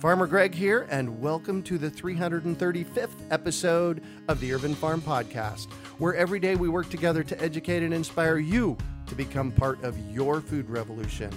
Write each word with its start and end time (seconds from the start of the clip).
Farmer 0.00 0.26
Greg 0.26 0.54
here, 0.54 0.86
and 0.90 1.20
welcome 1.20 1.62
to 1.62 1.78
the 1.78 1.90
335th 1.90 3.08
episode 3.30 4.02
of 4.28 4.38
the 4.40 4.52
Urban 4.52 4.74
Farm 4.74 5.00
Podcast, 5.00 5.70
where 5.98 6.14
every 6.14 6.38
day 6.38 6.56
we 6.56 6.68
work 6.68 6.90
together 6.90 7.22
to 7.22 7.40
educate 7.42 7.82
and 7.82 7.94
inspire 7.94 8.36
you 8.38 8.76
to 9.06 9.14
become 9.14 9.50
part 9.50 9.82
of 9.82 9.98
your 10.10 10.40
food 10.42 10.68
revolution. 10.68 11.30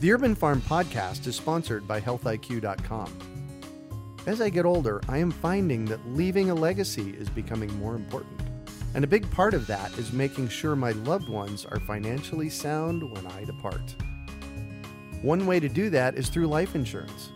The 0.00 0.12
Urban 0.12 0.34
Farm 0.34 0.60
Podcast 0.62 1.26
is 1.26 1.36
sponsored 1.36 1.86
by 1.86 2.00
HealthIQ.com. 2.00 3.18
As 4.26 4.40
I 4.40 4.48
get 4.48 4.64
older, 4.64 5.00
I 5.08 5.18
am 5.18 5.30
finding 5.30 5.84
that 5.84 6.04
leaving 6.08 6.50
a 6.50 6.54
legacy 6.54 7.10
is 7.10 7.28
becoming 7.28 7.72
more 7.78 7.94
important. 7.94 8.40
And 8.94 9.04
a 9.04 9.08
big 9.08 9.30
part 9.30 9.54
of 9.54 9.68
that 9.68 9.96
is 9.98 10.12
making 10.12 10.48
sure 10.48 10.74
my 10.74 10.92
loved 10.92 11.28
ones 11.28 11.64
are 11.64 11.78
financially 11.80 12.50
sound 12.50 13.08
when 13.12 13.26
I 13.26 13.44
depart. 13.44 13.94
One 15.22 15.46
way 15.46 15.60
to 15.60 15.68
do 15.68 15.90
that 15.90 16.14
is 16.14 16.30
through 16.30 16.46
life 16.46 16.74
insurance. 16.74 17.30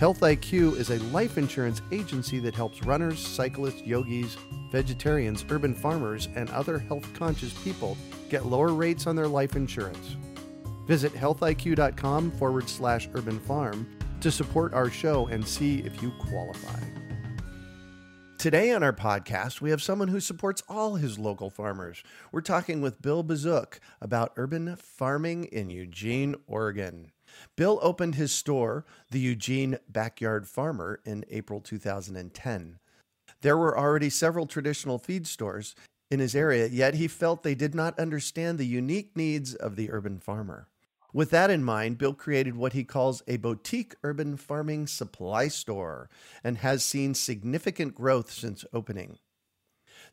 Health 0.00 0.20
IQ 0.20 0.76
is 0.76 0.90
a 0.90 0.98
life 1.10 1.38
insurance 1.38 1.80
agency 1.92 2.40
that 2.40 2.54
helps 2.54 2.82
runners, 2.84 3.24
cyclists, 3.24 3.82
yogis, 3.82 4.36
vegetarians, 4.72 5.44
urban 5.50 5.74
farmers, 5.74 6.28
and 6.34 6.50
other 6.50 6.78
health 6.78 7.06
conscious 7.14 7.52
people 7.62 7.96
get 8.30 8.46
lower 8.46 8.72
rates 8.72 9.06
on 9.06 9.14
their 9.14 9.28
life 9.28 9.54
insurance. 9.54 10.16
Visit 10.86 11.12
healthiq.com 11.12 12.32
forward 12.32 12.68
slash 12.68 13.08
urban 13.14 13.38
farm 13.38 13.86
to 14.20 14.30
support 14.32 14.74
our 14.74 14.90
show 14.90 15.26
and 15.28 15.46
see 15.46 15.80
if 15.80 16.02
you 16.02 16.10
qualify. 16.18 16.80
Today 18.38 18.72
on 18.72 18.82
our 18.82 18.94
podcast, 18.94 19.60
we 19.60 19.68
have 19.68 19.82
someone 19.82 20.08
who 20.08 20.18
supports 20.18 20.62
all 20.66 20.94
his 20.94 21.18
local 21.18 21.50
farmers. 21.50 22.02
We're 22.32 22.40
talking 22.40 22.80
with 22.80 23.02
Bill 23.02 23.22
Bezuk 23.22 23.78
about 24.00 24.32
urban 24.36 24.76
farming 24.76 25.44
in 25.44 25.68
Eugene, 25.68 26.34
Oregon. 26.46 27.12
Bill 27.56 27.78
opened 27.82 28.14
his 28.14 28.32
store, 28.32 28.84
the 29.10 29.20
Eugene 29.20 29.78
Backyard 29.88 30.48
Farmer, 30.48 31.00
in 31.04 31.24
April 31.30 31.60
2010. 31.60 32.78
There 33.42 33.56
were 33.56 33.78
already 33.78 34.10
several 34.10 34.46
traditional 34.46 34.98
feed 34.98 35.26
stores 35.26 35.74
in 36.10 36.20
his 36.20 36.34
area, 36.34 36.66
yet 36.66 36.94
he 36.94 37.08
felt 37.08 37.42
they 37.42 37.54
did 37.54 37.74
not 37.74 37.98
understand 37.98 38.58
the 38.58 38.66
unique 38.66 39.16
needs 39.16 39.54
of 39.54 39.76
the 39.76 39.90
urban 39.90 40.18
farmer. 40.18 40.68
With 41.12 41.30
that 41.30 41.50
in 41.50 41.64
mind, 41.64 41.98
Bill 41.98 42.14
created 42.14 42.56
what 42.56 42.72
he 42.72 42.84
calls 42.84 43.22
a 43.26 43.36
boutique 43.36 43.94
urban 44.04 44.36
farming 44.36 44.86
supply 44.86 45.48
store 45.48 46.08
and 46.44 46.58
has 46.58 46.84
seen 46.84 47.14
significant 47.14 47.94
growth 47.94 48.30
since 48.30 48.64
opening. 48.72 49.18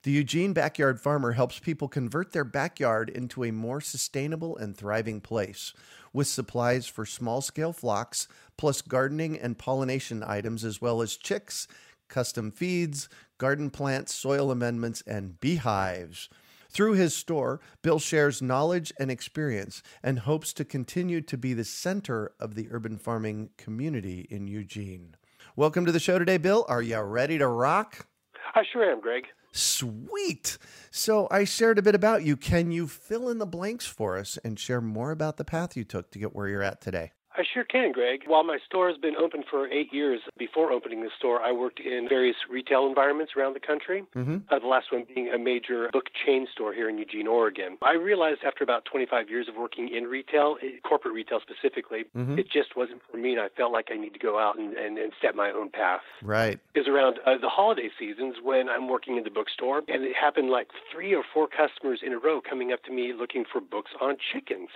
The 0.03 0.11
Eugene 0.11 0.53
Backyard 0.53 0.99
Farmer 0.99 1.33
helps 1.33 1.59
people 1.59 1.87
convert 1.87 2.31
their 2.31 2.43
backyard 2.43 3.09
into 3.09 3.43
a 3.43 3.51
more 3.51 3.81
sustainable 3.81 4.55
and 4.57 4.75
thriving 4.75 5.21
place 5.21 5.73
with 6.17 6.27
supplies 6.27 6.87
for 6.87 7.05
small 7.05 7.41
scale 7.41 7.71
flocks, 7.71 8.27
plus 8.57 8.81
gardening 8.81 9.37
and 9.37 9.59
pollination 9.59 10.23
items, 10.23 10.65
as 10.65 10.81
well 10.81 11.03
as 11.03 11.15
chicks, 11.15 11.67
custom 12.07 12.49
feeds, 12.49 13.07
garden 13.37 13.69
plants, 13.69 14.15
soil 14.15 14.49
amendments, 14.49 15.03
and 15.05 15.39
beehives. 15.39 16.27
Through 16.71 16.93
his 16.93 17.15
store, 17.15 17.61
Bill 17.83 17.99
shares 17.99 18.41
knowledge 18.41 18.91
and 18.99 19.11
experience 19.11 19.83
and 20.01 20.17
hopes 20.17 20.53
to 20.53 20.65
continue 20.65 21.21
to 21.21 21.37
be 21.37 21.53
the 21.53 21.63
center 21.63 22.31
of 22.39 22.55
the 22.55 22.67
urban 22.71 22.97
farming 22.97 23.51
community 23.55 24.25
in 24.31 24.47
Eugene. 24.47 25.15
Welcome 25.55 25.85
to 25.85 25.91
the 25.91 25.99
show 25.99 26.17
today, 26.17 26.37
Bill. 26.37 26.65
Are 26.67 26.81
you 26.81 26.99
ready 26.99 27.37
to 27.37 27.47
rock? 27.47 28.07
I 28.55 28.63
sure 28.73 28.83
am, 28.83 29.01
Greg. 29.01 29.25
Sweet. 29.57 30.57
So 30.91 31.27
I 31.31 31.43
shared 31.43 31.79
a 31.79 31.81
bit 31.81 31.95
about 31.95 32.23
you. 32.23 32.37
Can 32.37 32.71
you 32.71 32.87
fill 32.87 33.27
in 33.29 33.39
the 33.39 33.45
blanks 33.47 33.87
for 33.87 34.17
us 34.17 34.37
and 34.43 34.59
share 34.59 34.81
more 34.81 35.11
about 35.11 35.37
the 35.37 35.45
path 35.45 35.75
you 35.75 35.83
took 35.83 36.11
to 36.11 36.19
get 36.19 36.35
where 36.35 36.47
you're 36.47 36.61
at 36.61 36.79
today? 36.79 37.13
I 37.37 37.43
sure 37.53 37.63
can, 37.63 37.91
Greg. 37.91 38.23
While 38.25 38.43
my 38.43 38.57
store 38.65 38.89
has 38.89 38.97
been 38.97 39.15
open 39.15 39.43
for 39.49 39.67
eight 39.67 39.93
years, 39.93 40.21
before 40.37 40.71
opening 40.71 41.03
the 41.03 41.11
store, 41.17 41.41
I 41.41 41.51
worked 41.51 41.79
in 41.79 42.07
various 42.09 42.35
retail 42.49 42.87
environments 42.87 43.33
around 43.37 43.53
the 43.53 43.59
country. 43.59 44.05
Mm-hmm. 44.15 44.37
Uh, 44.49 44.59
the 44.59 44.65
last 44.65 44.91
one 44.91 45.05
being 45.13 45.29
a 45.29 45.37
major 45.37 45.89
book 45.93 46.05
chain 46.25 46.47
store 46.51 46.73
here 46.73 46.89
in 46.89 46.97
Eugene, 46.97 47.27
Oregon. 47.27 47.77
I 47.83 47.93
realized 47.93 48.39
after 48.45 48.63
about 48.63 48.85
25 48.85 49.29
years 49.29 49.47
of 49.47 49.55
working 49.55 49.89
in 49.95 50.05
retail, 50.05 50.57
corporate 50.83 51.13
retail 51.13 51.39
specifically, 51.39 52.05
mm-hmm. 52.15 52.39
it 52.39 52.49
just 52.49 52.75
wasn't 52.75 53.01
for 53.11 53.17
me, 53.17 53.33
and 53.33 53.41
I 53.41 53.49
felt 53.55 53.71
like 53.71 53.89
I 53.91 53.97
need 53.97 54.13
to 54.13 54.19
go 54.19 54.39
out 54.39 54.57
and, 54.57 54.73
and, 54.73 54.97
and 54.97 55.13
step 55.19 55.35
my 55.35 55.51
own 55.51 55.69
path. 55.69 56.01
Right. 56.23 56.59
Is 56.73 56.87
around 56.87 57.19
uh, 57.25 57.37
the 57.37 57.49
holiday 57.49 57.89
seasons 57.99 58.37
when 58.41 58.67
I'm 58.67 58.89
working 58.89 59.17
in 59.17 59.23
the 59.23 59.29
bookstore, 59.29 59.83
and 59.87 60.03
it 60.03 60.15
happened 60.19 60.49
like 60.49 60.69
three 60.91 61.13
or 61.13 61.23
four 61.33 61.47
customers 61.47 62.01
in 62.03 62.13
a 62.13 62.17
row 62.17 62.41
coming 62.41 62.73
up 62.73 62.83
to 62.85 62.91
me 62.91 63.13
looking 63.13 63.45
for 63.51 63.61
books 63.61 63.91
on 64.01 64.17
chickens. 64.33 64.69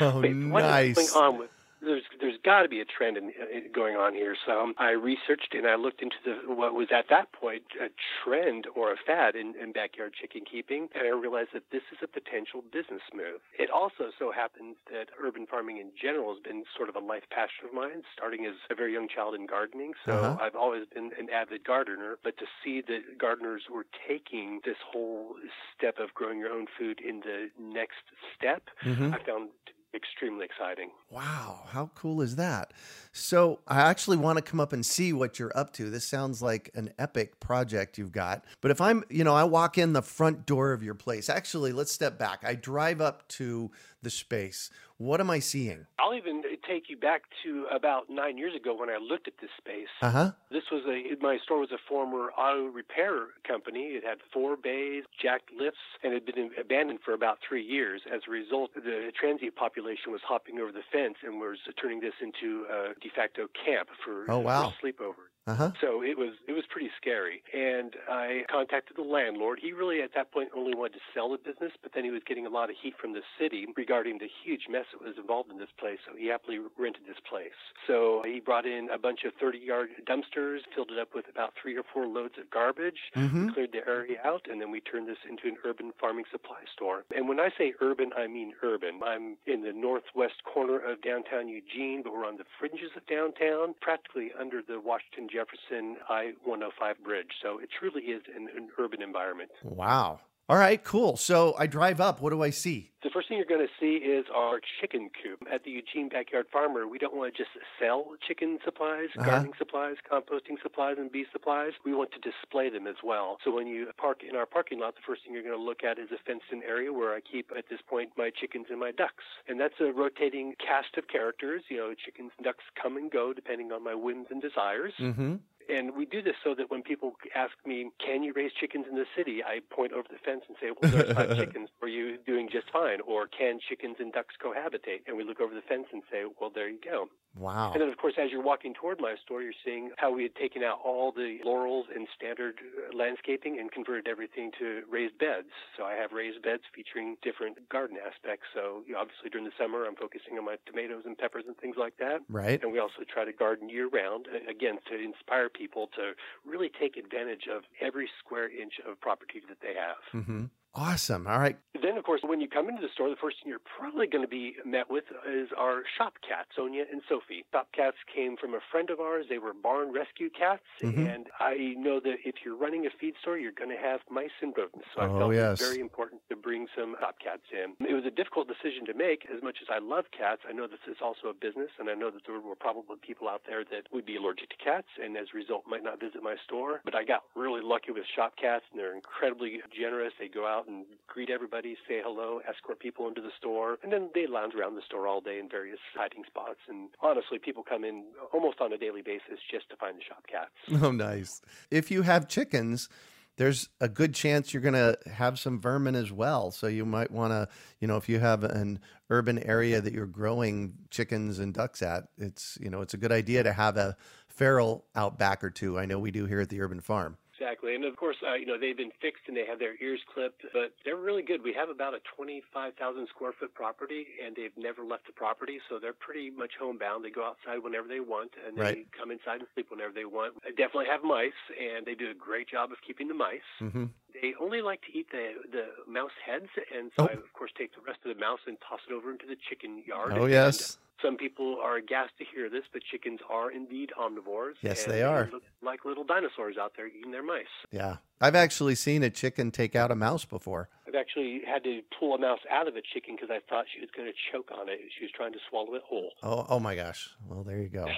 oh, 0.00 0.20
Wait, 0.20 0.34
what 0.48 0.62
nice. 0.62 0.98
is 0.98 1.12
going 1.12 1.24
on 1.24 1.38
with 1.38 1.50
there's 1.80 2.02
there's 2.20 2.38
got 2.44 2.62
to 2.62 2.68
be 2.68 2.80
a 2.80 2.84
trend 2.84 3.16
in, 3.16 3.32
in, 3.52 3.72
going 3.72 3.96
on 3.96 4.14
here. 4.14 4.36
So 4.46 4.60
um, 4.60 4.74
I 4.78 4.90
researched 4.90 5.54
and 5.54 5.66
I 5.66 5.76
looked 5.76 6.02
into 6.02 6.16
the 6.24 6.52
what 6.52 6.74
was 6.74 6.88
at 6.90 7.06
that 7.10 7.32
point 7.32 7.62
a 7.80 7.88
trend 8.22 8.66
or 8.74 8.92
a 8.92 8.96
fad 9.06 9.36
in, 9.36 9.54
in 9.60 9.72
backyard 9.72 10.12
chicken 10.20 10.42
keeping, 10.50 10.88
and 10.94 11.06
I 11.06 11.10
realized 11.10 11.50
that 11.54 11.64
this 11.70 11.82
is 11.92 11.98
a 12.02 12.08
potential 12.08 12.62
business 12.72 13.02
move. 13.14 13.40
It 13.58 13.70
also 13.70 14.10
so 14.18 14.32
happens 14.32 14.76
that 14.90 15.08
urban 15.22 15.46
farming 15.46 15.78
in 15.78 15.90
general 16.00 16.34
has 16.34 16.42
been 16.42 16.64
sort 16.76 16.88
of 16.88 16.96
a 16.96 17.00
life 17.00 17.24
passion 17.30 17.68
of 17.68 17.74
mine, 17.74 18.02
starting 18.12 18.46
as 18.46 18.54
a 18.70 18.74
very 18.74 18.92
young 18.92 19.08
child 19.08 19.34
in 19.34 19.46
gardening. 19.46 19.92
So 20.04 20.12
uh-huh. 20.12 20.36
I've 20.40 20.56
always 20.56 20.86
been 20.92 21.10
an 21.18 21.30
avid 21.30 21.64
gardener, 21.64 22.18
but 22.22 22.36
to 22.38 22.46
see 22.64 22.82
that 22.82 23.18
gardeners 23.18 23.62
were 23.70 23.86
taking 24.06 24.60
this 24.64 24.78
whole 24.84 25.36
step 25.76 25.98
of 25.98 26.14
growing 26.14 26.38
your 26.38 26.50
own 26.50 26.66
food 26.78 27.00
in 27.00 27.20
the 27.20 27.50
next 27.60 28.02
step, 28.36 28.62
mm-hmm. 28.84 29.14
I 29.14 29.18
found 29.24 29.50
extremely 29.98 30.44
exciting. 30.44 30.90
Wow, 31.10 31.64
how 31.68 31.90
cool 31.94 32.22
is 32.22 32.36
that? 32.36 32.72
So, 33.12 33.58
I 33.66 33.80
actually 33.80 34.16
want 34.16 34.36
to 34.38 34.42
come 34.42 34.60
up 34.60 34.72
and 34.72 34.86
see 34.86 35.12
what 35.12 35.38
you're 35.38 35.56
up 35.56 35.72
to. 35.74 35.90
This 35.90 36.06
sounds 36.06 36.40
like 36.40 36.70
an 36.74 36.92
epic 36.98 37.40
project 37.40 37.98
you've 37.98 38.12
got. 38.12 38.44
But 38.60 38.70
if 38.70 38.80
I'm, 38.80 39.04
you 39.10 39.24
know, 39.24 39.34
I 39.34 39.44
walk 39.44 39.76
in 39.76 39.92
the 39.92 40.02
front 40.02 40.46
door 40.46 40.72
of 40.72 40.82
your 40.82 40.94
place. 40.94 41.28
Actually, 41.28 41.72
let's 41.72 41.92
step 41.92 42.18
back. 42.18 42.44
I 42.46 42.54
drive 42.54 43.00
up 43.00 43.26
to 43.28 43.70
the 44.02 44.10
space. 44.10 44.70
What 44.96 45.20
am 45.20 45.30
I 45.30 45.40
seeing? 45.40 45.86
I'll 45.98 46.14
even 46.14 46.42
take 46.68 46.90
you 46.90 46.96
back 46.96 47.22
to 47.44 47.66
about 47.74 48.10
nine 48.10 48.36
years 48.36 48.54
ago 48.54 48.74
when 48.74 48.90
I 48.90 48.98
looked 48.98 49.26
at 49.26 49.34
this 49.40 49.50
space. 49.56 49.88
Uh-huh. 50.02 50.32
This 50.50 50.64
was 50.70 50.82
a 50.86 51.16
my 51.20 51.38
store 51.42 51.60
was 51.60 51.72
a 51.72 51.78
former 51.88 52.30
auto 52.36 52.66
repair 52.66 53.28
company. 53.46 53.96
It 53.96 54.04
had 54.04 54.18
four 54.32 54.56
bays, 54.56 55.04
jacked 55.20 55.50
lifts, 55.56 55.78
and 56.02 56.12
had 56.12 56.26
been 56.26 56.50
abandoned 56.60 57.00
for 57.04 57.14
about 57.14 57.38
three 57.46 57.64
years. 57.64 58.02
As 58.12 58.22
a 58.28 58.30
result, 58.30 58.74
the 58.74 59.10
transient 59.18 59.56
population 59.56 60.12
was 60.12 60.20
hopping 60.24 60.58
over 60.58 60.72
the 60.72 60.84
fence 60.92 61.16
and 61.24 61.40
was 61.40 61.58
turning 61.80 62.00
this 62.00 62.14
into 62.20 62.66
a 62.70 62.94
de 63.00 63.10
facto 63.14 63.48
camp 63.64 63.88
for, 64.04 64.30
oh, 64.30 64.38
wow. 64.38 64.72
for 64.80 64.86
sleepovers. 64.86 65.32
Uh-huh. 65.48 65.70
So 65.80 66.02
it 66.02 66.16
was 66.18 66.34
it 66.46 66.52
was 66.52 66.64
pretty 66.68 66.90
scary. 67.00 67.42
And 67.54 67.96
I 68.08 68.44
contacted 68.50 68.96
the 68.96 69.02
landlord. 69.02 69.58
He 69.62 69.72
really 69.72 70.02
at 70.02 70.10
that 70.14 70.30
point 70.32 70.50
only 70.54 70.74
wanted 70.74 70.94
to 70.94 71.04
sell 71.14 71.30
the 71.30 71.38
business, 71.38 71.72
but 71.82 71.92
then 71.94 72.04
he 72.04 72.10
was 72.10 72.22
getting 72.26 72.46
a 72.46 72.50
lot 72.50 72.70
of 72.70 72.76
heat 72.80 72.94
from 73.00 73.12
the 73.12 73.22
city 73.38 73.66
regarding 73.76 74.18
the 74.18 74.28
huge 74.44 74.66
mess 74.70 74.84
that 74.92 75.04
was 75.04 75.16
involved 75.16 75.50
in 75.50 75.58
this 75.58 75.72
place. 75.78 75.98
So 76.06 76.16
he 76.16 76.26
happily 76.28 76.58
rented 76.78 77.02
this 77.06 77.20
place. 77.28 77.56
So 77.86 78.22
he 78.24 78.40
brought 78.40 78.66
in 78.66 78.88
a 78.92 78.98
bunch 78.98 79.24
of 79.24 79.32
30 79.40 79.58
yard 79.58 79.88
dumpsters, 80.06 80.60
filled 80.74 80.90
it 80.90 80.98
up 80.98 81.14
with 81.14 81.26
about 81.30 81.54
three 81.60 81.76
or 81.76 81.82
four 81.92 82.06
loads 82.06 82.34
of 82.38 82.50
garbage, 82.50 82.98
Mm-hmm. 83.16 83.48
cleared 83.50 83.72
the 83.72 83.86
area 83.88 84.18
out, 84.24 84.46
and 84.50 84.60
then 84.60 84.70
we 84.70 84.80
turned 84.80 85.08
this 85.08 85.18
into 85.28 85.48
an 85.48 85.56
urban 85.64 85.92
farming 86.00 86.24
supply 86.30 86.60
store. 86.72 87.04
And 87.14 87.28
when 87.28 87.40
I 87.40 87.50
say 87.56 87.74
urban, 87.80 88.10
I 88.16 88.26
mean 88.26 88.52
urban. 88.62 89.00
I'm 89.04 89.36
in 89.46 89.62
the 89.62 89.72
northwest 89.72 90.44
corner 90.44 90.78
of 90.78 91.02
downtown 91.02 91.48
Eugene, 91.48 92.02
but 92.04 92.12
we're 92.12 92.26
on 92.26 92.36
the 92.36 92.44
fringes 92.58 92.90
of 92.96 93.06
downtown, 93.06 93.74
practically 93.80 94.30
under 94.38 94.62
the 94.62 94.78
Washington 94.80 95.28
Jefferson 95.38 95.96
I 96.08 96.32
105 96.44 97.04
bridge. 97.04 97.28
So 97.42 97.58
it 97.58 97.68
truly 97.78 98.02
is 98.02 98.22
an, 98.34 98.48
an 98.56 98.68
urban 98.78 99.02
environment. 99.02 99.50
Wow. 99.62 100.20
All 100.50 100.56
right, 100.56 100.82
cool. 100.82 101.18
So 101.18 101.54
I 101.58 101.66
drive 101.66 102.00
up. 102.00 102.22
What 102.22 102.30
do 102.30 102.42
I 102.42 102.48
see? 102.48 102.90
The 103.02 103.10
first 103.10 103.28
thing 103.28 103.36
you're 103.36 103.46
going 103.46 103.60
to 103.66 103.72
see 103.78 104.02
is 104.02 104.24
our 104.34 104.60
chicken 104.80 105.10
coop. 105.22 105.46
At 105.52 105.62
the 105.64 105.70
Eugene 105.70 106.08
Backyard 106.08 106.46
Farmer, 106.50 106.88
we 106.88 106.98
don't 106.98 107.14
want 107.14 107.32
to 107.34 107.36
just 107.38 107.50
sell 107.78 108.06
chicken 108.26 108.58
supplies, 108.64 109.08
Uh-huh. 109.16 109.26
gardening 109.28 109.52
supplies, 109.58 109.96
composting 110.10 110.56
supplies, 110.62 110.96
and 110.98 111.12
bee 111.12 111.26
supplies. 111.30 111.72
We 111.84 111.94
want 111.94 112.10
to 112.12 112.18
display 112.18 112.70
them 112.70 112.86
as 112.86 112.96
well. 113.04 113.36
So 113.44 113.54
when 113.54 113.66
you 113.66 113.88
park 113.98 114.22
in 114.28 114.34
our 114.36 114.46
parking 114.46 114.80
lot, 114.80 114.94
the 114.94 115.02
first 115.06 115.22
thing 115.22 115.34
you're 115.34 115.42
going 115.44 115.56
to 115.56 115.62
look 115.62 115.84
at 115.84 115.98
is 115.98 116.08
a 116.12 116.18
fenced-in 116.26 116.62
area 116.62 116.92
where 116.94 117.14
I 117.14 117.20
keep, 117.20 117.52
at 117.56 117.68
this 117.68 117.80
point, 117.86 118.10
my 118.16 118.30
chickens 118.30 118.66
and 118.70 118.80
my 118.80 118.90
ducks. 118.90 119.24
And 119.48 119.60
that's 119.60 119.78
a 119.80 119.92
rotating 119.92 120.54
cast 120.58 120.96
of 120.96 121.08
characters. 121.08 121.62
You 121.68 121.76
know, 121.76 121.94
chickens 121.94 122.32
and 122.38 122.44
ducks 122.44 122.64
come 122.82 122.96
and 122.96 123.10
go 123.10 123.34
depending 123.34 123.70
on 123.70 123.84
my 123.84 123.94
whims 123.94 124.28
and 124.30 124.40
desires. 124.40 124.94
Mm-hmm. 124.98 125.36
And 125.68 125.94
we 125.94 126.06
do 126.06 126.22
this 126.22 126.34
so 126.42 126.54
that 126.54 126.70
when 126.70 126.82
people 126.82 127.12
ask 127.34 127.52
me, 127.66 127.90
can 128.04 128.22
you 128.22 128.32
raise 128.34 128.52
chickens 128.58 128.86
in 128.88 128.96
the 128.96 129.04
city? 129.16 129.42
I 129.44 129.60
point 129.70 129.92
over 129.92 130.08
the 130.10 130.18
fence 130.24 130.42
and 130.48 130.56
say, 130.60 130.68
well, 130.70 130.90
there's 130.90 131.12
five 131.12 131.36
chickens. 131.36 131.68
Are 131.82 131.88
you 131.88 132.16
doing 132.26 132.48
just 132.50 132.70
fine? 132.72 133.00
Or 133.02 133.26
can 133.26 133.58
chickens 133.68 133.96
and 133.98 134.12
ducks 134.12 134.34
cohabitate? 134.42 135.02
And 135.06 135.16
we 135.16 135.24
look 135.24 135.40
over 135.40 135.54
the 135.54 135.62
fence 135.62 135.86
and 135.92 136.02
say, 136.10 136.24
well, 136.40 136.50
there 136.54 136.68
you 136.68 136.78
go. 136.82 137.08
Wow. 137.36 137.72
And 137.72 137.80
then, 137.80 137.88
of 137.88 137.96
course, 137.98 138.14
as 138.18 138.30
you're 138.30 138.42
walking 138.42 138.74
toward 138.74 139.00
my 139.00 139.14
store, 139.22 139.42
you're 139.42 139.52
seeing 139.64 139.90
how 139.96 140.12
we 140.12 140.22
had 140.24 140.34
taken 140.34 140.62
out 140.62 140.80
all 140.84 141.12
the 141.12 141.38
laurels 141.44 141.86
and 141.94 142.08
standard 142.16 142.56
uh, 142.58 142.96
landscaping 142.96 143.58
and 143.60 143.70
converted 143.70 144.08
everything 144.08 144.50
to 144.58 144.82
raised 144.90 145.18
beds. 145.18 145.48
So 145.76 145.84
I 145.84 145.94
have 145.94 146.12
raised 146.12 146.42
beds 146.42 146.62
featuring 146.74 147.16
different 147.22 147.68
garden 147.68 147.96
aspects. 147.98 148.46
So 148.54 148.82
you 148.86 148.94
know, 148.94 149.00
obviously 149.00 149.30
during 149.30 149.44
the 149.44 149.52
summer, 149.58 149.84
I'm 149.84 149.96
focusing 149.96 150.38
on 150.38 150.44
my 150.44 150.56
tomatoes 150.66 151.02
and 151.04 151.16
peppers 151.16 151.44
and 151.46 151.56
things 151.58 151.76
like 151.78 151.96
that. 151.98 152.20
Right. 152.28 152.62
And 152.62 152.72
we 152.72 152.78
also 152.78 153.04
try 153.06 153.24
to 153.24 153.32
garden 153.32 153.68
year 153.68 153.88
round, 153.88 154.26
uh, 154.26 154.50
again, 154.50 154.78
to 154.90 154.98
inspire 154.98 155.48
people 155.48 155.88
to 155.94 156.12
really 156.44 156.70
take 156.80 156.96
advantage 156.96 157.46
of 157.46 157.62
every 157.80 158.08
square 158.18 158.50
inch 158.50 158.74
of 158.88 159.00
property 159.00 159.40
that 159.48 159.58
they 159.60 159.74
have. 159.74 160.02
Mm-hmm. 160.12 160.44
Awesome. 160.74 161.26
All 161.26 161.38
right. 161.38 161.56
Then, 161.80 161.96
of 161.96 162.04
course, 162.04 162.20
when 162.24 162.40
you 162.40 162.48
come 162.48 162.68
into 162.68 162.82
the 162.82 162.88
store, 162.92 163.08
the 163.08 163.16
first 163.16 163.36
thing 163.42 163.48
you're 163.50 163.62
probably 163.62 164.06
going 164.06 164.22
to 164.22 164.28
be 164.28 164.56
met 164.66 164.90
with 164.90 165.04
is 165.26 165.48
our 165.56 165.82
shop 165.96 166.14
cats, 166.26 166.50
Sonia 166.56 166.84
and 166.90 167.00
Sophie. 167.08 167.44
Shop 167.52 167.68
cats 167.74 167.96
came 168.12 168.36
from 168.36 168.54
a 168.54 168.58
friend 168.70 168.90
of 168.90 168.98
ours. 169.00 169.26
They 169.30 169.38
were 169.38 169.54
barn 169.54 169.92
rescue 169.92 170.28
cats. 170.28 170.62
Mhm. 170.82 171.06
And 171.14 171.26
I 171.38 171.74
know 171.78 172.00
that 172.00 172.18
if 172.26 172.44
you're 172.44 172.56
running 172.56 172.84
a 172.86 172.90
feed 172.90 173.14
store, 173.22 173.38
you're 173.38 173.52
going 173.54 173.70
to 173.70 173.76
have 173.78 174.00
mice 174.10 174.34
and 174.42 174.52
rodents. 174.56 174.86
So 174.94 175.00
I 175.02 175.06
Oh, 175.06 175.18
felt 175.18 175.34
yes. 175.34 175.60
it 175.60 175.64
very 175.64 175.80
important 175.80 176.20
to 176.30 176.36
bring 176.36 176.66
some 176.76 176.96
shop 176.98 177.18
cats 177.20 177.46
in. 177.52 177.76
It 177.86 177.94
was 177.94 178.04
a 178.04 178.10
difficult 178.10 178.48
decision 178.48 178.84
to 178.86 178.94
make. 178.94 179.24
As 179.30 179.40
much 179.42 179.62
as 179.62 179.68
I 179.70 179.78
love 179.78 180.10
cats, 180.10 180.42
I 180.48 180.52
know 180.52 180.66
this 180.66 180.82
is 180.86 181.00
also 181.00 181.28
a 181.28 181.34
business, 181.34 181.70
and 181.78 181.88
I 181.88 181.94
know 181.94 182.10
that 182.10 182.24
there 182.26 182.38
were 182.40 182.56
probably 182.56 182.96
people 182.96 183.28
out 183.28 183.44
there 183.46 183.62
that 183.64 183.86
would 183.92 184.04
be 184.04 184.16
allergic 184.16 184.50
to 184.50 184.56
cats 184.56 184.88
and 185.00 185.16
as 185.16 185.28
a 185.32 185.36
result 185.36 185.66
might 185.66 185.84
not 185.84 186.00
visit 186.00 186.22
my 186.22 186.36
store. 186.44 186.82
But 186.84 186.94
I 186.96 187.04
got 187.04 187.22
really 187.36 187.62
lucky 187.62 187.92
with 187.92 188.04
shop 188.06 188.34
cats, 188.36 188.64
and 188.70 188.78
they're 188.80 188.94
incredibly 188.94 189.62
generous. 189.70 190.12
They 190.18 190.28
go 190.28 190.44
out 190.44 190.57
and 190.66 190.86
greet 191.06 191.30
everybody, 191.30 191.76
say 191.86 192.00
hello, 192.02 192.40
escort 192.48 192.80
people 192.80 193.06
into 193.08 193.20
the 193.20 193.30
store, 193.38 193.78
and 193.82 193.92
then 193.92 194.10
they 194.14 194.26
lounge 194.26 194.54
around 194.54 194.74
the 194.74 194.82
store 194.82 195.06
all 195.06 195.20
day 195.20 195.38
in 195.38 195.48
various 195.48 195.78
hiding 195.94 196.24
spots. 196.26 196.58
And 196.68 196.88
honestly, 197.00 197.38
people 197.38 197.62
come 197.62 197.84
in 197.84 198.04
almost 198.32 198.60
on 198.60 198.72
a 198.72 198.78
daily 198.78 199.02
basis 199.02 199.38
just 199.50 199.68
to 199.70 199.76
find 199.76 199.96
the 199.96 200.02
shop 200.02 200.24
cats. 200.26 200.50
Oh, 200.82 200.92
nice. 200.92 201.42
If 201.70 201.90
you 201.90 202.02
have 202.02 202.28
chickens, 202.28 202.88
there's 203.36 203.68
a 203.80 203.88
good 203.88 204.14
chance 204.14 204.52
you're 204.52 204.62
going 204.62 204.74
to 204.74 204.98
have 205.10 205.38
some 205.38 205.60
vermin 205.60 205.94
as 205.94 206.12
well. 206.12 206.50
So 206.50 206.66
you 206.66 206.84
might 206.84 207.10
want 207.10 207.32
to, 207.32 207.48
you 207.80 207.88
know, 207.88 207.96
if 207.96 208.08
you 208.08 208.18
have 208.18 208.44
an 208.44 208.80
urban 209.10 209.38
area 209.38 209.80
that 209.80 209.92
you're 209.92 210.06
growing 210.06 210.74
chickens 210.90 211.38
and 211.38 211.54
ducks 211.54 211.80
at, 211.80 212.04
it's, 212.18 212.58
you 212.60 212.68
know, 212.68 212.80
it's 212.80 212.94
a 212.94 212.96
good 212.96 213.12
idea 213.12 213.42
to 213.44 213.52
have 213.52 213.76
a 213.76 213.96
feral 214.28 214.84
out 214.94 215.18
back 215.18 215.42
or 215.42 215.50
two. 215.50 215.78
I 215.78 215.86
know 215.86 215.98
we 215.98 216.10
do 216.10 216.26
here 216.26 216.40
at 216.40 216.48
the 216.48 216.60
urban 216.60 216.80
farm. 216.80 217.16
Exactly, 217.38 217.76
and 217.76 217.84
of 217.84 217.94
course, 217.94 218.16
uh, 218.26 218.34
you 218.34 218.46
know 218.46 218.58
they've 218.58 218.76
been 218.76 218.90
fixed 219.00 219.22
and 219.28 219.36
they 219.36 219.46
have 219.46 219.60
their 219.60 219.80
ears 219.80 220.00
clipped, 220.12 220.42
but 220.52 220.74
they're 220.84 220.96
really 220.96 221.22
good. 221.22 221.42
We 221.42 221.52
have 221.54 221.68
about 221.68 221.94
a 221.94 222.00
25,000 222.16 223.06
square 223.14 223.30
foot 223.38 223.54
property, 223.54 224.06
and 224.24 224.34
they've 224.34 224.56
never 224.56 224.82
left 224.82 225.06
the 225.06 225.12
property, 225.12 225.60
so 225.68 225.78
they're 225.78 225.92
pretty 225.94 226.30
much 226.30 226.52
homebound. 226.58 227.04
They 227.04 227.10
go 227.10 227.24
outside 227.24 227.62
whenever 227.62 227.86
they 227.86 228.00
want, 228.00 228.32
and 228.44 228.56
they 228.56 228.62
Right. 228.62 228.86
come 228.92 229.12
inside 229.12 229.38
and 229.38 229.46
sleep 229.54 229.70
whenever 229.70 229.92
they 229.92 230.04
want. 230.04 230.34
I 230.44 230.50
definitely 230.50 230.86
have 230.86 231.04
mice, 231.04 231.38
and 231.54 231.86
they 231.86 231.94
do 231.94 232.10
a 232.10 232.14
great 232.14 232.48
job 232.48 232.72
of 232.72 232.78
keeping 232.82 233.06
the 233.06 233.14
mice. 233.14 233.46
Mm-hmm. 233.60 233.86
They 234.14 234.34
only 234.40 234.62
like 234.62 234.80
to 234.82 234.98
eat 234.98 235.06
the 235.10 235.34
the 235.50 235.66
mouse 235.90 236.16
heads, 236.24 236.48
and 236.74 236.90
so 236.96 237.04
Oh. 237.04 237.08
I 237.10 237.12
of 237.12 237.32
course 237.34 237.50
take 237.56 237.74
the 237.74 237.80
rest 237.86 238.00
of 238.04 238.14
the 238.14 238.20
mouse 238.20 238.40
and 238.46 238.56
toss 238.66 238.80
it 238.88 238.92
over 238.92 239.10
into 239.10 239.26
the 239.26 239.36
chicken 239.48 239.82
yard. 239.86 240.12
Oh, 240.16 240.26
yes. 240.26 240.78
some 241.02 241.16
people 241.16 241.58
are 241.62 241.76
aghast 241.76 242.12
to 242.18 242.24
hear 242.24 242.48
this, 242.50 242.64
but 242.72 242.82
chickens 242.90 243.20
are 243.30 243.50
indeed 243.52 243.92
omnivores. 243.98 244.54
Yes, 244.62 244.84
they 244.84 245.02
are. 245.02 245.28
look 245.32 245.42
like 245.62 245.84
little 245.84 246.04
dinosaurs 246.04 246.56
out 246.58 246.72
there 246.76 246.88
eating 246.88 247.12
their 247.12 247.22
mice. 247.22 247.46
Yeah. 247.70 247.96
I've 248.20 248.34
actually 248.34 248.74
seen 248.74 249.04
a 249.04 249.10
chicken 249.10 249.52
take 249.52 249.76
out 249.76 249.92
a 249.92 249.94
mouse 249.94 250.24
before. 250.24 250.68
I've 250.88 250.96
actually 250.96 251.42
had 251.46 251.62
to 251.64 251.82
pull 252.00 252.14
a 252.14 252.18
mouse 252.18 252.40
out 252.50 252.66
of 252.66 252.74
a 252.74 252.82
chicken 252.82 253.14
because 253.14 253.30
I 253.30 253.38
thought 253.48 253.66
she 253.72 253.80
was 253.80 253.90
going 253.96 254.08
to 254.10 254.14
choke 254.32 254.50
on 254.52 254.68
it. 254.68 254.80
She 254.98 255.04
was 255.04 255.12
trying 255.12 255.32
to 255.34 255.38
swallow 255.48 255.74
it 255.74 255.82
whole. 255.86 256.10
Oh, 256.24 256.44
oh 256.48 256.58
my 256.58 256.74
gosh. 256.74 257.10
Well, 257.28 257.44
there 257.44 257.58
you 257.58 257.68
go. 257.68 257.86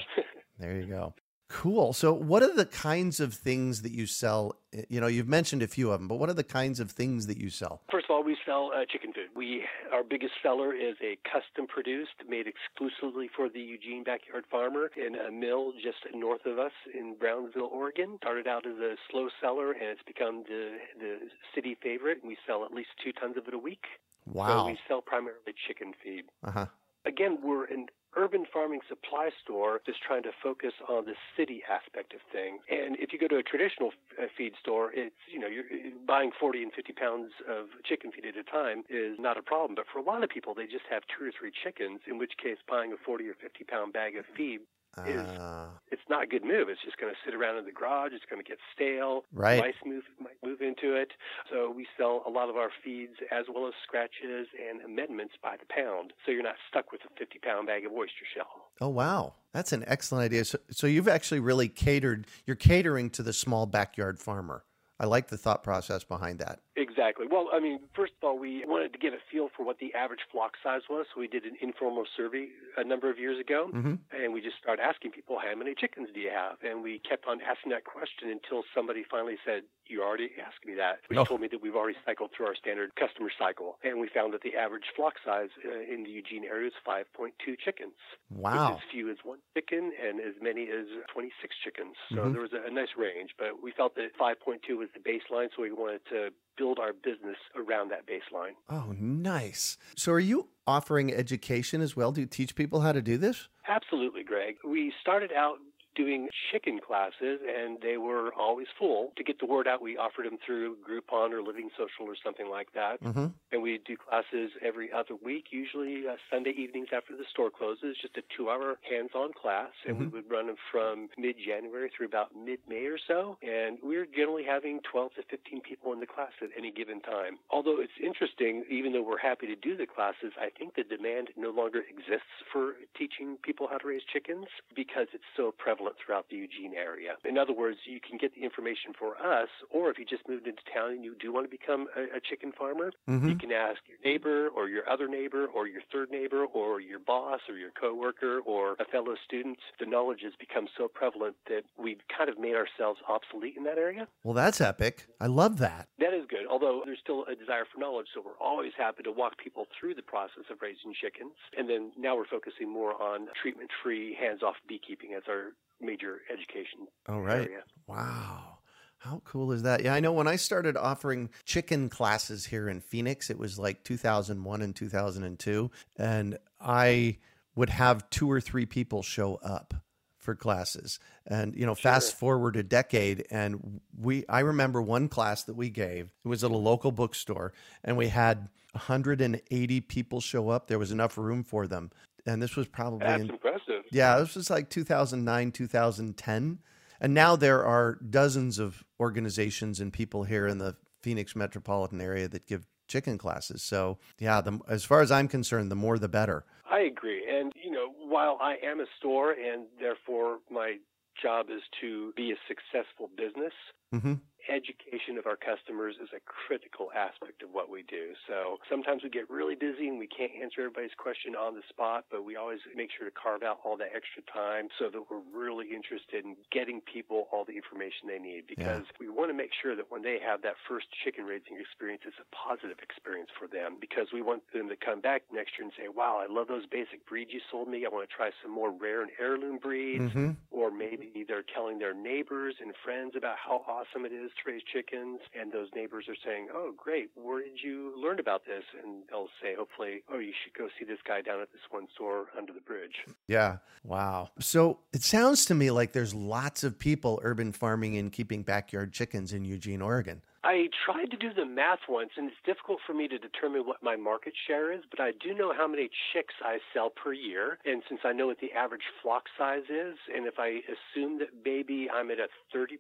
There 0.58 0.76
you 0.76 0.84
go. 0.84 1.14
Cool. 1.52 1.92
So, 1.92 2.12
what 2.12 2.44
are 2.44 2.54
the 2.54 2.64
kinds 2.64 3.18
of 3.18 3.34
things 3.34 3.82
that 3.82 3.90
you 3.90 4.06
sell? 4.06 4.54
You 4.88 5.00
know, 5.00 5.08
you've 5.08 5.26
mentioned 5.28 5.62
a 5.64 5.66
few 5.66 5.90
of 5.90 5.98
them, 5.98 6.06
but 6.06 6.14
what 6.20 6.28
are 6.30 6.34
the 6.34 6.44
kinds 6.44 6.78
of 6.78 6.92
things 6.92 7.26
that 7.26 7.38
you 7.38 7.50
sell? 7.50 7.82
First 7.90 8.06
of 8.08 8.12
all, 8.14 8.22
we 8.22 8.36
sell 8.46 8.70
uh, 8.72 8.84
chicken 8.88 9.12
food. 9.12 9.26
We 9.34 9.64
our 9.92 10.04
biggest 10.04 10.34
seller 10.44 10.72
is 10.72 10.94
a 11.02 11.18
custom 11.28 11.66
produced, 11.66 12.14
made 12.28 12.46
exclusively 12.46 13.28
for 13.34 13.48
the 13.48 13.58
Eugene 13.58 14.04
Backyard 14.04 14.44
Farmer 14.48 14.92
in 14.96 15.16
a 15.16 15.32
mill 15.32 15.72
just 15.72 15.98
north 16.14 16.46
of 16.46 16.60
us 16.60 16.70
in 16.94 17.16
Brownsville, 17.18 17.68
Oregon. 17.72 18.16
Started 18.22 18.46
out 18.46 18.64
as 18.64 18.76
a 18.78 18.94
slow 19.10 19.28
seller, 19.40 19.72
and 19.72 19.82
it's 19.90 20.02
become 20.06 20.44
the 20.48 20.76
the 21.00 21.18
city 21.52 21.76
favorite. 21.82 22.18
We 22.24 22.36
sell 22.46 22.64
at 22.64 22.72
least 22.72 22.90
two 23.02 23.10
tons 23.12 23.36
of 23.36 23.48
it 23.48 23.54
a 23.54 23.58
week. 23.58 23.84
So 24.26 24.32
Wow. 24.34 24.66
we 24.68 24.78
sell 24.86 25.00
primarily 25.02 25.52
chicken 25.66 25.94
feed. 26.04 26.26
Uh 26.44 26.50
huh. 26.52 26.66
again, 27.04 27.38
we're 27.42 27.64
an 27.64 27.86
urban 28.16 28.44
farming 28.52 28.80
supply 28.88 29.30
store 29.42 29.80
is 29.86 29.96
trying 30.04 30.22
to 30.24 30.30
focus 30.42 30.72
on 30.88 31.04
the 31.04 31.14
city 31.36 31.62
aspect 31.68 32.12
of 32.14 32.20
things. 32.32 32.60
And 32.70 32.96
if 32.98 33.12
you 33.12 33.18
go 33.18 33.28
to 33.28 33.36
a 33.36 33.42
traditional 33.42 33.92
uh, 34.20 34.26
feed 34.36 34.54
store, 34.60 34.90
it's, 34.92 35.14
you 35.30 35.38
know, 35.38 35.46
you're 35.46 35.64
buying 36.06 36.30
40 36.38 36.62
and 36.62 36.72
50 36.72 36.92
pounds 36.92 37.32
of 37.48 37.66
chicken 37.84 38.10
feed 38.10 38.26
at 38.26 38.36
a 38.36 38.44
time 38.44 38.84
is 38.88 39.16
not 39.18 39.38
a 39.38 39.42
problem. 39.42 39.74
But 39.74 39.86
for 39.92 39.98
a 39.98 40.02
lot 40.02 40.24
of 40.24 40.30
people, 40.30 40.54
they 40.54 40.66
just 40.66 40.86
have 40.90 41.02
two 41.06 41.26
or 41.26 41.32
three 41.32 41.52
chickens, 41.52 42.00
in 42.06 42.18
which 42.18 42.32
case 42.42 42.58
buying 42.68 42.92
a 42.92 42.96
40 42.96 43.28
or 43.28 43.34
50 43.34 43.64
pound 43.64 43.92
bag 43.92 44.16
of 44.16 44.24
feed 44.36 44.60
is 45.06 45.20
Uh, 45.38 45.66
it's 45.90 46.02
not 46.08 46.24
a 46.24 46.26
good 46.26 46.44
move. 46.44 46.68
It's 46.68 46.82
just 46.84 46.98
going 46.98 47.12
to 47.12 47.18
sit 47.24 47.34
around 47.34 47.58
in 47.58 47.64
the 47.64 47.72
garage. 47.72 48.12
It's 48.12 48.24
going 48.28 48.42
to 48.42 48.48
get 48.48 48.58
stale. 48.74 49.24
Right. 49.32 49.60
Mice 49.60 49.74
move 49.84 50.04
might 50.20 50.36
move 50.44 50.60
into 50.60 50.94
it. 50.94 51.12
So 51.50 51.70
we 51.70 51.86
sell 51.96 52.22
a 52.26 52.30
lot 52.30 52.48
of 52.48 52.56
our 52.56 52.70
feeds 52.84 53.14
as 53.30 53.46
well 53.52 53.66
as 53.66 53.74
scratches 53.82 54.48
and 54.58 54.80
amendments 54.82 55.34
by 55.42 55.56
the 55.56 55.66
pound. 55.72 56.12
So 56.24 56.32
you're 56.32 56.42
not 56.42 56.56
stuck 56.68 56.92
with 56.92 57.00
a 57.02 57.18
50 57.18 57.38
pound 57.38 57.66
bag 57.66 57.84
of 57.86 57.92
oyster 57.92 58.26
shell. 58.34 58.70
oh, 58.80 58.88
wow. 58.88 59.34
That's 59.52 59.72
an 59.72 59.84
excellent 59.86 60.24
idea. 60.24 60.44
So, 60.44 60.58
so, 60.70 60.86
you've 60.86 61.08
actually 61.08 61.40
really 61.40 61.68
catered, 61.68 62.26
you're 62.46 62.54
catering 62.54 63.10
to 63.10 63.22
the 63.22 63.32
small 63.32 63.66
backyard 63.66 64.18
farmer. 64.20 64.62
I 65.00 65.06
like 65.06 65.28
the 65.28 65.38
thought 65.38 65.62
process 65.64 66.04
behind 66.04 66.38
that. 66.40 66.60
Exactly. 66.76 67.26
Well, 67.30 67.48
I 67.52 67.58
mean, 67.58 67.80
first 67.96 68.12
of 68.20 68.26
all, 68.26 68.38
we 68.38 68.64
wanted 68.66 68.92
to 68.92 68.98
get 68.98 69.12
a 69.14 69.18
feel 69.32 69.48
for 69.56 69.64
what 69.64 69.78
the 69.78 69.92
average 69.94 70.20
flock 70.30 70.52
size 70.62 70.82
was. 70.90 71.06
So 71.14 71.20
we 71.20 71.26
did 71.28 71.44
an 71.44 71.56
informal 71.60 72.04
survey 72.16 72.48
a 72.76 72.84
number 72.84 73.10
of 73.10 73.18
years 73.18 73.40
ago, 73.40 73.70
Mm-hmm. 73.72 73.94
and 74.12 74.32
we 74.34 74.40
just 74.42 74.58
started 74.60 74.82
asking 74.82 75.12
people, 75.12 75.38
how 75.40 75.54
many 75.56 75.74
chickens 75.74 76.08
do 76.12 76.20
you 76.20 76.28
have? 76.30 76.56
And 76.62 76.82
we 76.82 77.00
kept 77.08 77.24
on 77.26 77.40
asking 77.40 77.72
that 77.72 77.84
question 77.84 78.28
until 78.28 78.62
somebody 78.74 79.02
finally 79.10 79.36
said, 79.44 79.62
you 79.86 80.02
already 80.02 80.30
asked 80.38 80.64
me 80.66 80.74
that, 80.76 81.00
which 81.08 81.18
Oh. 81.18 81.24
told 81.24 81.40
me 81.40 81.48
that 81.48 81.60
we've 81.62 81.74
already 81.74 81.98
cycled 82.04 82.30
through 82.36 82.46
our 82.46 82.54
standard 82.54 82.94
customer 82.94 83.30
cycle. 83.38 83.78
And 83.82 83.98
we 84.00 84.08
found 84.08 84.32
that 84.34 84.42
the 84.42 84.54
average 84.54 84.84
flock 84.94 85.14
size 85.24 85.48
uh, 85.64 85.80
in 85.92 86.04
the 86.04 86.10
Eugene 86.10 86.44
area 86.44 86.68
is 86.68 86.74
5.2 86.86 87.32
chickens. 87.58 87.96
Wow. 88.30 88.76
Is 88.76 88.82
few 88.92 89.10
as 89.10 89.16
one 89.24 89.38
chicken 89.56 89.92
and 90.00 90.20
as 90.20 90.34
many 90.40 90.68
as 90.70 90.86
26 91.12 91.56
chickens. 91.64 91.96
So 92.14 92.20
Mhm. 92.28 92.32
there 92.32 92.42
was 92.42 92.52
a, 92.52 92.62
a 92.68 92.70
nice 92.70 92.94
range, 92.96 93.30
but 93.38 93.62
we 93.62 93.72
felt 93.72 93.94
that 93.96 94.14
5.2 94.16 94.76
was 94.76 94.89
the 94.92 95.00
baseline, 95.00 95.48
so 95.54 95.62
we 95.62 95.72
wanted 95.72 96.00
to 96.10 96.30
build 96.56 96.78
our 96.78 96.92
business 96.92 97.36
around 97.56 97.90
that 97.90 98.06
baseline. 98.06 98.52
Oh, 98.68 98.94
nice. 98.98 99.78
So, 99.96 100.12
are 100.12 100.20
you 100.20 100.48
offering 100.66 101.12
education 101.12 101.80
as 101.80 101.96
well? 101.96 102.12
Do 102.12 102.20
you 102.20 102.26
teach 102.26 102.54
people 102.54 102.80
how 102.80 102.92
to 102.92 103.02
do 103.02 103.16
this? 103.16 103.48
Absolutely, 103.68 104.22
Greg. 104.22 104.56
We 104.64 104.92
started 105.00 105.32
out 105.32 105.58
doing 105.94 106.28
chicken 106.52 106.80
classes, 106.84 107.40
and 107.46 107.78
they 107.82 107.96
were 107.96 108.32
always 108.34 108.66
full. 108.78 109.12
To 109.16 109.24
get 109.24 109.38
the 109.38 109.46
word 109.46 109.66
out, 109.66 109.82
we 109.82 109.96
offered 109.96 110.26
them 110.26 110.38
through 110.44 110.76
Groupon 110.86 111.32
or 111.32 111.42
Living 111.42 111.70
Social 111.76 112.10
or 112.10 112.16
something 112.22 112.48
like 112.48 112.72
that. 112.74 113.02
Mm-hmm. 113.02 113.26
And 113.52 113.62
we 113.62 113.80
do 113.84 113.96
classes 113.96 114.50
every 114.64 114.92
other 114.92 115.14
week, 115.22 115.46
usually 115.50 116.06
uh, 116.06 116.16
Sunday 116.30 116.54
evenings 116.56 116.88
after 116.94 117.16
the 117.16 117.24
store 117.30 117.50
closes, 117.50 117.96
just 118.00 118.16
a 118.16 118.22
two 118.36 118.50
hour 118.50 118.78
hands 118.88 119.10
on 119.14 119.32
class. 119.32 119.70
And 119.86 119.96
Mm-hmm. 119.96 120.04
we 120.16 120.22
would 120.22 120.30
run 120.30 120.46
them 120.46 120.56
from 120.70 121.08
mid 121.18 121.36
January 121.44 121.90
through 121.94 122.06
about 122.06 122.28
mid 122.36 122.60
May 122.68 122.86
or 122.86 122.98
so. 123.08 123.36
And 123.42 123.78
we're 123.82 124.06
generally 124.06 124.44
having 124.44 124.80
12 124.90 125.14
to 125.14 125.22
15 125.28 125.60
people 125.60 125.92
in 125.92 126.00
the 126.00 126.06
class 126.06 126.30
at 126.40 126.50
any 126.56 126.70
given 126.70 127.00
time. 127.00 127.38
Although 127.50 127.80
it's 127.80 127.98
interesting, 128.02 128.64
even 128.70 128.92
though 128.92 129.02
we're 129.02 129.18
happy 129.18 129.46
to 129.46 129.56
do 129.56 129.76
the 129.76 129.86
classes, 129.86 130.32
I 130.38 130.48
think 130.56 130.76
the 130.76 130.84
demand 130.84 131.28
no 131.36 131.50
longer 131.50 131.80
exists 131.80 132.30
for 132.52 132.74
teaching 132.96 133.36
people 133.42 133.66
how 133.70 133.78
to 133.78 133.88
raise 133.88 134.02
chickens 134.12 134.46
because 134.74 135.08
it's 135.12 135.26
so 135.36 135.52
prevalent 135.58 135.79
throughout 136.04 136.26
the 136.30 136.36
Eugene 136.36 136.74
area. 136.74 137.12
In 137.24 137.38
other 137.38 137.52
words, 137.52 137.78
you 137.86 138.00
can 138.00 138.18
get 138.18 138.34
the 138.34 138.42
information 138.44 138.92
for 138.98 139.16
us, 139.16 139.48
or 139.70 139.90
if 139.90 139.98
you 139.98 140.04
just 140.04 140.28
moved 140.28 140.46
into 140.46 140.62
town 140.72 140.90
and 140.92 141.04
you 141.04 141.14
do 141.20 141.32
want 141.32 141.46
to 141.46 141.50
become 141.50 141.86
a, 141.96 142.16
a 142.16 142.20
chicken 142.20 142.52
farmer, 142.52 142.92
Mm-hmm. 143.08 143.28
you 143.28 143.36
can 143.36 143.50
ask 143.52 143.78
your 143.88 143.98
neighbor 144.04 144.48
or 144.48 144.68
your 144.68 144.88
other 144.88 145.08
neighbor 145.08 145.46
or 145.46 145.66
your 145.66 145.82
third 145.92 146.10
neighbor 146.10 146.44
or 146.44 146.80
your 146.80 146.98
boss 146.98 147.40
or 147.48 147.56
your 147.56 147.70
coworker 147.78 148.40
or 148.46 148.74
a 148.78 148.84
fellow 148.84 149.14
student. 149.24 149.58
The 149.78 149.86
knowledge 149.86 150.20
has 150.22 150.32
become 150.38 150.66
so 150.78 150.86
prevalent 150.88 151.36
that 151.48 151.62
we've 151.78 152.00
kind 152.16 152.30
of 152.30 152.38
made 152.38 152.54
ourselves 152.54 153.00
obsolete 153.08 153.56
in 153.56 153.64
that 153.64 153.78
area. 153.78 154.06
Well, 154.22 154.34
that's 154.34 154.60
epic. 154.60 155.06
I 155.20 155.26
love 155.26 155.58
that. 155.58 155.88
That 155.98 156.14
is 156.14 156.24
good, 156.28 156.46
although 156.48 156.82
there's 156.84 156.98
still 157.02 157.24
a 157.30 157.34
desire 157.34 157.64
for 157.72 157.80
knowledge, 157.80 158.06
so 158.14 158.22
we're 158.24 158.38
always 158.40 158.72
happy 158.76 159.02
to 159.02 159.12
walk 159.12 159.38
people 159.38 159.66
through 159.78 159.94
the 159.94 160.02
process 160.02 160.44
of 160.50 160.58
raising 160.62 160.94
chickens. 161.00 161.32
And 161.56 161.68
then 161.68 161.92
now 161.98 162.16
we're 162.16 162.26
focusing 162.28 162.68
more 162.70 163.00
on 163.02 163.26
treatment 163.40 163.70
free, 163.82 164.14
hands 164.18 164.42
off 164.42 164.56
beekeeping 164.68 165.14
as 165.16 165.22
our 165.28 165.52
major 165.80 166.20
education 166.32 166.86
All 167.08 167.20
right. 167.20 167.46
area. 167.46 167.62
Wow. 167.86 168.58
How 168.98 169.22
cool 169.24 169.52
is 169.52 169.62
that? 169.62 169.82
Yeah, 169.82 169.94
I 169.94 170.00
know 170.00 170.12
when 170.12 170.28
I 170.28 170.36
started 170.36 170.76
offering 170.76 171.30
chicken 171.46 171.88
classes 171.88 172.44
here 172.44 172.68
in 172.68 172.80
Phoenix, 172.80 173.30
it 173.30 173.38
was 173.38 173.58
like 173.58 173.82
2001 173.82 174.60
and 174.62 174.76
2002. 174.76 175.70
And 175.96 176.38
I 176.60 177.16
would 177.54 177.70
have 177.70 178.08
two 178.10 178.30
or 178.30 178.42
three 178.42 178.66
people 178.66 179.02
show 179.02 179.36
up 179.36 179.72
for 180.18 180.34
classes. 180.34 181.00
And, 181.26 181.56
you 181.56 181.64
know, 181.64 181.74
fast 181.74 182.14
forward 182.14 182.56
a 182.56 182.62
decade, 182.62 183.26
and 183.30 183.80
we, 183.98 184.24
I 184.28 184.40
remember 184.40 184.82
one 184.82 185.08
class 185.08 185.44
that 185.44 185.56
we 185.56 185.70
gave, 185.70 186.12
it 186.24 186.28
was 186.28 186.44
at 186.44 186.50
a 186.50 186.56
local 186.56 186.92
bookstore, 186.92 187.54
and 187.82 187.96
we 187.96 188.08
had 188.08 188.50
180 188.72 189.80
people 189.80 190.20
show 190.20 190.50
up. 190.50 190.68
There 190.68 190.78
was 190.78 190.92
enough 190.92 191.16
room 191.16 191.42
for 191.42 191.66
them. 191.66 191.90
And 192.26 192.42
this 192.42 192.56
was 192.56 192.66
probably 192.68 193.06
That's 193.06 193.22
in 193.22 193.30
impressive. 193.30 193.84
yeah, 193.90 194.18
this 194.18 194.34
was 194.34 194.50
like 194.50 194.70
2009, 194.70 195.52
2010. 195.52 196.58
And 197.00 197.14
now 197.14 197.34
there 197.36 197.64
are 197.64 197.98
dozens 198.08 198.58
of 198.58 198.84
organizations 198.98 199.80
and 199.80 199.92
people 199.92 200.24
here 200.24 200.46
in 200.46 200.58
the 200.58 200.76
Phoenix 201.02 201.34
metropolitan 201.34 202.00
area 202.00 202.28
that 202.28 202.46
give 202.46 202.66
chicken 202.88 203.16
classes. 203.16 203.62
So, 203.62 203.98
yeah, 204.18 204.40
the, 204.40 204.60
as 204.68 204.84
far 204.84 205.00
as 205.00 205.10
I'm 205.10 205.28
concerned, 205.28 205.70
the 205.70 205.76
more 205.76 205.98
the 205.98 206.08
better. 206.08 206.44
I 206.70 206.80
agree. 206.80 207.24
And, 207.28 207.52
you 207.62 207.70
know, 207.70 207.86
while 208.06 208.36
I 208.40 208.56
am 208.64 208.80
a 208.80 208.86
store 208.98 209.32
and 209.32 209.66
therefore 209.80 210.38
my 210.50 210.76
job 211.20 211.46
is 211.48 211.62
to 211.80 212.12
be 212.16 212.32
a 212.32 212.36
successful 212.48 213.08
business, 213.16 213.52
hmm 213.92 214.14
education 214.48 215.18
of 215.18 215.26
our 215.26 215.36
customers 215.36 215.96
is 216.00 216.08
a 216.14 216.20
critical 216.24 216.88
aspect 216.94 217.42
of 217.42 217.50
what 217.52 217.68
we 217.68 217.82
do. 217.82 218.14
So 218.28 218.58
sometimes 218.68 219.02
we 219.02 219.10
get 219.10 219.28
really 219.28 219.54
busy 219.54 219.88
and 219.88 219.98
we 219.98 220.06
can't 220.06 220.32
answer 220.32 220.62
everybody's 220.62 220.96
question 220.96 221.34
on 221.34 221.54
the 221.54 221.62
spot, 221.68 222.06
but 222.10 222.24
we 222.24 222.36
always 222.36 222.60
make 222.74 222.90
sure 222.90 223.08
to 223.08 223.14
carve 223.14 223.42
out 223.42 223.60
all 223.64 223.76
that 223.76 223.92
extra 223.94 224.22
time 224.26 224.68
so 224.78 224.88
that 224.90 225.02
we're 225.10 225.24
really 225.34 225.74
interested 225.74 226.24
in 226.24 226.36
getting 226.50 226.80
people 226.80 227.28
all 227.32 227.44
the 227.44 227.56
information 227.56 228.08
they 228.08 228.18
need. 228.18 228.46
Because 228.46 228.84
we 228.98 229.08
want 229.08 229.30
to 229.30 229.36
make 229.36 229.50
sure 229.52 229.76
that 229.76 229.90
when 229.90 230.02
they 230.02 230.18
have 230.22 230.42
that 230.42 230.56
first 230.68 230.86
chicken 231.04 231.24
raising 231.24 231.58
experience, 231.58 232.02
it's 232.06 232.20
a 232.20 232.28
positive 232.34 232.78
experience 232.82 233.30
for 233.36 233.46
them. 233.46 233.76
Because 233.80 234.08
we 234.12 234.22
want 234.22 234.42
them 234.52 234.68
to 234.68 234.76
come 234.76 235.00
back 235.00 235.22
next 235.32 235.58
year 235.58 235.64
and 235.68 235.74
say, 235.76 235.88
wow, 235.88 236.22
I 236.22 236.32
love 236.32 236.48
those 236.48 236.66
basic 236.66 237.04
breeds 237.06 237.32
you 237.32 237.40
sold 237.50 237.68
me. 237.68 237.84
I 237.84 237.88
want 237.88 238.08
to 238.08 238.14
try 238.14 238.30
some 238.42 238.52
more 238.52 238.70
rare 238.70 239.02
and 239.02 239.10
heirloom 239.18 239.58
breeds. 239.58 240.12
Hmm 240.12 240.38
or 240.60 240.70
maybe 240.70 241.24
they're 241.26 241.44
telling 241.54 241.78
their 241.78 241.94
neighbors 241.94 242.56
and 242.60 242.72
friends 242.84 243.14
about 243.16 243.36
how 243.38 243.62
awesome 243.66 244.04
it 244.04 244.12
is 244.12 244.30
raise 244.46 244.62
chickens 244.72 245.20
and 245.38 245.52
those 245.52 245.68
neighbors 245.74 246.06
are 246.08 246.16
saying 246.24 246.48
oh 246.54 246.72
great 246.76 247.10
where 247.14 247.42
did 247.42 247.58
you 247.62 247.92
learn 248.00 248.18
about 248.18 248.44
this 248.46 248.64
and 248.82 249.02
they'll 249.08 249.28
say 249.42 249.54
hopefully 249.54 250.02
oh 250.12 250.18
you 250.18 250.32
should 250.42 250.54
go 250.54 250.68
see 250.78 250.84
this 250.84 250.98
guy 251.06 251.20
down 251.20 251.40
at 251.40 251.50
this 251.52 251.62
one 251.70 251.86
store 251.94 252.26
under 252.36 252.52
the 252.52 252.60
bridge 252.60 253.04
Yeah. 253.30 253.58
Wow. 253.84 254.30
So 254.40 254.80
it 254.92 255.02
sounds 255.02 255.44
to 255.46 255.54
me 255.54 255.70
like 255.70 255.92
there's 255.92 256.14
lots 256.14 256.64
of 256.64 256.78
people 256.78 257.20
urban 257.22 257.52
farming 257.52 257.96
and 257.96 258.12
keeping 258.12 258.42
backyard 258.42 258.92
chickens 258.92 259.32
in 259.32 259.44
Eugene, 259.44 259.80
Oregon. 259.80 260.22
I 260.42 260.68
tried 260.86 261.10
to 261.10 261.16
do 261.16 261.34
the 261.34 261.44
math 261.44 261.80
once, 261.88 262.10
and 262.16 262.28
it's 262.28 262.36
difficult 262.46 262.78
for 262.86 262.94
me 262.94 263.08
to 263.08 263.18
determine 263.18 263.66
what 263.66 263.82
my 263.82 263.96
market 263.96 264.32
share 264.46 264.72
is, 264.72 264.80
but 264.90 265.00
I 265.00 265.12
do 265.22 265.34
know 265.34 265.52
how 265.52 265.66
many 265.68 265.90
chicks 266.12 266.34
I 266.42 266.58
sell 266.72 266.90
per 266.90 267.12
year. 267.12 267.58
And 267.64 267.82
since 267.88 268.00
I 268.04 268.12
know 268.12 268.28
what 268.28 268.40
the 268.40 268.52
average 268.52 268.84
flock 269.02 269.24
size 269.36 269.68
is, 269.68 269.96
and 270.14 270.26
if 270.26 270.34
I 270.38 270.60
assume 270.64 271.18
that 271.18 271.28
maybe 271.44 271.88
I'm 271.92 272.10
at 272.10 272.18
a 272.18 272.28
30% 272.56 272.78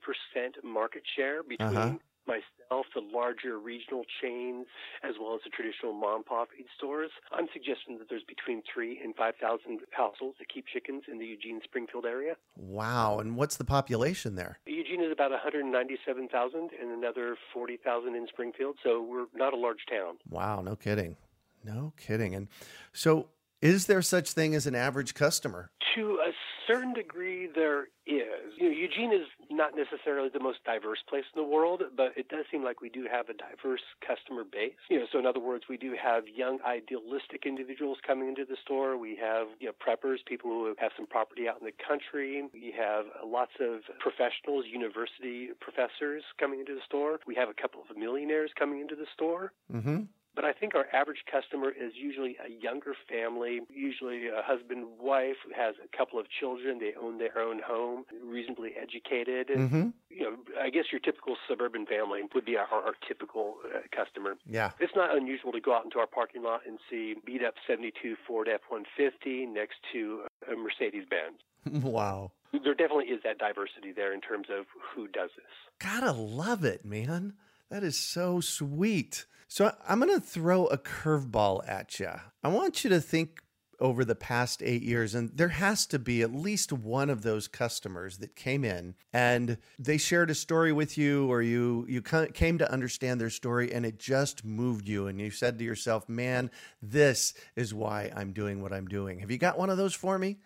market 0.64 1.02
share 1.16 1.42
between 1.42 1.76
Uh-huh. 1.76 1.98
Myself, 2.30 2.86
the 2.94 3.02
larger 3.02 3.58
regional 3.58 4.04
chains, 4.22 4.66
as 5.02 5.14
well 5.20 5.34
as 5.34 5.40
the 5.44 5.50
traditional 5.50 5.92
mom 5.92 6.16
and 6.16 6.26
pop 6.26 6.48
feed 6.56 6.66
stores, 6.76 7.10
I'm 7.32 7.48
suggesting 7.52 7.98
that 7.98 8.08
there's 8.08 8.22
between 8.24 8.62
three 8.72 9.00
and 9.02 9.14
5,000 9.16 9.80
households 9.90 10.38
that 10.38 10.48
keep 10.48 10.66
chickens 10.66 11.02
in 11.10 11.18
the 11.18 11.26
Eugene 11.26 11.60
Springfield 11.64 12.06
area. 12.06 12.36
Wow. 12.56 13.18
And 13.18 13.36
what's 13.36 13.56
the 13.56 13.64
population 13.64 14.36
there? 14.36 14.58
Eugene 14.66 15.02
is 15.02 15.12
about 15.12 15.30
197,000 15.30 16.70
and 16.80 16.90
another 16.90 17.36
40,000 17.52 18.14
in 18.14 18.26
Springfield, 18.28 18.76
so 18.82 19.02
we're 19.02 19.26
not 19.34 19.52
a 19.52 19.56
large 19.56 19.84
town. 19.90 20.16
Wow. 20.28 20.62
No 20.62 20.76
kidding. 20.76 21.16
No 21.64 21.92
kidding. 21.96 22.34
And 22.34 22.48
so 22.92 23.28
is 23.60 23.86
there 23.86 24.02
such 24.02 24.32
thing 24.32 24.54
as 24.54 24.66
an 24.66 24.74
average 24.74 25.14
customer? 25.14 25.70
To 25.96 26.18
a 26.24 26.32
certain 26.70 26.92
degree, 26.92 27.48
there 27.52 27.88
is. 28.06 28.54
You 28.56 28.70
know, 28.70 28.76
Eugene 28.76 29.12
is 29.12 29.26
not 29.50 29.72
necessarily 29.76 30.28
the 30.32 30.40
most 30.40 30.62
diverse 30.64 30.98
place 31.08 31.24
in 31.34 31.42
the 31.42 31.48
world, 31.48 31.82
but 31.96 32.12
it 32.16 32.28
does 32.28 32.44
seem 32.50 32.64
like 32.64 32.80
we 32.80 32.88
do 32.88 33.06
have 33.10 33.28
a 33.28 33.34
diverse 33.34 33.82
customer 34.06 34.44
base. 34.44 34.78
You 34.88 35.00
know, 35.00 35.06
so 35.10 35.18
in 35.18 35.26
other 35.26 35.40
words, 35.40 35.64
we 35.68 35.76
do 35.76 35.94
have 36.00 36.24
young, 36.28 36.58
idealistic 36.66 37.44
individuals 37.46 37.98
coming 38.06 38.28
into 38.28 38.44
the 38.44 38.56
store. 38.62 38.96
We 38.96 39.16
have 39.16 39.48
you 39.58 39.66
know 39.66 39.74
preppers, 39.74 40.18
people 40.26 40.50
who 40.50 40.74
have 40.78 40.92
some 40.96 41.06
property 41.06 41.48
out 41.48 41.60
in 41.60 41.66
the 41.66 41.76
country. 41.86 42.48
We 42.52 42.74
have 42.78 43.06
lots 43.24 43.52
of 43.60 43.80
professionals, 43.98 44.64
university 44.70 45.50
professors 45.60 46.22
coming 46.38 46.60
into 46.60 46.74
the 46.74 46.84
store. 46.86 47.20
We 47.26 47.34
have 47.36 47.48
a 47.48 47.54
couple 47.54 47.82
of 47.88 47.96
millionaires 47.96 48.50
coming 48.58 48.80
into 48.80 48.94
the 48.94 49.06
store. 49.14 49.52
Mm-hmm. 49.72 50.02
But 50.40 50.48
I 50.48 50.54
think 50.54 50.74
our 50.74 50.86
average 50.94 51.24
customer 51.30 51.68
is 51.68 51.92
usually 51.94 52.38
a 52.40 52.48
younger 52.48 52.94
family, 53.06 53.60
usually 53.68 54.28
a 54.28 54.40
husband, 54.42 54.86
wife 54.98 55.36
who 55.44 55.52
has 55.54 55.74
a 55.84 55.94
couple 55.94 56.18
of 56.18 56.24
children. 56.30 56.78
They 56.78 56.94
own 56.98 57.18
their 57.18 57.38
own 57.38 57.60
home, 57.62 58.06
reasonably 58.24 58.70
educated. 58.80 59.48
Mm-hmm. 59.48 59.88
you 60.08 60.22
know, 60.22 60.36
I 60.58 60.70
guess 60.70 60.84
your 60.90 61.00
typical 61.00 61.36
suburban 61.46 61.84
family 61.84 62.22
would 62.34 62.46
be 62.46 62.56
our, 62.56 62.64
our 62.72 62.94
typical 63.06 63.56
uh, 63.66 63.80
customer. 63.94 64.36
Yeah. 64.46 64.70
It's 64.80 64.94
not 64.96 65.14
unusual 65.14 65.52
to 65.52 65.60
go 65.60 65.74
out 65.74 65.84
into 65.84 65.98
our 65.98 66.06
parking 66.06 66.42
lot 66.42 66.62
and 66.66 66.78
see 66.88 67.16
beat 67.26 67.44
up 67.44 67.56
72 67.68 68.16
Ford 68.26 68.48
F-150 68.48 69.46
next 69.46 69.76
to 69.92 70.22
a 70.50 70.56
Mercedes 70.56 71.04
Benz. 71.10 71.84
wow. 71.84 72.32
There 72.64 72.74
definitely 72.74 73.12
is 73.12 73.20
that 73.24 73.36
diversity 73.36 73.92
there 73.92 74.14
in 74.14 74.22
terms 74.22 74.46
of 74.50 74.64
who 74.94 75.06
does 75.06 75.28
this. 75.36 75.52
Gotta 75.78 76.12
love 76.12 76.64
it, 76.64 76.82
man. 76.82 77.34
That 77.68 77.84
is 77.84 77.98
so 77.98 78.40
sweet. 78.40 79.26
So 79.52 79.74
I'm 79.88 79.98
going 79.98 80.14
to 80.14 80.24
throw 80.24 80.66
a 80.66 80.78
curveball 80.78 81.68
at 81.68 81.98
you. 81.98 82.12
I 82.44 82.48
want 82.48 82.84
you 82.84 82.90
to 82.90 83.00
think 83.00 83.40
over 83.80 84.04
the 84.04 84.14
past 84.14 84.62
eight 84.62 84.82
years, 84.82 85.12
and 85.12 85.28
there 85.34 85.48
has 85.48 85.86
to 85.86 85.98
be 85.98 86.22
at 86.22 86.32
least 86.32 86.72
one 86.72 87.10
of 87.10 87.22
those 87.22 87.48
customers 87.48 88.18
that 88.18 88.36
came 88.36 88.62
in 88.64 88.94
and 89.12 89.58
they 89.76 89.96
shared 89.96 90.30
a 90.30 90.36
story 90.36 90.70
with 90.70 90.96
you, 90.96 91.26
or 91.26 91.42
you 91.42 91.84
you 91.88 92.00
came 92.00 92.58
to 92.58 92.70
understand 92.70 93.20
their 93.20 93.30
story, 93.30 93.72
and 93.72 93.84
it 93.84 93.98
just 93.98 94.44
moved 94.44 94.86
you, 94.88 95.08
and 95.08 95.20
you 95.20 95.32
said 95.32 95.58
to 95.58 95.64
yourself, 95.64 96.08
"Man, 96.08 96.48
this 96.80 97.34
is 97.56 97.74
why 97.74 98.12
I'm 98.14 98.32
doing 98.32 98.62
what 98.62 98.72
I'm 98.72 98.86
doing." 98.86 99.18
Have 99.18 99.32
you 99.32 99.38
got 99.38 99.58
one 99.58 99.70
of 99.70 99.78
those 99.78 99.94
for 99.94 100.16
me? 100.16 100.38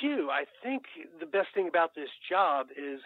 I. 0.00 0.28
I 0.30 0.44
think 0.62 0.84
the 1.18 1.26
best 1.26 1.48
thing 1.54 1.68
about 1.68 1.94
this 1.94 2.08
job 2.28 2.68
is 2.76 3.00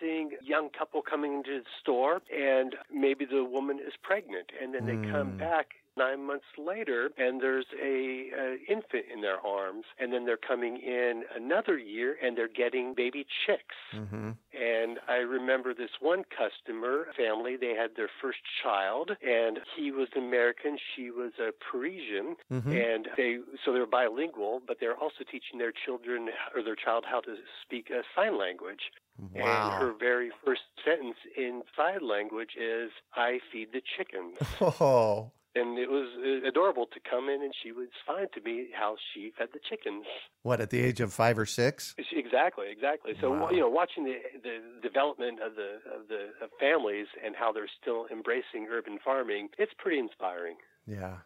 seeing 0.00 0.32
a 0.40 0.44
young 0.44 0.68
couple 0.70 1.02
coming 1.02 1.34
into 1.34 1.60
the 1.60 1.66
store 1.80 2.22
and 2.34 2.74
maybe 2.92 3.24
the 3.24 3.44
woman 3.44 3.78
is 3.78 3.94
pregnant 4.02 4.50
and 4.60 4.74
then 4.74 4.86
they 4.86 5.10
come 5.10 5.32
Mm. 5.32 5.38
back 5.38 5.74
nine 5.96 6.26
months 6.26 6.46
later 6.58 7.10
and 7.16 7.40
there's 7.40 7.66
a, 7.82 8.30
a 8.38 8.56
infant 8.68 9.04
in 9.12 9.20
their 9.20 9.44
arms 9.46 9.84
and 9.98 10.12
then 10.12 10.24
they're 10.24 10.36
coming 10.36 10.76
in 10.76 11.24
another 11.34 11.78
year 11.78 12.16
and 12.22 12.36
they're 12.36 12.48
getting 12.48 12.94
baby 12.94 13.26
chicks 13.46 13.74
Mm-hmm. 13.94 14.30
And 14.52 14.98
I 15.08 15.16
remember 15.16 15.74
this 15.74 15.90
one 16.00 16.24
customer 16.24 17.06
family, 17.16 17.56
they 17.56 17.74
had 17.74 17.90
their 17.96 18.10
first 18.20 18.38
child, 18.62 19.12
and 19.22 19.60
he 19.76 19.90
was 19.90 20.08
American, 20.16 20.78
she 20.94 21.10
was 21.10 21.32
a 21.38 21.50
Parisian, 21.52 22.36
mm-hmm. 22.50 22.72
and 22.72 23.08
they 23.16 23.38
so 23.64 23.72
they're 23.72 23.86
bilingual, 23.86 24.62
but 24.66 24.78
they're 24.80 24.96
also 24.96 25.24
teaching 25.30 25.58
their 25.58 25.72
children 25.72 26.28
or 26.54 26.62
their 26.62 26.76
child 26.76 27.04
how 27.08 27.20
to 27.20 27.36
speak 27.62 27.90
a 27.90 28.02
sign 28.14 28.38
language. 28.38 28.92
Wow. 29.34 29.70
And 29.72 29.82
her 29.82 29.94
very 29.98 30.30
first 30.44 30.62
sentence 30.84 31.16
in 31.36 31.62
sign 31.76 32.06
language 32.06 32.50
is, 32.60 32.90
I 33.14 33.40
feed 33.50 33.68
the 33.72 33.82
chickens. 33.96 34.36
Oh 34.78 35.30
and 35.56 35.78
it 35.78 35.90
was 35.90 36.08
uh, 36.18 36.46
adorable 36.48 36.86
to 36.86 37.00
come 37.08 37.28
in 37.28 37.42
and 37.42 37.52
she 37.62 37.72
was 37.72 37.88
fine 38.06 38.26
to 38.34 38.40
me 38.42 38.68
how 38.78 38.96
she 39.12 39.32
fed 39.36 39.48
the 39.52 39.60
chickens. 39.68 40.04
What 40.42 40.60
at 40.60 40.70
the 40.70 40.80
age 40.80 41.00
of 41.00 41.12
five 41.12 41.38
or 41.38 41.46
six? 41.46 41.94
Exactly, 42.12 42.66
exactly. 42.70 43.12
So 43.20 43.30
wow. 43.30 43.50
you 43.50 43.60
know, 43.60 43.68
watching 43.68 44.04
the 44.04 44.16
the 44.42 44.58
development 44.82 45.40
of 45.40 45.56
the 45.56 45.80
of 45.94 46.08
the 46.08 46.44
of 46.44 46.50
families 46.60 47.06
and 47.24 47.34
how 47.34 47.52
they're 47.52 47.70
still 47.80 48.06
embracing 48.12 48.68
urban 48.70 48.98
farming, 49.04 49.48
it's 49.58 49.72
pretty 49.78 49.98
inspiring. 49.98 50.56
Yeah. 50.86 51.18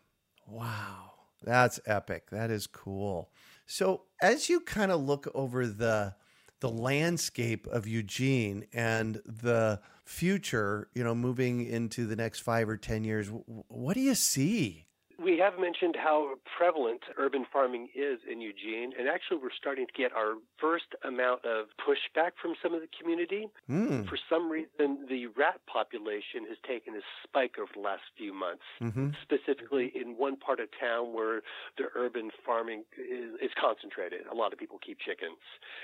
Wow. 0.46 1.12
That's 1.42 1.80
epic. 1.86 2.30
That 2.30 2.50
is 2.50 2.66
cool. 2.66 3.30
So 3.66 4.02
as 4.20 4.48
you 4.48 4.60
kind 4.60 4.92
of 4.92 5.00
look 5.00 5.30
over 5.34 5.66
the 5.66 6.14
the 6.60 6.68
landscape 6.70 7.66
of 7.68 7.86
Eugene 7.86 8.66
and 8.72 9.20
the 9.24 9.80
future, 10.10 10.88
you 10.92 11.04
know, 11.04 11.14
moving 11.14 11.64
into 11.64 12.04
the 12.04 12.16
next 12.16 12.40
five 12.40 12.68
or 12.68 12.76
10 12.76 13.04
years, 13.04 13.30
what 13.68 13.94
do 13.94 14.00
you 14.00 14.16
see? 14.16 14.86
We 15.22 15.36
have 15.38 15.58
mentioned 15.60 15.96
how 16.02 16.36
prevalent 16.56 17.02
urban 17.18 17.44
farming 17.52 17.88
is 17.94 18.20
in 18.30 18.40
Eugene, 18.40 18.92
and 18.98 19.06
actually, 19.06 19.36
we're 19.42 19.52
starting 19.52 19.86
to 19.86 19.92
get 19.92 20.12
our 20.12 20.36
first 20.58 20.86
amount 21.04 21.44
of 21.44 21.66
pushback 21.76 22.32
from 22.40 22.54
some 22.62 22.72
of 22.72 22.80
the 22.80 22.88
community. 22.98 23.48
Mm. 23.68 24.08
For 24.08 24.16
some 24.30 24.50
reason, 24.50 25.04
the 25.08 25.26
rat 25.36 25.60
population 25.66 26.48
has 26.48 26.56
taken 26.66 26.94
a 26.94 27.04
spike 27.22 27.56
over 27.60 27.68
the 27.74 27.80
last 27.80 28.02
few 28.16 28.32
months, 28.32 28.64
mm-hmm. 28.80 29.10
specifically 29.20 29.92
in 29.94 30.16
one 30.16 30.36
part 30.36 30.58
of 30.58 30.68
town 30.80 31.12
where 31.12 31.42
the 31.76 31.92
urban 31.94 32.30
farming 32.46 32.84
is, 32.96 33.34
is 33.42 33.50
concentrated. 33.60 34.20
A 34.32 34.34
lot 34.34 34.54
of 34.54 34.58
people 34.58 34.78
keep 34.80 34.98
chickens, 35.04 35.36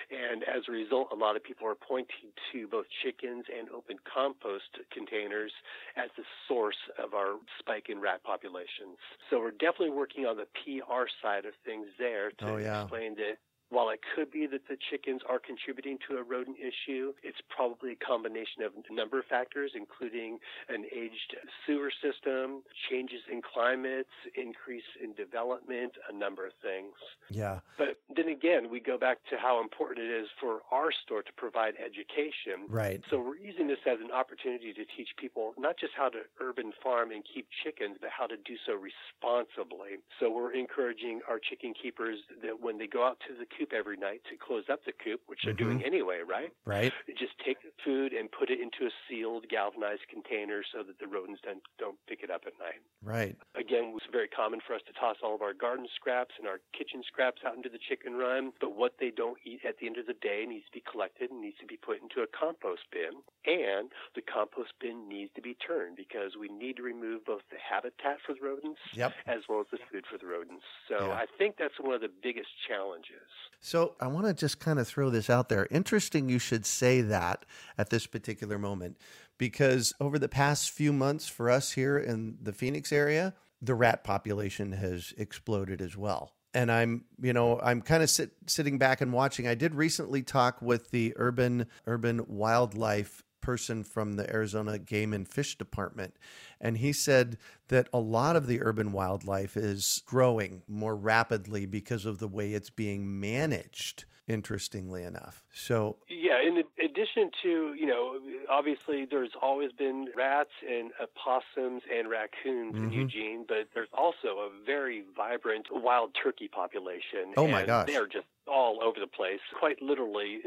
and 0.09 0.45
as 0.45 0.65
a 0.67 0.73
result, 0.73 1.09
a 1.13 1.17
lot 1.17 1.37
of 1.37 1.45
people 1.45 1.69
are 1.69 1.77
pointing 1.77 2.33
to 2.53 2.67
both 2.69 2.87
chickens 3.05 3.45
and 3.53 3.69
open 3.69 3.99
compost 4.09 4.81
containers 4.89 5.53
as 5.97 6.09
the 6.17 6.25
source 6.49 6.81
of 6.97 7.13
our 7.13 7.37
spike 7.61 7.93
in 7.93 8.01
rat 8.01 8.25
populations. 8.25 8.97
So 9.31 9.39
we're 9.41 9.51
definitely 9.51 9.91
working 9.91 10.25
on 10.25 10.37
the 10.37 10.47
PR 10.55 11.05
side 11.23 11.45
of 11.47 11.55
things 11.65 11.87
there 11.99 12.31
oh, 12.43 12.47
to 12.47 12.53
oh, 12.53 12.57
yeah. 12.59 12.83
explain 12.83 13.17
that 13.17 13.39
while 13.69 13.91
it 13.91 14.01
could 14.15 14.31
be 14.31 14.47
that 14.47 14.69
the 14.69 14.77
chickens 14.91 15.23
are 15.29 15.39
contributing 15.39 15.99
to 16.09 16.19
a 16.19 16.23
rodent 16.23 16.57
issue, 16.59 17.13
it's 17.23 17.39
probably 17.51 17.93
a 17.93 18.05
combination 18.05 18.63
of 18.63 18.73
a 18.79 18.95
number 18.95 19.19
of 19.19 19.27
factors, 19.27 19.73
including 19.75 20.39
an 20.69 20.85
aged 20.95 21.37
sewer 21.67 21.91
system, 21.91 22.63
changes 22.89 23.21
in 23.31 23.43
climates, 23.43 24.15
increase 24.37 24.87
in 25.03 25.15
development, 25.15 25.93
a 26.09 26.15
number 26.15 26.47
of 26.47 26.53
things. 26.63 26.95
Yeah. 27.29 27.61
But 27.77 27.99
then 28.15 28.29
again, 28.29 28.71
we 28.71 28.79
go 28.79 28.99
back 28.99 29.19
to 29.31 29.37
how 29.37 29.61
important 29.61 30.07
it 30.07 30.15
is 30.15 30.29
for 30.41 30.61
our 30.71 30.91
store 31.05 31.23
to 31.23 31.33
provide 31.37 31.75
education. 31.83 32.69
Right. 32.69 33.03
So 33.11 33.19
we're 33.19 33.37
using 33.37 33.67
this 33.67 33.83
as 33.87 33.99
an 33.99 34.13
opportunity 34.13 34.73
to 34.73 34.85
teach 34.97 35.11
people 35.19 35.55
not 35.59 35.77
just 35.79 35.93
how 35.97 36.09
to 36.11 36.23
urban 36.41 36.73
farm 36.83 37.11
and 37.11 37.25
keep 37.27 37.49
chickens, 37.65 37.99
but 38.01 38.11
how 38.11 38.27
to 38.27 38.37
do 38.37 38.55
so 38.65 38.79
responsibly. 38.79 39.99
So 40.21 40.31
we're 40.31 40.55
encouraging 40.55 41.21
our 41.29 41.39
chicken 41.39 41.75
keepers 41.75 42.19
that 42.43 42.61
when 42.61 42.79
they 42.79 42.87
go 42.87 43.05
out 43.05 43.19
to 43.27 43.35
the 43.35 43.47
coop 43.57 43.73
every 43.73 43.97
night 43.97 44.21
to 44.31 44.37
close 44.37 44.65
up 44.71 44.85
the 44.85 44.93
coop, 44.93 45.21
which 45.27 45.41
they're 45.45 45.55
mm-hmm. 45.55 45.81
doing 45.81 45.85
anyway, 45.85 46.21
right? 46.27 46.53
Right. 46.65 46.93
Just 47.19 47.39
take 47.45 47.63
the 47.63 47.73
food 47.85 48.13
and 48.13 48.31
put 48.31 48.51
it 48.51 48.61
into 48.61 48.87
a 48.87 48.93
sealed, 49.09 49.49
galvanized 49.49 50.07
container 50.11 50.63
so 50.73 50.83
that 50.83 50.99
the 50.99 51.07
rodents 51.07 51.41
don't, 51.43 51.63
don't 51.79 51.99
pick 52.09 52.23
it 52.23 52.31
up 52.31 52.43
at 52.47 52.55
night. 52.59 52.81
Right. 53.03 53.37
Again, 53.55 53.95
it's 53.97 54.07
very 54.13 54.29
common 54.29 54.61
for 54.67 54.75
us 54.75 54.83
to 54.87 54.93
toss 54.99 55.17
all 55.23 55.35
of 55.35 55.43
our 55.43 55.55
garden 55.55 55.87
scraps 55.95 56.35
and 56.39 56.47
our 56.47 56.61
kitchen 56.77 57.03
scraps 57.07 57.43
out 57.47 57.57
into 57.57 57.69
the 57.69 57.81
chicken 57.81 58.15
run, 58.15 58.53
but 58.61 58.77
what 58.77 58.95
they 59.01 59.11
don't 59.11 59.39
eat 59.45 59.61
at 59.67 59.79
the 59.79 59.87
end 59.87 59.97
of 59.97 60.07
the 60.07 60.19
day 60.21 60.45
needs 60.47 60.67
to 60.67 60.73
be 60.73 60.85
collected 60.85 61.31
and 61.31 61.41
needs 61.41 61.59
to 61.59 61.67
be 61.67 61.77
put 61.77 62.03
into 62.03 62.21
a 62.21 62.29
compost 62.29 62.85
bin. 62.93 63.23
And 63.47 63.91
the 64.15 64.23
compost 64.23 64.75
bin 64.81 65.09
needs 65.09 65.31
to 65.37 65.43
be 65.43 65.55
turned 65.55 65.97
because 65.97 66.35
we 66.39 66.49
need 66.49 66.77
to 66.77 66.83
remove 66.83 67.25
both 67.25 67.43
the 67.51 67.63
habitat 67.63 68.19
for 68.27 68.35
the 68.35 68.43
rodents 68.43 68.81
yep. 68.93 69.15
as 69.27 69.47
well 69.49 69.61
as 69.61 69.71
the 69.71 69.79
food 69.91 70.05
for 70.11 70.19
the 70.19 70.27
rodents. 70.27 70.67
So 70.89 71.07
yeah. 71.07 71.15
I 71.15 71.27
think 71.39 71.57
that's 71.59 71.79
one 71.81 71.95
of 71.95 72.01
the 72.01 72.11
biggest 72.11 72.51
challenges. 72.67 73.31
So 73.61 73.95
I 74.01 74.07
want 74.07 74.27
to 74.27 74.35
just 74.35 74.61
kind 74.61 74.79
of 74.79 74.87
throw 74.87 75.11
this 75.11 75.29
out 75.29 75.49
there. 75.49 75.67
Interesting 75.71 76.29
you 76.29 76.39
should 76.39 76.65
say 76.67 77.01
that 77.01 77.45
at 77.77 77.91
this 77.91 78.07
particular 78.07 78.59
moment 78.59 78.97
because 79.39 79.93
over 80.01 80.19
the 80.19 80.29
past 80.29 80.71
few 80.71 80.93
months 80.93 81.29
for 81.29 81.51
us 81.51 81.73
here 81.73 81.99
in 81.99 82.39
the 82.41 82.53
Phoenix 82.53 82.93
area, 82.93 83.35
the 83.61 83.75
rat 83.75 84.05
population 84.05 84.73
has 84.73 85.13
exploded 85.17 85.81
as 85.81 85.97
well. 85.97 86.33
And 86.55 86.73
I'm, 86.73 87.05
you 87.21 87.33
know, 87.33 87.61
I'm 87.61 87.83
kind 87.83 88.03
of 88.03 88.09
sit, 88.09 88.31
sitting 88.47 88.79
back 88.79 89.01
and 89.01 89.13
watching. 89.13 89.47
I 89.47 89.55
did 89.55 89.75
recently 89.75 90.23
talk 90.23 90.63
with 90.63 90.91
the 90.91 91.13
urban 91.17 91.67
urban 91.87 92.25
wildlife 92.29 93.23
person 93.47 93.85
from 93.85 94.15
the 94.15 94.29
Arizona 94.29 94.77
Game 94.77 95.13
and 95.13 95.27
Fish 95.29 95.57
Department. 95.57 96.17
And 96.61 96.79
he 96.79 96.93
said 96.93 97.39
that 97.69 97.89
a 97.93 98.01
lot 98.01 98.35
of 98.35 98.49
the 98.49 98.61
urban 98.61 98.91
wildlife 98.91 99.57
is 99.57 100.03
growing 100.05 100.63
more 100.67 100.97
rapidly 100.97 101.65
because 101.65 102.07
of 102.07 102.19
the 102.19 102.27
way 102.27 102.55
it's 102.55 102.71
being 102.71 103.21
managed 103.21 104.05
interestingly 104.27 105.05
enough. 105.05 105.45
So 105.53 105.99
yeah, 106.09 106.43
in 106.45 106.57
addition 106.97 107.31
to 107.43 107.75
you 107.75 107.87
know, 107.87 108.19
obviously 108.51 109.07
there's 109.09 109.33
always 109.41 109.73
been 109.73 110.09
rats 110.17 110.51
and 110.69 110.91
opossums 111.01 111.83
and 111.93 112.09
raccoons 112.09 112.75
mm-hmm. 112.75 112.85
in 112.85 112.93
Eugene, 112.93 113.45
but 113.47 113.69
there's 113.75 113.89
also 113.97 114.29
a 114.39 114.51
very 114.65 115.05
vibrant 115.17 115.67
wild 115.71 116.11
turkey 116.23 116.49
population. 116.49 117.35
Oh 117.37 117.47
my 117.47 117.65
gosh, 117.65 117.87
they're 117.87 118.07
just 118.07 118.27
all 118.47 118.83
over 118.83 118.99
the 119.01 119.07
place. 119.07 119.41
Quite 119.59 119.83
literally, 119.83 120.41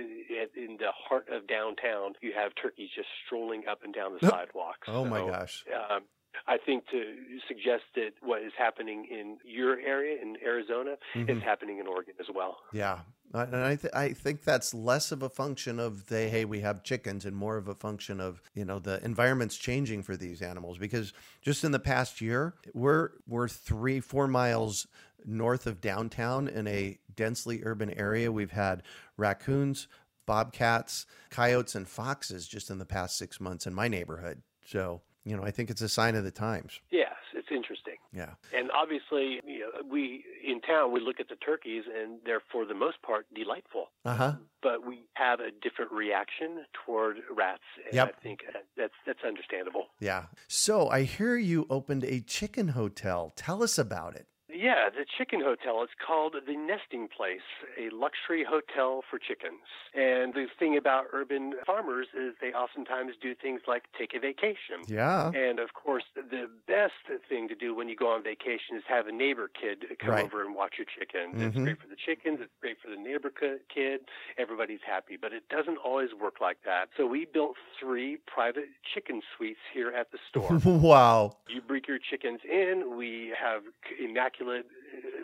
in 0.56 0.78
the 0.80 0.92
heart 0.92 1.28
of 1.30 1.48
downtown, 1.48 2.14
you 2.22 2.32
have 2.36 2.54
turkeys 2.56 2.90
just 2.96 3.10
strolling 3.26 3.64
up 3.70 3.84
and 3.84 3.94
down 3.94 4.18
the 4.20 4.28
sidewalks. 4.28 4.88
Oh 4.88 5.04
so, 5.04 5.10
my 5.10 5.20
gosh. 5.20 5.66
Um, 5.90 6.02
I 6.48 6.58
think 6.64 6.88
to 6.92 7.16
suggest 7.48 7.84
that 7.96 8.12
what 8.22 8.42
is 8.42 8.52
happening 8.58 9.06
in 9.10 9.38
your 9.44 9.80
area 9.80 10.22
in 10.22 10.38
Arizona 10.44 10.96
mm-hmm. 11.16 11.30
is 11.30 11.44
happening 11.44 11.80
in 11.80 11.88
Oregon 11.88 12.14
as 12.20 12.28
well. 12.34 12.58
Yeah, 12.74 13.00
and 13.34 13.56
I 13.56 13.76
th- 13.76 13.94
I 13.94 14.14
think 14.14 14.44
that's 14.44 14.74
less 14.74 15.12
of 15.12 15.22
a 15.22 15.30
function 15.30 15.80
of 15.80 16.08
the 16.08 16.30
hey 16.30 16.46
we 16.46 16.62
have 16.62 16.84
chickens 16.84 17.26
and 17.26 17.36
more 17.36 17.58
of 17.58 17.68
a 17.68 17.76
function 17.76 18.20
of 18.20 18.42
you 18.56 18.66
know 18.66 18.80
the 18.80 19.04
environment's 19.04 19.58
changing 19.58 20.04
for 20.04 20.16
these 20.16 20.42
animals 20.42 20.78
because 20.78 21.14
just 21.42 21.64
in 21.64 21.72
the 21.72 21.80
past 21.80 22.22
year 22.22 22.56
we're 22.74 23.12
we're 23.28 23.48
three 23.48 24.00
four 24.00 24.28
miles 24.28 24.88
north 25.26 25.68
of 25.68 25.82
downtown 25.82 26.48
in 26.48 26.68
a 26.68 26.98
densely 27.16 27.62
urban 27.64 27.92
area. 27.92 28.32
We've 28.32 28.52
had 28.52 28.84
raccoons, 29.18 29.88
bobcats, 30.26 31.06
coyotes, 31.30 31.76
and 31.76 31.88
foxes 31.88 32.48
just 32.48 32.70
in 32.70 32.80
the 32.80 32.86
past 32.86 33.18
six 33.18 33.40
months 33.40 33.68
in 33.68 33.74
my 33.74 33.88
neighborhood. 33.88 34.42
So 34.66 35.02
you 35.24 35.36
know, 35.36 35.44
I 35.44 35.52
think 35.52 35.70
it's 35.70 35.82
a 35.82 35.90
sign 35.90 36.16
of 36.16 36.24
the 36.24 36.32
times. 36.32 36.80
Yes, 36.92 37.14
it's 37.34 37.50
interesting. 37.52 37.96
Yeah. 38.14 38.32
And 38.56 38.70
obviously, 38.72 39.42
you 39.46 39.60
know, 39.60 39.72
we 39.90 40.24
in 40.46 40.62
town 40.62 40.92
we 40.92 41.00
look 41.00 41.20
at 41.20 41.30
the 41.30 41.36
turkeys 41.36 41.84
and 41.94 42.20
they're 42.26 42.42
for 42.52 42.66
the 42.66 42.74
most 42.74 43.02
part 43.02 43.26
delightful. 43.34 43.90
Uh-huh. 44.06 44.34
But 44.62 44.86
we 44.86 45.06
have 45.14 45.40
a 45.40 45.52
different 45.62 45.92
reaction 45.92 46.66
toward 46.86 47.18
rats. 47.36 47.64
And 47.86 47.94
yep. 47.94 48.16
I 48.18 48.24
think 48.24 48.40
that's 48.78 48.94
that's 49.06 49.24
understandable. 49.26 49.88
Yeah. 50.00 50.26
So, 50.48 50.90
I 50.90 51.04
hear 51.04 51.38
you 51.38 51.68
opened 51.70 52.04
a 52.04 52.22
chicken 52.22 52.70
hotel. 52.70 53.34
Tell 53.36 53.62
us 53.64 53.78
about 53.78 54.16
it. 54.16 54.28
Yeah, 54.60 54.90
the 54.92 55.06
chicken 55.08 55.40
hotel. 55.40 55.84
It's 55.84 55.96
called 55.96 56.36
the 56.36 56.54
Nesting 56.54 57.08
Place, 57.08 57.48
a 57.80 57.88
luxury 57.96 58.44
hotel 58.44 59.04
for 59.10 59.18
chickens. 59.18 59.64
And 59.96 60.34
the 60.34 60.48
thing 60.60 60.76
about 60.76 61.06
urban 61.14 61.54
farmers 61.66 62.08
is 62.12 62.36
they 62.42 62.52
oftentimes 62.52 63.14
do 63.22 63.34
things 63.34 63.62
like 63.70 63.84
take 63.98 64.12
a 64.14 64.20
vacation. 64.20 64.84
Yeah. 64.88 65.32
And 65.32 65.60
of 65.60 65.74
course, 65.74 66.04
the 66.14 66.50
best 66.68 67.08
thing 67.30 67.48
to 67.48 67.56
do 67.56 67.74
when 67.74 67.88
you 67.88 67.96
go 67.96 68.12
on 68.12 68.22
vacation 68.22 68.76
is 68.76 68.84
have 68.90 69.08
a 69.08 69.14
neighbor 69.14 69.50
kid 69.50 69.86
come 69.98 70.10
right. 70.10 70.26
over 70.26 70.44
and 70.44 70.54
watch 70.54 70.76
your 70.78 70.88
chickens. 70.92 71.36
Mm-hmm. 71.36 71.48
It's 71.48 71.58
great 71.58 71.80
for 71.80 71.88
the 71.88 71.96
chickens. 71.96 72.40
It's 72.42 72.52
great 72.60 72.76
for 72.84 72.92
the 72.92 73.02
neighbor 73.02 73.32
kid. 73.32 74.02
Everybody's 74.38 74.84
happy, 74.86 75.16
but 75.16 75.32
it 75.32 75.48
doesn't 75.48 75.78
always 75.78 76.10
work 76.12 76.42
like 76.42 76.58
that. 76.66 76.90
So 76.98 77.08
we 77.08 77.24
built 77.32 77.56
three 77.80 78.18
private 78.28 78.68
chicken 78.94 79.22
suites 79.38 79.64
here 79.74 79.94
at 79.96 80.12
the 80.12 80.20
store. 80.28 80.60
wow. 80.66 81.38
You 81.48 81.62
bring 81.62 81.84
your 81.88 82.00
chickens 82.00 82.42
in. 82.44 82.98
We 82.98 83.32
have 83.40 83.64
immaculate 84.04 84.49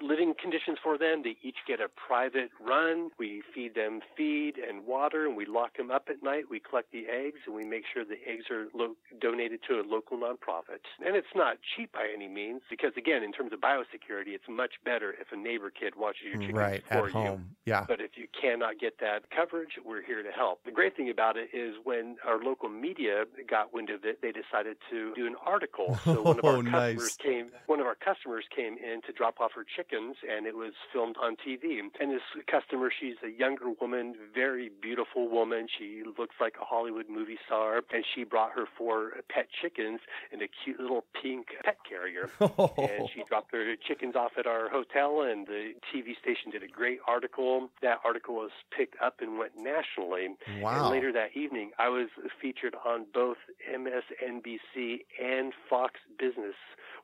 living 0.01 0.33
conditions 0.39 0.77
for 0.83 0.97
them. 0.97 1.23
They 1.23 1.35
each 1.41 1.57
get 1.67 1.79
a 1.79 1.88
private 1.89 2.51
run. 2.59 3.09
We 3.17 3.41
feed 3.53 3.73
them 3.75 4.01
feed 4.15 4.53
and 4.57 4.85
water, 4.85 5.25
and 5.25 5.35
we 5.35 5.45
lock 5.45 5.77
them 5.77 5.89
up 5.91 6.07
at 6.09 6.21
night. 6.21 6.43
We 6.49 6.59
collect 6.59 6.91
the 6.91 7.05
eggs, 7.09 7.39
and 7.45 7.55
we 7.55 7.63
make 7.63 7.83
sure 7.91 8.05
the 8.05 8.19
eggs 8.27 8.45
are 8.51 8.67
lo- 8.73 8.95
donated 9.19 9.61
to 9.69 9.79
a 9.79 9.83
local 9.88 10.17
nonprofit. 10.17 10.81
And 11.05 11.15
it's 11.15 11.33
not 11.35 11.57
cheap 11.75 11.91
by 11.93 12.07
any 12.13 12.27
means, 12.27 12.61
because 12.69 12.91
again, 12.97 13.23
in 13.23 13.31
terms 13.31 13.51
of 13.53 13.59
biosecurity, 13.61 14.29
it's 14.35 14.43
much 14.49 14.73
better 14.83 15.13
if 15.19 15.27
a 15.31 15.38
neighbor 15.38 15.71
kid 15.71 15.93
watches 15.97 16.21
your 16.31 16.39
chickens 16.41 16.57
right, 16.57 16.83
for 16.88 17.07
at 17.07 17.11
home. 17.11 17.55
Yeah. 17.65 17.85
But 17.88 17.99
if 18.01 18.11
you 18.15 18.27
cannot 18.39 18.79
get 18.79 18.99
that 18.99 19.29
coverage, 19.35 19.79
we're 19.83 20.03
here 20.03 20.21
to 20.21 20.31
help. 20.31 20.63
The 20.65 20.71
great 20.71 20.95
thing 20.95 21.09
about 21.09 21.38
it 21.38 21.49
is 21.53 21.75
when 21.83 22.17
our 22.25 22.43
local 22.43 22.69
media 22.69 23.23
got 23.49 23.73
wind 23.73 23.89
of 23.89 24.05
it, 24.05 24.21
they 24.21 24.31
decided 24.31 24.77
to 24.91 25.13
do 25.15 25.25
an 25.25 25.35
article. 25.45 25.97
So 26.05 26.21
one 26.21 26.38
of 26.39 26.45
our 26.45 26.55
Oh, 26.57 26.61
customers 26.63 26.97
nice. 26.97 27.15
came 27.17 27.47
one 27.65 27.79
of 27.79 27.88
our 27.88 27.95
customers 27.95 28.45
came 28.55 28.77
in 28.77 29.01
to 29.07 29.11
drop 29.15 29.39
off 29.39 29.51
her 29.56 29.65
chickens 29.65 30.17
and 30.30 30.45
it 30.45 30.56
was 30.56 30.73
filmed 30.91 31.15
on 31.21 31.36
TV. 31.36 31.80
And 31.80 32.12
this 32.12 32.21
customer, 32.47 32.91
she's 32.91 33.15
a 33.23 33.30
younger 33.30 33.71
woman, 33.80 34.15
very 34.34 34.69
beautiful 34.82 35.30
woman. 35.30 35.67
She 35.78 36.04
looks 36.17 36.36
like 36.39 36.56
a 36.62 36.65
Hollywood 36.65 37.10
movie 37.10 37.38
star 37.45 37.82
and 37.93 38.04
she 38.13 38.23
brought 38.23 38.51
her 38.51 38.65
four 38.78 39.12
pet 39.30 39.47
chickens 39.62 39.99
in 40.32 40.41
a 40.41 40.47
cute 40.47 40.80
little 40.80 41.06
pink 41.21 41.47
pet 41.63 41.78
carrier. 41.88 42.30
and 42.39 43.10
she 43.13 43.23
dropped 43.28 43.51
her 43.54 43.75
chickens 43.88 44.15
off 44.15 44.34
at 44.38 44.45
our 44.45 44.69
hotel 44.69 45.21
and 45.21 45.47
the 45.47 45.73
TV 45.93 46.17
station 46.21 46.51
did 46.51 46.63
a 46.63 46.67
great 46.67 46.99
article. 47.08 47.69
That 47.82 47.99
article 48.04 48.36
was 48.36 48.51
picked 48.75 48.95
up 49.01 49.15
and 49.21 49.38
went 49.38 49.54
nationally. 49.58 50.28
wow. 50.62 50.84
And 50.84 50.89
later 50.91 51.12
that 51.13 51.36
evening, 51.36 51.71
I 51.80 51.89
was 51.89 52.10
featured 52.41 52.75
on 52.86 53.06
both 53.13 53.38
MSNBC 53.71 55.06
and 55.21 55.54
Fox 55.69 55.95
Business 56.17 56.56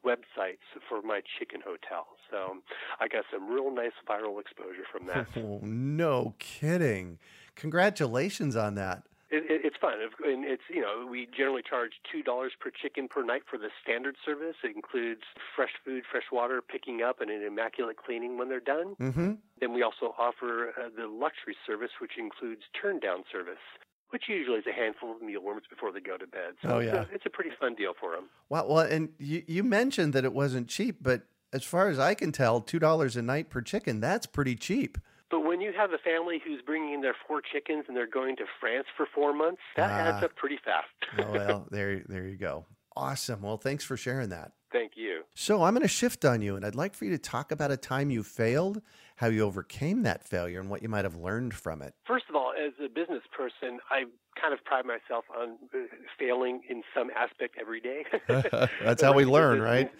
websites 0.05 0.65
for 0.89 1.01
my 1.01 1.21
chicken 1.39 1.61
hotel. 1.61 2.00
So 2.29 2.57
I 2.99 3.07
got 3.07 3.25
some 3.31 3.49
real 3.49 3.69
nice 3.73 3.91
viral 4.07 4.39
exposure 4.39 4.85
from 4.91 5.07
that. 5.07 5.27
Oh, 5.37 5.59
no 5.63 6.33
kidding. 6.39 7.19
Congratulations 7.55 8.55
on 8.55 8.75
that. 8.75 9.03
It, 9.29 9.49
it, 9.49 9.61
it's 9.63 9.77
fun, 9.79 9.93
and 10.25 10.43
it's 10.43 10.63
you 10.69 10.81
know 10.81 11.07
we 11.09 11.25
generally 11.25 11.61
charge 11.61 11.91
two 12.11 12.21
dollars 12.21 12.51
per 12.59 12.69
chicken 12.69 13.07
per 13.07 13.23
night 13.23 13.43
for 13.49 13.57
the 13.57 13.69
standard 13.81 14.17
service. 14.25 14.55
It 14.61 14.75
includes 14.75 15.21
fresh 15.55 15.71
food, 15.85 16.03
fresh 16.11 16.25
water, 16.33 16.61
picking 16.61 17.01
up, 17.01 17.21
and 17.21 17.29
an 17.31 17.41
immaculate 17.41 17.95
cleaning 17.95 18.37
when 18.37 18.49
they're 18.49 18.59
done. 18.59 18.95
Mm-hmm. 18.99 19.31
Then 19.61 19.73
we 19.73 19.83
also 19.83 20.13
offer 20.19 20.73
uh, 20.77 20.89
the 20.93 21.07
luxury 21.07 21.55
service, 21.65 21.91
which 22.01 22.17
includes 22.17 22.63
turn 22.81 22.99
down 22.99 23.23
service, 23.31 23.63
which 24.09 24.23
usually 24.27 24.57
is 24.59 24.65
a 24.67 24.73
handful 24.73 25.15
of 25.15 25.21
mealworms 25.21 25.63
before 25.69 25.93
they 25.93 26.01
go 26.01 26.17
to 26.17 26.27
bed. 26.27 26.55
So 26.61 26.67
Oh, 26.69 26.79
it's, 26.79 26.91
yeah. 26.91 27.01
a, 27.09 27.15
it's 27.15 27.25
a 27.25 27.29
pretty 27.29 27.51
fun 27.57 27.75
deal 27.75 27.93
for 27.97 28.11
them. 28.11 28.25
Well, 28.49 28.67
well, 28.67 28.79
and 28.85 29.09
you, 29.17 29.43
you 29.47 29.63
mentioned 29.63 30.11
that 30.11 30.25
it 30.25 30.33
wasn't 30.33 30.67
cheap, 30.67 30.97
but 31.01 31.21
as 31.53 31.63
far 31.63 31.89
as 31.89 31.99
I 31.99 32.13
can 32.13 32.31
tell, 32.31 32.61
two 32.61 32.79
dollars 32.79 33.15
a 33.17 33.21
night 33.21 33.49
per 33.49 33.61
chicken, 33.61 33.99
that's 33.99 34.25
pretty 34.25 34.55
cheap. 34.55 34.97
But 35.29 35.41
when 35.41 35.61
you 35.61 35.71
have 35.77 35.91
a 35.93 35.97
family 35.97 36.41
who's 36.45 36.61
bringing 36.61 36.93
in 36.93 37.01
their 37.01 37.15
four 37.27 37.41
chickens 37.41 37.85
and 37.87 37.95
they're 37.95 38.05
going 38.05 38.35
to 38.37 38.43
France 38.59 38.87
for 38.97 39.05
four 39.15 39.33
months, 39.33 39.61
that 39.77 39.89
Ah. 39.89 40.15
adds 40.17 40.23
up 40.25 40.35
pretty 40.35 40.57
fast. 40.63 40.87
Oh, 41.19 41.31
well, 41.31 41.67
there, 41.71 42.01
there 42.07 42.27
you 42.27 42.35
go. 42.37 42.65
Awesome. 42.97 43.41
Well, 43.41 43.55
thanks 43.57 43.85
for 43.85 43.95
sharing 43.95 44.29
that. 44.29 44.51
Thank 44.73 44.93
you. 44.95 45.21
So 45.33 45.63
I'm 45.63 45.73
going 45.73 45.81
to 45.83 45.87
shift 45.87 46.25
on 46.25 46.41
you, 46.41 46.55
and 46.57 46.65
I'd 46.65 46.75
like 46.75 46.93
for 46.93 47.05
you 47.05 47.11
to 47.11 47.17
talk 47.17 47.51
about 47.53 47.71
a 47.71 47.77
time 47.77 48.09
you 48.09 48.23
failed, 48.23 48.81
how 49.17 49.27
you 49.27 49.43
overcame 49.43 50.03
that 50.03 50.23
failure, 50.25 50.59
and 50.59 50.69
what 50.69 50.81
you 50.81 50.89
might 50.89 51.05
have 51.05 51.15
learned 51.15 51.53
from 51.53 51.81
it. 51.81 51.93
First 52.05 52.25
of 52.29 52.35
all, 52.35 52.51
as 52.57 52.73
a 52.83 52.89
business 52.89 53.23
person, 53.35 53.79
I 53.89 54.03
kind 54.39 54.53
of 54.53 54.63
pride 54.65 54.85
myself 54.85 55.25
on 55.37 55.57
uh, 55.73 55.77
failing 56.19 56.61
in 56.69 56.83
some 56.93 57.09
aspect 57.15 57.55
every 57.59 57.79
day. 57.79 58.03
That's 58.83 59.01
how 59.01 59.13
we 59.13 59.23
learn, 59.25 59.61
right? 59.61 59.91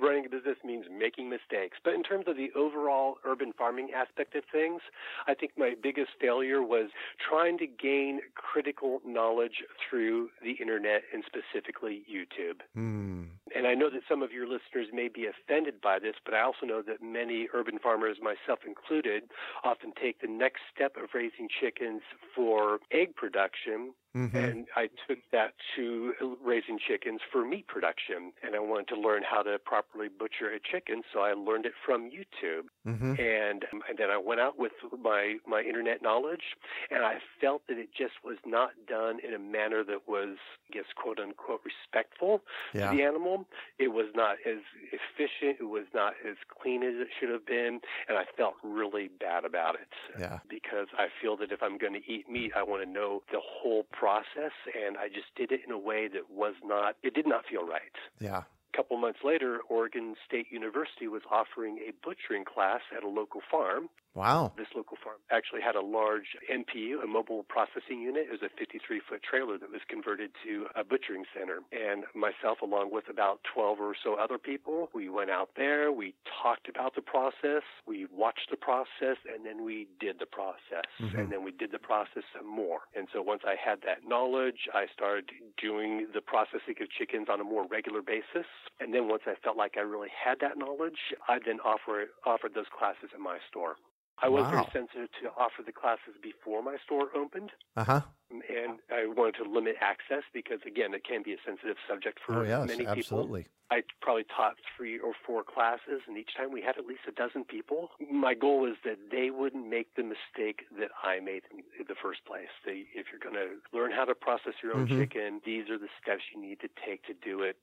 Running 0.00 0.26
a 0.26 0.28
business 0.28 0.56
means 0.64 0.86
making 0.90 1.28
mistakes. 1.28 1.78
But 1.84 1.94
in 1.94 2.02
terms 2.02 2.24
of 2.26 2.36
the 2.36 2.50
overall 2.56 3.16
urban 3.24 3.52
farming 3.56 3.90
aspect 3.94 4.34
of 4.34 4.44
things, 4.50 4.80
I 5.26 5.34
think 5.34 5.52
my 5.56 5.74
biggest 5.80 6.10
failure 6.20 6.62
was 6.62 6.90
trying 7.18 7.58
to 7.58 7.66
gain 7.66 8.20
critical 8.34 9.00
knowledge 9.04 9.62
through 9.88 10.30
the 10.42 10.52
internet 10.52 11.02
and 11.12 11.24
specifically 11.26 12.02
YouTube. 12.10 12.60
Hmm. 12.74 13.24
And 13.54 13.66
I 13.66 13.74
know 13.74 13.90
that 13.90 14.02
some 14.08 14.22
of 14.22 14.32
your 14.32 14.46
listeners 14.46 14.88
may 14.92 15.08
be 15.08 15.26
offended 15.26 15.80
by 15.80 15.98
this, 15.98 16.14
but 16.24 16.34
I 16.34 16.42
also 16.42 16.66
know 16.66 16.82
that 16.82 17.02
many 17.02 17.48
urban 17.52 17.78
farmers, 17.78 18.18
myself 18.22 18.60
included, 18.66 19.24
often 19.64 19.92
take 20.00 20.20
the 20.20 20.28
next 20.28 20.60
step 20.74 20.96
of 20.96 21.10
raising 21.14 21.48
chickens 21.48 22.02
for 22.34 22.78
egg 22.92 23.16
production. 23.16 23.92
Mhm. 24.14 24.34
And 24.34 24.68
I 24.74 24.88
took 25.06 25.18
that 25.30 25.54
to 25.76 26.36
raising 26.42 26.78
chickens 26.78 27.20
for 27.30 27.44
meat 27.44 27.66
production. 27.68 28.32
And 28.42 28.56
I 28.56 28.58
wanted 28.58 28.88
to 28.88 28.96
learn 28.96 29.22
how 29.22 29.42
to 29.42 29.58
properly 29.58 30.08
butcher 30.08 30.50
a 30.50 30.58
chicken, 30.58 31.02
so 31.12 31.20
I 31.20 31.32
learned 31.32 31.66
it 31.66 31.74
from 31.84 32.10
YouTube. 32.10 32.68
Mhm. 32.86 33.18
And, 33.20 33.64
and 33.88 33.98
then 33.98 34.10
I 34.10 34.16
went 34.16 34.40
out 34.40 34.58
with 34.58 34.72
my, 34.98 35.38
my 35.46 35.60
internet 35.62 36.02
knowledge, 36.02 36.56
and 36.90 37.04
I 37.04 37.20
felt 37.40 37.66
that 37.68 37.78
it 37.78 37.92
just 37.92 38.14
was 38.24 38.38
not 38.44 38.72
done 38.86 39.20
in 39.20 39.34
a 39.34 39.38
manner 39.38 39.84
that 39.84 40.08
was, 40.08 40.38
I 40.68 40.72
guess, 40.72 40.86
quote 40.96 41.20
unquote, 41.20 41.62
respectful 41.64 42.44
Yeah. 42.74 42.90
to 42.90 42.96
the 42.96 43.02
animal. 43.04 43.46
It 43.78 43.88
was 43.88 44.06
not 44.14 44.38
as 44.44 44.58
efficient. 44.92 45.60
It 45.60 45.68
was 45.68 45.86
not 45.94 46.14
as 46.24 46.36
clean 46.48 46.82
as 46.82 46.94
it 46.96 47.08
should 47.18 47.28
have 47.30 47.46
been, 47.46 47.80
and 48.08 48.18
I 48.18 48.24
felt 48.36 48.56
really 48.62 49.08
bad 49.08 49.44
about 49.44 49.76
it. 49.76 49.88
Yeah. 50.18 50.40
Because 50.48 50.88
I 50.98 51.08
feel 51.20 51.36
that 51.38 51.52
if 51.52 51.62
I'm 51.62 51.78
going 51.78 51.92
to 51.94 52.10
eat 52.10 52.28
meat, 52.28 52.52
I 52.56 52.62
want 52.62 52.82
to 52.82 52.88
know 52.90 53.22
the 53.30 53.40
whole 53.40 53.84
process, 54.00 54.56
and 54.74 54.96
I 54.96 55.08
just 55.08 55.28
did 55.36 55.52
it 55.52 55.60
in 55.66 55.72
a 55.72 55.78
way 55.78 56.08
that 56.08 56.30
was 56.30 56.54
not. 56.64 56.96
It 57.02 57.12
did 57.14 57.26
not 57.26 57.44
feel 57.44 57.66
right. 57.66 57.96
Yeah. 58.18 58.42
A 58.72 58.76
couple 58.76 58.96
months 58.96 59.20
later, 59.24 59.60
Oregon 59.68 60.14
State 60.26 60.46
University 60.50 61.08
was 61.08 61.22
offering 61.30 61.78
a 61.78 61.92
butchering 62.06 62.44
class 62.44 62.80
at 62.96 63.02
a 63.02 63.08
local 63.08 63.40
farm. 63.50 63.88
Wow. 64.14 64.52
This 64.56 64.66
local 64.74 64.96
farm 65.02 65.18
actually 65.30 65.60
had 65.62 65.76
a 65.76 65.80
large 65.80 66.36
MPU, 66.50 67.02
a 67.02 67.06
mobile 67.06 67.44
processing 67.44 68.00
unit. 68.00 68.26
It 68.26 68.32
was 68.32 68.42
a 68.42 68.50
53 68.58 69.00
foot 69.08 69.22
trailer 69.22 69.56
that 69.58 69.70
was 69.70 69.82
converted 69.88 70.32
to 70.44 70.66
a 70.74 70.82
butchering 70.82 71.24
center. 71.32 71.60
And 71.70 72.04
myself, 72.14 72.60
along 72.60 72.90
with 72.90 73.08
about 73.08 73.40
12 73.54 73.80
or 73.80 73.94
so 73.94 74.14
other 74.14 74.36
people, 74.36 74.90
we 74.92 75.08
went 75.08 75.30
out 75.30 75.50
there, 75.56 75.92
we 75.92 76.14
talked 76.42 76.68
about 76.68 76.96
the 76.96 77.02
process, 77.02 77.62
we 77.86 78.06
watched 78.10 78.50
the 78.50 78.56
process, 78.56 79.18
and 79.32 79.46
then 79.46 79.64
we 79.64 79.86
did 80.00 80.18
the 80.18 80.26
process. 80.26 80.90
Mhm. 80.98 81.14
And 81.14 81.30
then 81.30 81.44
we 81.44 81.52
did 81.52 81.70
the 81.70 81.78
process 81.78 82.24
some 82.34 82.46
more. 82.46 82.82
And 82.94 83.08
so 83.12 83.22
once 83.22 83.44
I 83.44 83.54
had 83.54 83.82
that 83.82 84.04
knowledge, 84.04 84.68
I 84.74 84.86
started 84.88 85.30
doing 85.56 86.10
the 86.12 86.20
processing 86.20 86.74
of 86.80 86.90
chickens 86.90 87.28
on 87.28 87.40
a 87.40 87.44
more 87.44 87.64
regular 87.64 88.02
basis. 88.02 88.46
And 88.80 88.94
then 88.94 89.08
once 89.08 89.22
I 89.26 89.34
felt 89.42 89.56
like 89.56 89.76
I 89.76 89.80
really 89.80 90.08
had 90.10 90.40
that 90.40 90.56
knowledge, 90.58 90.98
I 91.28 91.38
then 91.44 91.60
offer, 91.60 92.06
offered 92.26 92.54
those 92.54 92.68
classes 92.76 93.10
at 93.14 93.20
my 93.20 93.38
store. 93.48 93.76
I 94.22 94.28
was 94.28 94.44
Wow. 94.44 94.50
very 94.50 94.68
sensitive 94.72 95.08
to 95.22 95.30
offer 95.30 95.62
the 95.64 95.72
classes 95.72 96.14
before 96.22 96.62
my 96.62 96.76
store 96.84 97.08
opened, 97.16 97.50
Uh 97.76 97.84
huh. 97.84 98.00
and 98.30 98.78
I 98.90 99.06
wanted 99.06 99.36
to 99.42 99.50
limit 99.50 99.76
access 99.80 100.22
because, 100.32 100.60
again, 100.66 100.92
it 100.94 101.04
can 101.04 101.22
be 101.22 101.32
a 101.32 101.40
sensitive 101.44 101.76
subject 101.88 102.18
for 102.24 102.34
Oh 102.34 102.42
yes, 102.42 102.68
many 102.68 102.84
people. 102.84 102.98
absolutely. 102.98 103.46
I 103.72 103.82
probably 104.02 104.24
taught 104.24 104.56
three 104.76 104.98
or 104.98 105.12
four 105.24 105.44
classes, 105.44 106.02
and 106.08 106.18
each 106.18 106.34
time 106.36 106.52
we 106.52 106.60
had 106.60 106.76
at 106.76 106.86
least 106.86 107.02
a 107.06 107.12
dozen 107.12 107.44
people. 107.44 107.90
My 108.10 108.34
goal 108.34 108.60
was 108.62 108.74
that 108.84 108.98
they 109.12 109.30
wouldn't 109.30 109.68
make 109.68 109.94
the 109.94 110.02
mistake 110.02 110.66
that 110.78 110.90
I 111.04 111.20
made 111.20 111.44
in 111.54 111.86
the 111.86 111.94
first 111.94 112.24
place. 112.26 112.50
They, 112.66 112.86
if 112.94 113.06
you're 113.12 113.22
going 113.22 113.36
to 113.36 113.62
learn 113.72 113.92
how 113.92 114.04
to 114.06 114.14
process 114.14 114.54
your 114.62 114.74
own 114.74 114.88
Mhm. 114.88 114.98
chicken, 114.98 115.40
these 115.46 115.70
are 115.70 115.78
the 115.78 115.88
steps 116.02 116.22
you 116.34 116.40
need 116.40 116.58
to 116.60 116.68
take 116.84 117.04
to 117.04 117.14
do 117.14 117.42
it 117.42 117.56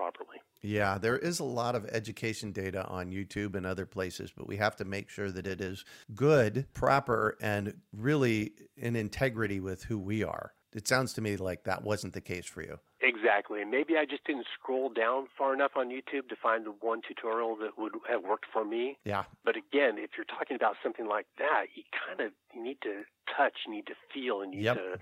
properly. 0.00 0.38
Yeah, 0.62 0.96
there 0.96 1.18
is 1.18 1.40
a 1.40 1.44
lot 1.44 1.74
of 1.74 1.84
education 1.86 2.52
data 2.52 2.86
on 2.86 3.10
YouTube 3.10 3.54
and 3.54 3.66
other 3.66 3.84
places, 3.84 4.32
but 4.34 4.46
we 4.46 4.56
have 4.56 4.74
to 4.76 4.84
make 4.86 5.10
sure 5.10 5.30
that 5.30 5.46
it 5.46 5.60
is 5.60 5.84
good, 6.14 6.66
proper, 6.72 7.36
and 7.40 7.74
really 7.94 8.52
in 8.78 8.96
integrity 8.96 9.60
with 9.60 9.84
who 9.84 9.98
we 9.98 10.24
are. 10.24 10.52
It 10.74 10.86
sounds 10.88 11.12
to 11.14 11.20
me 11.20 11.36
like 11.36 11.64
that 11.64 11.82
wasn't 11.82 12.14
the 12.14 12.20
case 12.20 12.46
for 12.46 12.62
you. 12.62 12.78
Exactly. 13.02 13.60
And 13.60 13.70
maybe 13.70 13.96
I 13.96 14.04
just 14.06 14.24
didn't 14.24 14.46
scroll 14.54 14.88
down 14.88 15.26
far 15.36 15.52
enough 15.52 15.72
on 15.76 15.88
YouTube 15.88 16.28
to 16.28 16.36
find 16.40 16.64
the 16.64 16.70
one 16.80 17.00
tutorial 17.06 17.56
that 17.56 17.76
would 17.76 17.92
have 18.08 18.22
worked 18.22 18.46
for 18.52 18.64
me. 18.64 18.96
Yeah. 19.04 19.24
But 19.44 19.56
again, 19.56 19.96
if 19.98 20.10
you're 20.16 20.24
talking 20.26 20.54
about 20.54 20.76
something 20.82 21.08
like 21.08 21.26
that, 21.38 21.66
you 21.74 21.82
kind 22.06 22.20
of 22.20 22.32
need 22.54 22.78
to 22.82 23.02
touch, 23.36 23.54
you 23.66 23.72
need 23.72 23.86
to 23.86 23.94
feel, 24.14 24.42
and 24.42 24.54
you 24.54 24.60
Yep. 24.62 24.76
need 24.76 24.82
to 24.82 24.98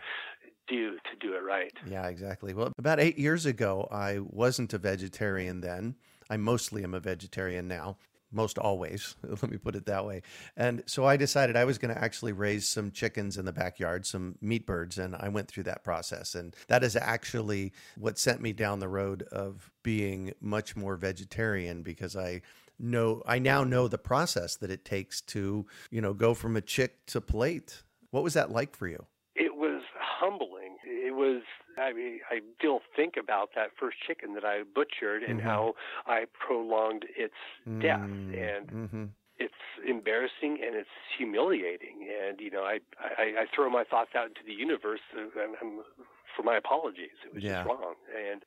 do 0.69 0.93
to 0.93 1.17
do 1.21 1.35
it 1.35 1.43
right. 1.43 1.73
Yeah, 1.87 2.07
exactly. 2.09 2.55
Well, 2.55 2.73
about 2.79 3.01
eight 3.01 3.19
years 3.19 3.47
ago, 3.47 3.89
I 3.91 4.19
wasn't 4.21 4.73
a 4.75 4.79
vegetarian 4.79 5.61
then. 5.61 5.97
I 6.31 6.37
mostly 6.37 6.85
am 6.85 6.95
a 6.95 7.01
vegetarian 7.01 7.69
now, 7.69 7.97
most 8.31 8.59
always. 8.59 9.17
Let 9.23 9.51
me 9.51 9.57
put 9.57 9.77
it 9.77 9.87
that 9.87 10.05
way. 10.05 10.23
And 10.57 10.83
so 10.87 11.07
I 11.07 11.17
decided 11.17 11.57
I 11.57 11.65
was 11.65 11.79
going 11.79 11.95
to 11.95 12.03
actually 12.03 12.33
raise 12.33 12.69
some 12.69 12.91
chickens 12.91 13.39
in 13.39 13.45
the 13.45 13.53
backyard, 13.53 14.07
some 14.07 14.37
meat 14.41 14.67
birds, 14.67 14.99
and 14.99 15.17
I 15.17 15.29
went 15.29 15.49
through 15.49 15.65
that 15.65 15.85
process. 15.85 16.35
And 16.35 16.55
that 16.69 16.85
is 16.85 16.97
actually 16.97 17.73
what 17.97 18.19
sent 18.19 18.41
me 18.41 18.53
down 18.53 18.81
the 18.81 18.89
road 18.89 19.23
of 19.33 19.71
being 19.83 20.35
much 20.41 20.77
more 20.77 20.97
vegetarian 20.97 21.83
because 21.83 22.15
I 22.15 22.43
know 22.79 23.23
I 23.27 23.39
now 23.39 23.65
know 23.65 23.89
the 23.89 23.99
process 23.99 24.57
that 24.57 24.71
it 24.71 24.85
takes 24.85 25.21
to, 25.23 25.67
you 25.91 26.01
know, 26.01 26.15
go 26.15 26.35
from 26.35 26.57
a 26.57 26.61
chick 26.61 27.07
to 27.07 27.21
plate. 27.21 27.83
What 28.11 28.23
was 28.23 28.35
that 28.35 28.51
like 28.51 28.77
for 28.77 28.87
you? 28.87 29.05
It 29.35 29.55
was 29.55 29.83
humbling. 29.99 30.58
Was 31.19 31.43
I 31.77 31.93
mean, 31.93 32.21
I 32.31 32.41
still 32.59 32.81
think 32.95 33.15
about 33.19 33.51
that 33.57 33.71
first 33.79 33.99
chicken 34.07 34.35
that 34.35 34.45
I 34.45 34.63
butchered 34.63 35.23
and 35.23 35.41
Mhm. 35.41 35.45
how 35.45 35.75
I 36.07 36.27
prolonged 36.47 37.05
its 37.17 37.35
death, 37.81 38.11
Mm, 38.31 38.39
and 38.39 38.65
mhm. 38.71 39.09
it's 39.39 39.63
embarrassing 39.85 40.63
and 40.65 40.77
it's 40.77 40.97
humiliating. 41.17 42.07
And 42.09 42.41
you 42.41 42.51
know, 42.51 42.63
I 42.65 42.79
I, 43.01 43.25
I 43.43 43.47
throw 43.55 43.69
my 43.69 43.85
thoughts 43.85 44.15
out 44.15 44.29
into 44.29 44.45
the 44.47 44.53
universe. 44.55 45.01
I'm, 45.17 45.55
I'm, 45.61 45.83
for 46.39 46.45
my 46.45 46.57
apologies, 46.57 47.11
it 47.27 47.35
was 47.35 47.43
Yeah. 47.43 47.65
just 47.65 47.69
wrong. 47.69 47.97
And 48.17 48.45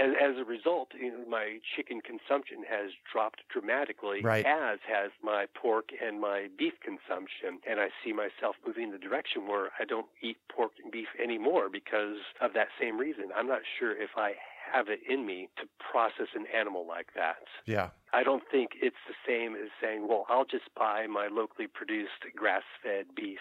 as, 0.00 0.16
as 0.18 0.38
a 0.38 0.44
result, 0.44 0.92
you 0.98 1.10
know, 1.12 1.26
my 1.28 1.60
chicken 1.76 2.00
consumption 2.00 2.64
has 2.64 2.92
dropped 3.12 3.46
dramatically, 3.50 4.22
Right. 4.22 4.46
as 4.46 4.80
has 4.88 5.10
my 5.22 5.44
pork 5.52 5.90
and 6.00 6.18
my 6.22 6.48
beef 6.56 6.72
consumption. 6.80 7.60
And 7.66 7.78
I 7.80 7.90
see 8.02 8.14
myself 8.14 8.56
moving 8.66 8.84
in 8.84 8.90
the 8.92 8.98
direction 8.98 9.46
where 9.46 9.72
I 9.78 9.84
don't 9.84 10.06
eat 10.22 10.38
pork 10.48 10.72
and 10.82 10.90
beef 10.90 11.08
anymore 11.22 11.68
because 11.68 12.16
of 12.40 12.54
that 12.54 12.68
same 12.80 12.96
reason. 12.96 13.30
I'm 13.36 13.46
not 13.46 13.60
sure 13.78 13.92
if 13.92 14.16
I 14.16 14.36
have 14.72 14.88
it 14.88 15.00
in 15.08 15.26
me 15.26 15.48
to 15.56 15.68
process 15.78 16.28
an 16.34 16.46
animal 16.54 16.86
like 16.86 17.08
that. 17.14 17.44
Yeah. 17.66 17.90
I 18.12 18.22
don't 18.22 18.42
think 18.50 18.70
it's 18.80 18.96
the 19.08 19.14
same 19.26 19.54
as 19.54 19.70
saying, 19.82 20.06
well, 20.08 20.24
I'll 20.28 20.44
just 20.44 20.72
buy 20.76 21.06
my 21.06 21.28
locally 21.30 21.66
produced 21.66 22.22
grass 22.36 22.62
fed 22.82 23.06
beef 23.14 23.40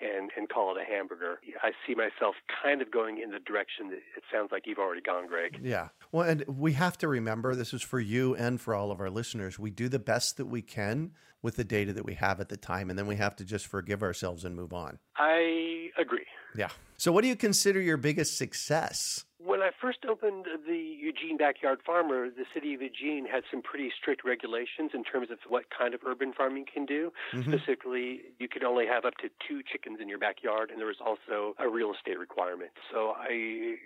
and, 0.00 0.30
and 0.36 0.48
call 0.48 0.76
it 0.76 0.80
a 0.80 0.84
hamburger. 0.84 1.40
I 1.62 1.70
see 1.86 1.94
myself 1.94 2.34
kind 2.62 2.82
of 2.82 2.90
going 2.90 3.20
in 3.22 3.30
the 3.30 3.38
direction 3.38 3.90
that 3.90 3.98
it 4.16 4.24
sounds 4.32 4.50
like 4.50 4.64
you've 4.66 4.78
already 4.78 5.00
gone, 5.02 5.28
Greg. 5.28 5.60
Yeah. 5.62 5.88
Well, 6.10 6.28
and 6.28 6.44
we 6.46 6.72
have 6.72 6.98
to 6.98 7.08
remember 7.08 7.54
this 7.54 7.72
is 7.72 7.82
for 7.82 8.00
you 8.00 8.34
and 8.34 8.60
for 8.60 8.74
all 8.74 8.90
of 8.90 9.00
our 9.00 9.10
listeners. 9.10 9.58
We 9.58 9.70
do 9.70 9.88
the 9.88 9.98
best 9.98 10.36
that 10.38 10.46
we 10.46 10.62
can 10.62 11.12
with 11.42 11.56
the 11.56 11.64
data 11.64 11.92
that 11.92 12.04
we 12.04 12.14
have 12.14 12.40
at 12.40 12.48
the 12.48 12.56
time, 12.56 12.90
and 12.90 12.98
then 12.98 13.06
we 13.06 13.16
have 13.16 13.36
to 13.36 13.44
just 13.44 13.66
forgive 13.66 14.02
ourselves 14.02 14.44
and 14.44 14.56
move 14.56 14.72
on. 14.72 14.98
I 15.16 15.90
agree. 15.96 16.26
Yeah. 16.56 16.70
So, 16.96 17.12
what 17.12 17.22
do 17.22 17.28
you 17.28 17.36
consider 17.36 17.80
your 17.80 17.96
biggest 17.96 18.36
success? 18.36 19.24
When 19.48 19.62
I 19.62 19.70
first 19.80 20.00
opened 20.06 20.44
the 20.66 20.76
Eugene 20.76 21.38
Backyard 21.38 21.80
Farmer, 21.82 22.28
the 22.28 22.44
city 22.52 22.74
of 22.74 22.82
Eugene 22.82 23.24
had 23.24 23.44
some 23.50 23.62
pretty 23.62 23.90
strict 23.98 24.22
regulations 24.22 24.90
in 24.92 25.04
terms 25.04 25.30
of 25.30 25.38
what 25.48 25.64
kind 25.70 25.94
of 25.94 26.00
urban 26.04 26.34
farming 26.34 26.66
can 26.70 26.84
do. 26.84 27.10
Mhm. 27.32 27.44
Specifically, 27.44 28.20
you 28.38 28.46
could 28.46 28.62
only 28.62 28.84
have 28.86 29.06
up 29.06 29.16
to 29.24 29.30
two 29.48 29.62
chickens 29.62 30.00
in 30.00 30.08
your 30.10 30.18
backyard, 30.18 30.70
and 30.70 30.78
there 30.78 30.86
was 30.86 31.00
also 31.00 31.54
a 31.58 31.66
real 31.66 31.94
estate 31.94 32.18
requirement. 32.18 32.72
So 32.90 33.16
I 33.18 33.78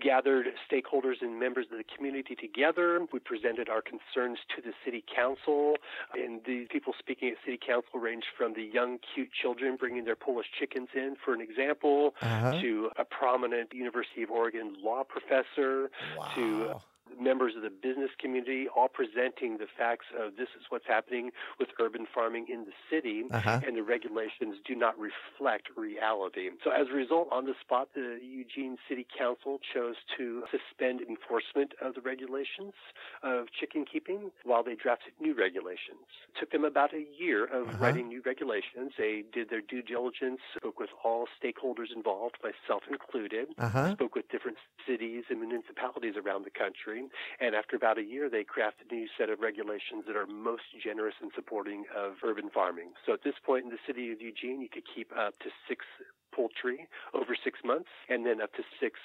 gathered 0.00 0.52
stakeholders 0.70 1.22
and 1.22 1.40
members 1.40 1.64
of 1.72 1.78
the 1.78 1.84
community 1.84 2.34
together. 2.36 3.00
We 3.10 3.18
presented 3.18 3.70
our 3.70 3.80
concerns 3.80 4.38
to 4.54 4.60
the 4.60 4.74
city 4.84 5.02
council, 5.08 5.78
and 6.12 6.44
the 6.44 6.66
people 6.66 6.92
speaking 6.98 7.30
at 7.30 7.38
city 7.42 7.56
council 7.56 8.00
ranged 8.00 8.28
from 8.36 8.52
the 8.52 8.64
young, 8.64 8.98
cute 8.98 9.32
children 9.32 9.76
bringing 9.76 10.04
their 10.04 10.14
Polish 10.14 10.50
chickens 10.52 10.90
in, 10.92 11.16
for 11.16 11.32
an 11.32 11.40
example, 11.40 12.14
Uh-huh. 12.20 12.60
to 12.60 12.90
a 12.96 13.04
prominent 13.06 13.72
University 13.72 14.22
of 14.22 14.30
Oregon 14.30 14.76
law 14.82 15.04
professor, 15.08 15.90
to 16.34 16.66
Wow. 16.66 16.82
Members 17.20 17.54
of 17.56 17.62
the 17.62 17.70
business 17.70 18.10
community, 18.18 18.66
all 18.74 18.88
presenting 18.88 19.58
the 19.58 19.66
facts 19.78 20.06
of 20.18 20.36
this 20.36 20.48
is 20.58 20.64
what's 20.70 20.86
happening 20.86 21.30
with 21.58 21.68
urban 21.80 22.06
farming 22.12 22.46
in 22.48 22.64
the 22.64 22.72
city, 22.90 23.24
Uh-huh. 23.30 23.60
and 23.66 23.76
the 23.76 23.82
regulations 23.82 24.56
do 24.64 24.74
not 24.74 24.98
reflect 24.98 25.68
reality. 25.76 26.50
So, 26.64 26.70
as 26.70 26.88
a 26.88 26.92
result, 26.92 27.28
on 27.30 27.46
the 27.46 27.54
spot, 27.60 27.88
the 27.94 28.18
Eugene 28.22 28.76
City 28.88 29.06
Council 29.16 29.60
chose 29.72 29.96
to 30.16 30.44
suspend 30.50 31.00
enforcement 31.02 31.74
of 31.80 31.94
the 31.94 32.00
regulations 32.00 32.74
of 33.22 33.50
chicken 33.52 33.84
keeping 33.84 34.30
while 34.44 34.62
they 34.62 34.74
drafted 34.74 35.12
new 35.20 35.34
regulations. 35.34 36.06
It 36.34 36.38
took 36.40 36.50
them 36.50 36.64
about 36.64 36.92
a 36.94 37.02
year 37.18 37.44
of 37.44 37.68
Uh-huh. 37.68 37.78
writing 37.78 38.08
new 38.08 38.22
regulations. 38.22 38.92
They 38.96 39.22
did 39.32 39.48
their 39.48 39.60
due 39.60 39.82
diligence, 39.82 40.40
spoke 40.56 40.78
with 40.80 40.90
all 41.02 41.28
stakeholders 41.40 41.92
involved, 41.94 42.36
myself 42.42 42.82
included 42.88 43.54
Uh-huh. 43.58 43.92
spoke 43.92 44.14
with 44.14 44.28
different 44.28 44.58
cities 44.86 45.24
and 45.30 45.40
municipalities 45.40 46.16
around 46.16 46.44
the 46.44 46.50
country. 46.50 46.95
And 47.40 47.54
after 47.54 47.76
about 47.76 47.98
a 47.98 48.02
year, 48.02 48.28
they 48.28 48.44
crafted 48.44 48.90
a 48.90 48.94
new 48.94 49.08
set 49.18 49.28
of 49.30 49.40
regulations 49.40 50.04
that 50.06 50.16
are 50.16 50.26
most 50.26 50.64
generous 50.82 51.14
in 51.22 51.30
supporting 51.34 51.84
of 51.94 52.14
urban 52.24 52.50
farming. 52.52 52.90
So 53.04 53.12
at 53.12 53.22
this 53.22 53.34
point 53.44 53.64
in 53.64 53.70
the 53.70 53.82
city 53.86 54.12
of 54.12 54.20
Eugene, 54.20 54.60
you 54.60 54.68
could 54.68 54.84
keep 54.94 55.10
up 55.16 55.38
to 55.40 55.50
six 55.68 55.84
poultry 56.34 56.88
over 57.14 57.36
six 57.42 57.60
months 57.64 57.88
and 58.08 58.26
then 58.26 58.40
up 58.40 58.52
to 58.54 58.62
six 58.80 59.00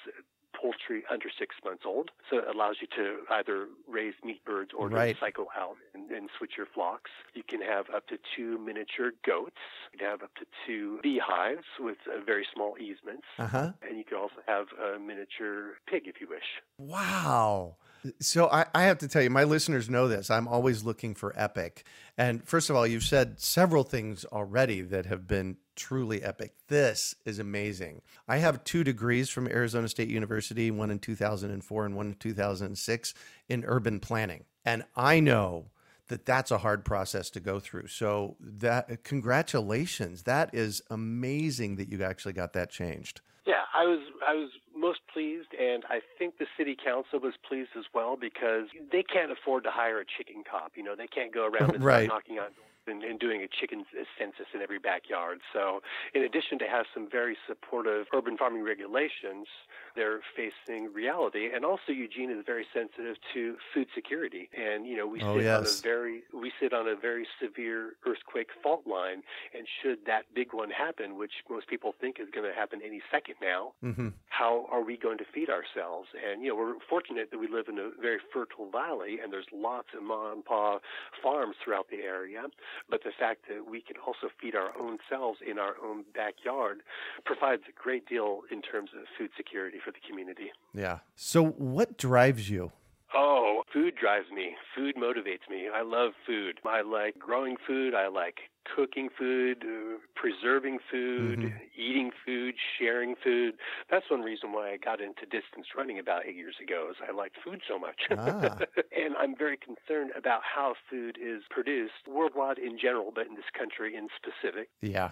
poultry 0.62 1.02
under 1.10 1.28
six 1.38 1.56
months 1.64 1.82
old. 1.84 2.10
So 2.30 2.38
it 2.38 2.44
allows 2.54 2.76
you 2.80 2.86
to 2.96 3.06
either 3.38 3.66
raise 3.88 4.14
meat 4.24 4.44
birds 4.44 4.70
or 4.78 4.88
Right. 4.88 5.16
cycle 5.18 5.48
out 5.58 5.76
and, 5.94 6.10
and 6.10 6.28
switch 6.38 6.52
your 6.56 6.66
flocks. 6.66 7.10
You 7.34 7.42
can 7.42 7.60
have 7.60 7.86
up 7.90 8.06
to 8.08 8.18
two 8.36 8.58
miniature 8.58 9.10
goats. 9.26 9.56
You 9.92 9.98
can 9.98 10.08
have 10.08 10.22
up 10.22 10.34
to 10.36 10.46
two 10.66 11.00
beehives 11.02 11.66
with 11.80 11.96
uh, 12.06 12.20
very 12.24 12.46
small 12.54 12.76
easements. 12.78 13.26
Uh-huh. 13.38 13.72
And 13.82 13.98
you 13.98 14.04
can 14.04 14.18
also 14.18 14.40
have 14.46 14.66
a 14.78 14.98
miniature 14.98 15.78
pig 15.88 16.02
if 16.06 16.20
you 16.20 16.28
wish. 16.28 16.48
Wow. 16.78 17.76
So 18.20 18.48
I, 18.48 18.66
I 18.74 18.84
have 18.84 18.98
to 18.98 19.08
tell 19.08 19.22
you, 19.22 19.30
my 19.30 19.44
listeners 19.44 19.88
know 19.88 20.08
this. 20.08 20.30
I'm 20.30 20.48
always 20.48 20.84
looking 20.84 21.14
for 21.14 21.32
epic. 21.36 21.84
And 22.18 22.46
first 22.46 22.68
of 22.68 22.76
all, 22.76 22.86
you've 22.86 23.04
said 23.04 23.40
several 23.40 23.84
things 23.84 24.24
already 24.24 24.80
that 24.82 25.06
have 25.06 25.26
been 25.26 25.56
truly 25.76 26.22
epic. 26.22 26.54
This 26.68 27.14
is 27.24 27.38
amazing. 27.38 28.02
I 28.28 28.38
have 28.38 28.64
two 28.64 28.84
degrees 28.84 29.30
from 29.30 29.48
Arizona 29.48 29.88
State 29.88 30.08
University, 30.08 30.70
one 30.70 30.90
in 30.90 30.98
2004 30.98 31.86
and 31.86 31.96
one 31.96 32.06
in 32.08 32.14
2006 32.14 33.14
in 33.48 33.64
urban 33.66 34.00
planning. 34.00 34.44
And 34.64 34.84
I 34.96 35.20
know 35.20 35.70
that 36.08 36.26
that's 36.26 36.50
a 36.50 36.58
hard 36.58 36.84
process 36.84 37.30
to 37.30 37.40
go 37.40 37.58
through. 37.58 37.86
So 37.86 38.36
that 38.40 39.02
congratulations. 39.04 40.24
That 40.24 40.54
is 40.54 40.82
amazing 40.90 41.76
that 41.76 41.88
you 41.88 42.02
actually 42.02 42.34
got 42.34 42.52
that 42.52 42.70
changed. 42.70 43.20
Yeah, 43.46 43.62
I 43.74 43.84
was 43.84 44.00
I 44.28 44.34
was 44.34 44.50
most 44.82 45.00
pleased, 45.12 45.54
and 45.58 45.84
I 45.88 46.00
think 46.18 46.38
the 46.38 46.46
city 46.58 46.76
council 46.76 47.20
was 47.20 47.34
pleased 47.48 47.70
as 47.78 47.84
well 47.94 48.16
because 48.20 48.66
they 48.90 49.04
can't 49.04 49.30
afford 49.30 49.62
to 49.64 49.70
hire 49.70 50.00
a 50.00 50.04
chicken 50.04 50.42
cop. 50.42 50.72
You 50.74 50.82
know, 50.82 50.96
they 50.96 51.06
can't 51.06 51.32
go 51.32 51.46
around 51.46 51.74
and 51.76 51.84
Right. 51.84 52.06
start 52.06 52.26
knocking 52.26 52.38
on 52.40 52.50
doors 52.58 52.71
and, 52.86 53.02
and 53.02 53.18
doing 53.18 53.42
a 53.42 53.48
chicken 53.48 53.84
census 54.18 54.46
in 54.54 54.60
every 54.60 54.78
backyard. 54.78 55.38
So, 55.52 55.80
in 56.14 56.22
addition 56.22 56.58
to 56.60 56.66
have 56.66 56.86
some 56.94 57.08
very 57.10 57.36
supportive 57.46 58.06
urban 58.14 58.36
farming 58.36 58.62
regulations, 58.64 59.46
they're 59.94 60.20
facing 60.36 60.92
reality, 60.92 61.48
and 61.54 61.64
also 61.64 61.92
Eugene 61.92 62.30
is 62.30 62.44
very 62.46 62.66
sensitive 62.72 63.16
to 63.34 63.56
food 63.74 63.88
security. 63.94 64.48
And 64.56 64.86
you 64.86 64.96
know, 64.96 65.06
we 65.06 65.20
Oh, 65.22 65.38
sit 65.38 65.46
on 65.46 65.66
a 65.66 65.82
very 65.82 66.22
we 66.32 66.52
sit 66.60 66.72
on 66.72 66.88
a 66.88 66.96
very 66.96 67.26
severe 67.40 67.94
earthquake 68.06 68.48
fault 68.62 68.86
line, 68.86 69.22
and 69.56 69.66
should 69.82 69.98
that 70.06 70.24
big 70.34 70.52
one 70.52 70.70
happen, 70.70 71.16
which 71.16 71.32
most 71.48 71.68
people 71.68 71.94
think 72.00 72.18
is 72.18 72.28
going 72.32 72.48
to 72.48 72.54
happen 72.54 72.80
any 72.84 73.02
second 73.10 73.36
now, 73.40 73.72
hmm 73.80 74.08
how 74.28 74.66
are 74.72 74.82
we 74.82 74.96
going 74.96 75.18
to 75.18 75.24
feed 75.32 75.50
ourselves? 75.50 76.08
And 76.16 76.42
you 76.42 76.48
know, 76.48 76.56
we're 76.56 76.74
fortunate 76.88 77.30
that 77.30 77.38
we 77.38 77.48
live 77.48 77.66
in 77.68 77.78
a 77.78 77.90
very 78.00 78.18
fertile 78.32 78.70
valley, 78.70 79.18
and 79.22 79.32
there's 79.32 79.46
lots 79.52 79.88
of 79.96 80.02
mom 80.02 80.32
and 80.32 80.44
pa 80.44 80.78
farms 81.22 81.54
throughout 81.62 81.88
the 81.90 81.98
area. 81.98 82.42
But 82.88 83.02
the 83.04 83.12
fact 83.18 83.46
that 83.48 83.70
we 83.70 83.80
can 83.80 83.96
also 84.06 84.28
feed 84.40 84.54
our 84.54 84.76
own 84.78 84.98
selves 85.08 85.40
in 85.48 85.58
our 85.58 85.74
own 85.82 86.04
backyard 86.14 86.80
provides 87.24 87.62
a 87.68 87.72
great 87.82 88.06
deal 88.08 88.40
in 88.50 88.62
terms 88.62 88.90
of 88.96 89.04
food 89.18 89.30
security 89.36 89.78
for 89.84 89.90
the 89.90 90.00
community. 90.06 90.50
Yeah. 90.74 90.98
So 91.16 91.44
what 91.44 91.96
drives 91.96 92.50
you? 92.50 92.72
Oh, 93.14 93.62
food 93.72 93.94
drives 94.00 94.30
me. 94.34 94.56
Food 94.74 94.96
motivates 94.96 95.48
me. 95.50 95.68
I 95.72 95.82
love 95.82 96.12
food. 96.26 96.60
I 96.64 96.82
like 96.82 97.18
growing 97.18 97.56
food. 97.66 97.94
I 97.94 98.08
like 98.08 98.38
cooking 98.64 99.08
food, 99.16 99.64
uh, 99.64 99.98
preserving 100.14 100.78
food, 100.90 101.40
Mhm. 101.40 101.60
eating 101.76 102.10
food, 102.24 102.54
sharing 102.78 103.16
food. 103.16 103.58
That's 103.88 104.08
one 104.10 104.22
reason 104.22 104.52
why 104.52 104.70
I 104.72 104.76
got 104.76 105.00
into 105.00 105.26
distance 105.26 105.74
running 105.76 105.98
about 105.98 106.26
eight 106.26 106.36
years 106.36 106.56
ago. 106.60 106.88
Is 106.90 106.96
I 107.06 107.12
liked 107.12 107.36
food 107.42 107.62
so 107.66 107.78
much, 107.78 108.02
Ah. 108.10 108.58
and 108.92 109.16
I'm 109.18 109.36
very 109.36 109.56
concerned 109.56 110.12
about 110.16 110.42
how 110.44 110.74
food 110.88 111.18
is 111.20 111.42
produced 111.50 112.06
worldwide 112.06 112.58
in 112.58 112.78
general, 112.78 113.10
but 113.14 113.26
in 113.26 113.34
this 113.34 113.50
country 113.56 113.94
in 113.96 114.08
specific. 114.16 114.70
Yeah. 114.80 115.10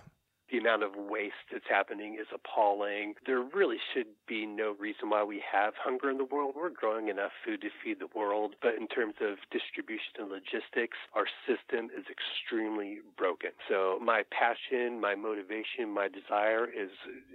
The 0.51 0.59
amount 0.59 0.83
of 0.83 0.97
waste 0.97 1.47
that's 1.53 1.69
happening 1.69 2.17
is 2.21 2.27
appalling. 2.35 3.15
There 3.27 3.41
really 3.41 3.79
should 3.95 4.09
be 4.27 4.47
no 4.47 4.75
reason 4.79 5.11
why 5.11 5.23
we 5.23 5.43
have 5.51 5.75
hunger 5.79 6.11
in 6.11 6.19
the 6.19 6.25
world. 6.25 6.55
We're 6.57 6.71
growing 6.71 7.09
enough 7.09 7.33
food 7.45 7.61
to 7.63 7.69
feed 7.83 8.01
the 8.01 8.09
world, 8.19 8.57
but 8.61 8.75
in 8.75 8.89
terms 8.89 9.15
of 9.21 9.39
distribution 9.51 10.19
and 10.19 10.29
logistics, 10.29 10.99
our 11.15 11.27
system 11.47 11.91
is 11.97 12.05
extremely 12.11 12.99
broken. 13.17 13.51
So 13.69 13.99
my 14.03 14.23
passion, 14.31 15.01
my 15.01 15.15
motivation, 15.15 15.91
my 15.93 16.09
desire 16.09 16.67
is 16.67 16.91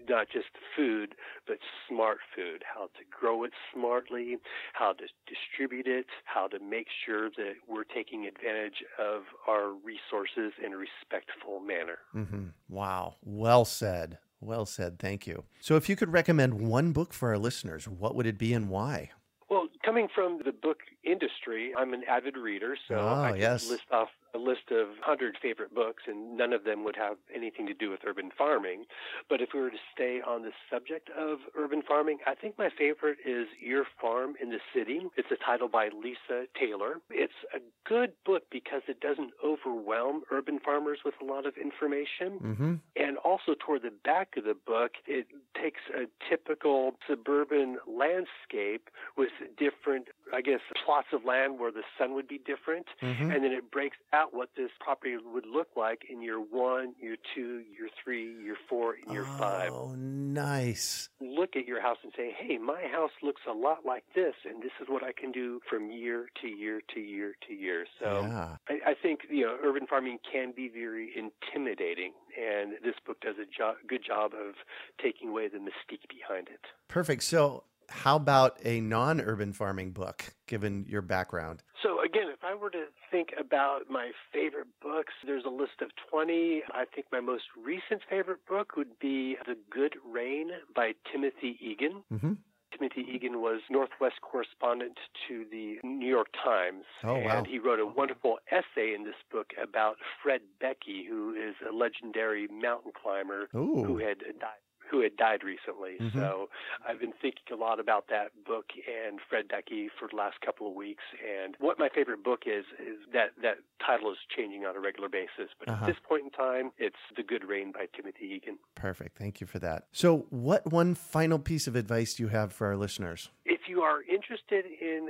not 0.10 0.28
just 0.30 0.48
food, 0.76 1.16
but 1.48 1.58
smart 1.88 2.18
food. 2.36 2.64
How 2.64 2.88
to 2.88 3.04
grow 3.10 3.44
it 3.44 3.52
smartly, 3.74 4.38
how 4.74 4.94
to 4.94 5.06
distribute 5.28 5.88
it, 5.88 6.08
how 6.26 6.48
to 6.48 6.60
make 6.60 6.88
sure 7.06 7.30
that 7.32 7.54
we're 7.68 7.84
taking 7.86 8.26
advantage 8.26 8.84
of 9.00 9.24
our 9.48 9.72
resources 9.72 10.54
in 10.64 10.74
a 10.74 10.78
respectful 10.78 11.60
manner. 11.60 12.00
hmm 12.12 12.50
Wow. 12.68 13.05
Well 13.24 13.66
said. 13.66 14.18
Well 14.40 14.66
said. 14.66 15.00
Thank 15.00 15.26
you. 15.28 15.44
So, 15.60 15.76
if 15.76 15.90
you 15.90 15.96
could 15.96 16.12
recommend 16.12 16.62
one 16.62 16.92
book 16.92 17.14
for 17.14 17.30
our 17.30 17.38
listeners, 17.38 17.88
what 17.88 18.16
would 18.16 18.26
it 18.26 18.38
be 18.38 18.54
and 18.54 18.70
why? 18.70 19.12
Well, 19.50 19.68
Coming 19.86 20.08
from 20.16 20.40
the 20.44 20.52
book 20.52 20.80
industry, 21.04 21.72
I'm 21.78 21.94
an 21.94 22.02
avid 22.10 22.38
reader, 22.38 22.76
so 22.88 22.96
oh, 22.96 23.22
I 23.22 23.32
can 23.34 23.42
yes. 23.42 23.70
list 23.70 23.84
off 23.92 24.08
a 24.36 24.38
list 24.38 24.72
of 24.72 24.90
100 25.00 25.38
favorite 25.42 25.74
books, 25.74 26.04
and 26.08 26.38
none 26.38 26.54
of 26.54 26.64
them 26.64 26.84
would 26.84 26.96
have 26.96 27.18
anything 27.34 27.66
to 27.68 27.74
do 27.74 27.90
with 27.90 28.02
urban 28.06 28.30
farming. 28.38 28.86
But 29.30 29.42
if 29.42 29.50
we 29.54 29.62
were 29.62 29.70
to 29.70 29.78
stay 29.94 30.22
on 30.26 30.42
the 30.44 30.52
subject 30.72 31.10
of 31.18 31.40
urban 31.58 31.82
farming, 31.82 32.20
I 32.28 32.36
think 32.36 32.58
my 32.58 32.70
favorite 32.78 33.18
is 33.26 33.48
Your 33.60 33.86
Farm 34.00 34.36
in 34.42 34.50
the 34.50 34.60
City. 34.74 35.02
It's 35.16 35.30
a 35.32 35.44
title 35.44 35.68
by 35.68 35.90
Lisa 35.90 36.48
Taylor. 36.60 37.00
It's 37.10 37.34
a 37.54 37.60
good 37.88 38.12
book 38.26 38.44
because 38.52 38.82
it 38.88 39.00
doesn't 39.00 39.32
overwhelm 39.44 40.24
urban 40.32 40.60
farmers 40.60 41.00
with 41.06 41.16
a 41.22 41.26
lot 41.26 41.46
of 41.46 41.54
information. 41.58 42.40
Mm-hmm. 42.42 42.74
And 42.96 43.18
also, 43.18 43.56
toward 43.58 43.84
the 43.84 43.94
back 44.04 44.36
of 44.38 44.44
the 44.44 44.56
book, 44.66 44.92
it 45.06 45.28
takes 45.62 45.82
a 45.96 46.06
typical 46.30 46.96
suburban 47.08 47.78
landscape 47.88 48.90
with 49.18 49.30
different, 49.58 50.08
I 50.34 50.42
guess, 50.42 50.60
plots 50.86 51.08
of 51.14 51.26
land 51.26 51.60
where 51.60 51.72
the 51.72 51.84
sun 51.98 52.14
would 52.16 52.28
be 52.28 52.40
different. 52.40 52.88
Mm-hmm. 53.02 53.32
And 53.32 53.44
then 53.44 53.52
it 53.52 53.72
breaks 53.72 53.98
out 54.14 54.34
what 54.34 54.50
this 54.56 54.72
property 54.80 55.16
would 55.18 55.46
look 55.46 55.70
like 55.76 56.04
in 56.10 56.22
year 56.22 56.40
one, 56.40 56.94
year 57.00 57.16
two, 57.34 57.62
year 57.78 57.90
three, 58.04 58.34
year 58.44 58.56
four, 58.70 58.96
and 58.96 59.14
year 59.14 59.26
five. 59.38 59.72
Oh, 59.72 59.96
nice. 59.96 61.10
Look 61.22 61.56
at 61.56 61.66
your 61.66 61.82
house 61.82 61.98
and 62.04 62.12
say, 62.16 62.36
hey, 62.38 62.58
my 62.58 62.84
house 62.92 63.12
looks 63.22 63.42
a 63.50 63.54
lot 63.54 63.86
like 63.86 64.04
this, 64.14 64.34
and 64.46 64.62
this 64.62 64.72
is 64.82 64.88
what 64.90 65.04
I 65.04 65.12
can 65.12 65.32
do 65.32 65.60
from 65.70 65.92
year 65.92 66.28
to 66.42 66.48
year 66.48 66.82
to 66.94 67.00
year 67.00 67.36
to 67.48 67.54
year. 67.54 67.86
So 68.00 68.22
yeah. 68.22 68.58
I, 68.70 68.92
I 68.92 68.94
think 69.02 69.22
you 69.30 69.46
know 69.46 69.58
urban 69.64 69.88
farming 69.88 70.20
can 70.32 70.54
be 70.56 70.70
very 70.70 71.12
intimidating, 71.16 72.14
and 72.40 72.74
this 72.84 72.96
book 73.06 73.20
does 73.22 73.36
a 73.42 73.46
jo- 73.46 73.76
good 73.88 74.02
job 74.06 74.34
of 74.34 74.56
taking 75.02 75.30
away 75.30 75.48
the 75.48 75.58
mystique 75.58 76.08
behind 76.10 76.48
it. 76.48 76.62
Perfect. 76.88 77.24
So, 77.24 77.64
how 77.90 78.16
about 78.16 78.58
a 78.64 78.82
non 78.82 79.22
urban 79.22 79.54
farming 79.54 79.92
book, 79.92 80.34
given 80.48 80.86
your 80.88 81.02
background? 81.02 81.64
So 81.82 82.02
again, 82.04 82.28
if 82.34 82.44
I 82.44 82.56
were 82.56 82.70
to 82.72 82.86
think 83.12 83.30
about 83.40 83.90
my 83.90 84.12
favorite 84.34 84.68
books, 84.82 85.14
there's 85.26 85.46
a 85.46 85.50
list 85.50 85.82
of 85.82 85.90
20. 86.10 86.64
I 86.72 86.86
think 86.94 87.08
my 87.12 87.20
most 87.20 87.44
recent 87.56 88.02
favorite 88.10 88.46
book 88.48 88.76
would 88.76 88.98
be 89.00 89.38
The 89.46 89.56
Good 89.70 89.96
Rain 90.06 90.50
by 90.76 90.94
Timothy 91.12 91.58
Egan. 91.62 92.04
Mm-hmm. 92.12 92.34
Timothy 92.78 93.06
Egan 93.14 93.42
was 93.42 93.62
Northwest 93.70 94.16
correspondent 94.22 94.98
to 95.28 95.46
the 95.50 95.78
New 95.84 96.08
York 96.08 96.28
Times. 96.44 96.84
Oh, 97.04 97.20
wow. 97.20 97.38
And 97.38 97.48
he 97.48 97.60
wrote 97.60 97.80
a 97.80 97.86
wonderful 97.86 98.40
essay 98.52 98.94
in 98.94 99.06
this 99.06 99.16
book 99.32 99.52
about 99.62 99.96
Fred 100.22 100.42
Beckey, 100.60 101.06
who 101.08 101.34
is 101.34 101.56
a 101.68 101.74
legendary 101.74 102.48
mountain 102.48 102.92
climber 103.02 103.48
Ooh. 103.56 103.84
who 103.86 103.98
had 103.98 104.20
died 104.40 104.65
who 104.90 105.02
had 105.02 105.16
died 105.18 105.44
recently. 105.44 105.98
Mhm. 106.00 106.14
So 106.14 106.50
I've 106.88 107.00
been 107.00 107.14
thinking 107.14 107.52
a 107.52 107.56
lot 107.56 107.80
about 107.80 108.08
that 108.08 108.32
book 108.46 108.72
and 108.88 109.20
Fred 109.22 109.48
Beckey 109.48 109.90
for 109.90 110.08
the 110.08 110.16
last 110.16 110.40
couple 110.42 110.68
of 110.68 110.74
weeks. 110.74 111.04
And 111.26 111.56
what 111.60 111.80
my 111.80 111.90
favorite 111.90 112.24
book 112.24 112.44
is 112.46 112.66
is 112.80 112.98
that 113.14 113.32
that 113.42 113.58
title 113.86 114.12
is 114.12 114.18
changing 114.36 114.66
on 114.66 114.76
a 114.76 114.80
regular 114.80 115.10
basis. 115.10 115.50
But 115.60 115.70
Uh-huh. 115.70 115.86
at 115.86 115.88
this 115.88 116.00
point 116.04 116.24
in 116.26 116.30
time, 116.32 116.72
it's 116.78 116.96
The 117.16 117.24
Good 117.24 117.44
Rain 117.44 117.72
by 117.72 117.88
Timothy 117.88 118.26
Egan. 118.28 118.60
Perfect. 118.76 119.18
Thank 119.18 119.42
you 119.42 119.48
for 119.48 119.60
that. 119.60 119.88
So, 119.92 120.28
what 120.30 120.66
one 120.72 120.96
final 120.96 121.40
piece 121.40 121.68
of 121.68 121.76
advice 121.76 122.16
do 122.16 122.24
you 122.24 122.30
have 122.30 122.54
for 122.54 122.68
our 122.68 122.76
listeners? 122.78 123.30
If 123.46 123.68
you 123.68 123.82
are 123.82 124.04
interested 124.04 124.66
in 124.66 125.10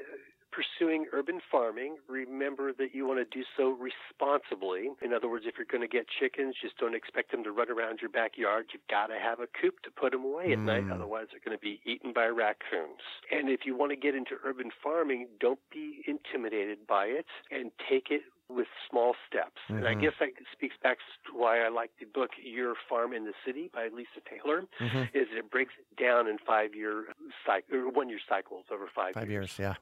pursuing 0.55 1.05
urban 1.11 1.41
farming, 1.51 1.97
remember 2.07 2.71
that 2.71 2.95
you 2.95 3.05
want 3.05 3.19
to 3.19 3.25
do 3.37 3.43
so 3.57 3.69
responsibly. 3.71 4.89
In 5.01 5.11
other 5.13 5.27
words, 5.27 5.45
if 5.47 5.55
you're 5.57 5.67
going 5.69 5.81
to 5.81 5.87
get 5.87 6.05
chickens, 6.07 6.55
just 6.61 6.77
don't 6.77 6.95
expect 6.95 7.31
them 7.31 7.43
to 7.43 7.51
run 7.51 7.69
around 7.69 7.99
your 8.01 8.09
backyard. 8.09 8.67
You've 8.73 8.87
got 8.89 9.07
to 9.07 9.19
have 9.19 9.39
a 9.41 9.47
coop 9.61 9.81
to 9.83 9.91
put 9.91 10.11
them 10.13 10.23
away 10.23 10.53
at 10.53 10.59
night, 10.59 10.85
Mm. 10.85 10.93
otherwise 10.93 11.27
they're 11.31 11.41
going 11.43 11.57
to 11.57 11.61
be 11.61 11.81
eaten 11.85 12.13
by 12.13 12.27
raccoons. 12.27 13.01
And 13.31 13.49
if 13.49 13.65
you 13.65 13.75
want 13.75 13.91
to 13.91 13.95
get 13.97 14.15
into 14.15 14.37
urban 14.45 14.71
farming, 14.81 15.27
don't 15.39 15.59
be 15.71 16.03
intimidated 16.07 16.87
by 16.87 17.07
it 17.07 17.25
and 17.51 17.71
take 17.89 18.09
it 18.11 18.21
with 18.47 18.67
small 18.89 19.15
steps. 19.27 19.59
And 19.69 19.87
I 19.87 19.95
Mhm. 19.95 20.01
guess 20.01 20.13
that 20.19 20.29
speaks 20.51 20.77
back 20.77 20.99
to 21.25 21.33
why 21.33 21.61
I 21.65 21.69
like 21.69 21.91
the 21.97 22.05
book 22.05 22.31
Your 22.37 22.75
Farm 22.87 23.11
in 23.11 23.25
the 23.25 23.33
City 23.43 23.69
by 23.73 23.87
Lisa 23.87 24.21
Taylor 24.21 24.67
Mhm. 24.79 25.09
is 25.15 25.27
it 25.31 25.49
breaks 25.49 25.73
it 25.79 25.95
down 25.95 26.27
in 26.27 26.37
five 26.37 26.75
year 26.75 27.11
cycle 27.45 27.75
or 27.77 27.89
one 27.89 28.07
year 28.07 28.19
cycles 28.19 28.65
over 28.69 28.87
five, 28.87 29.15
Five 29.15 29.31
years. 29.31 29.57
Yeah. 29.57 29.75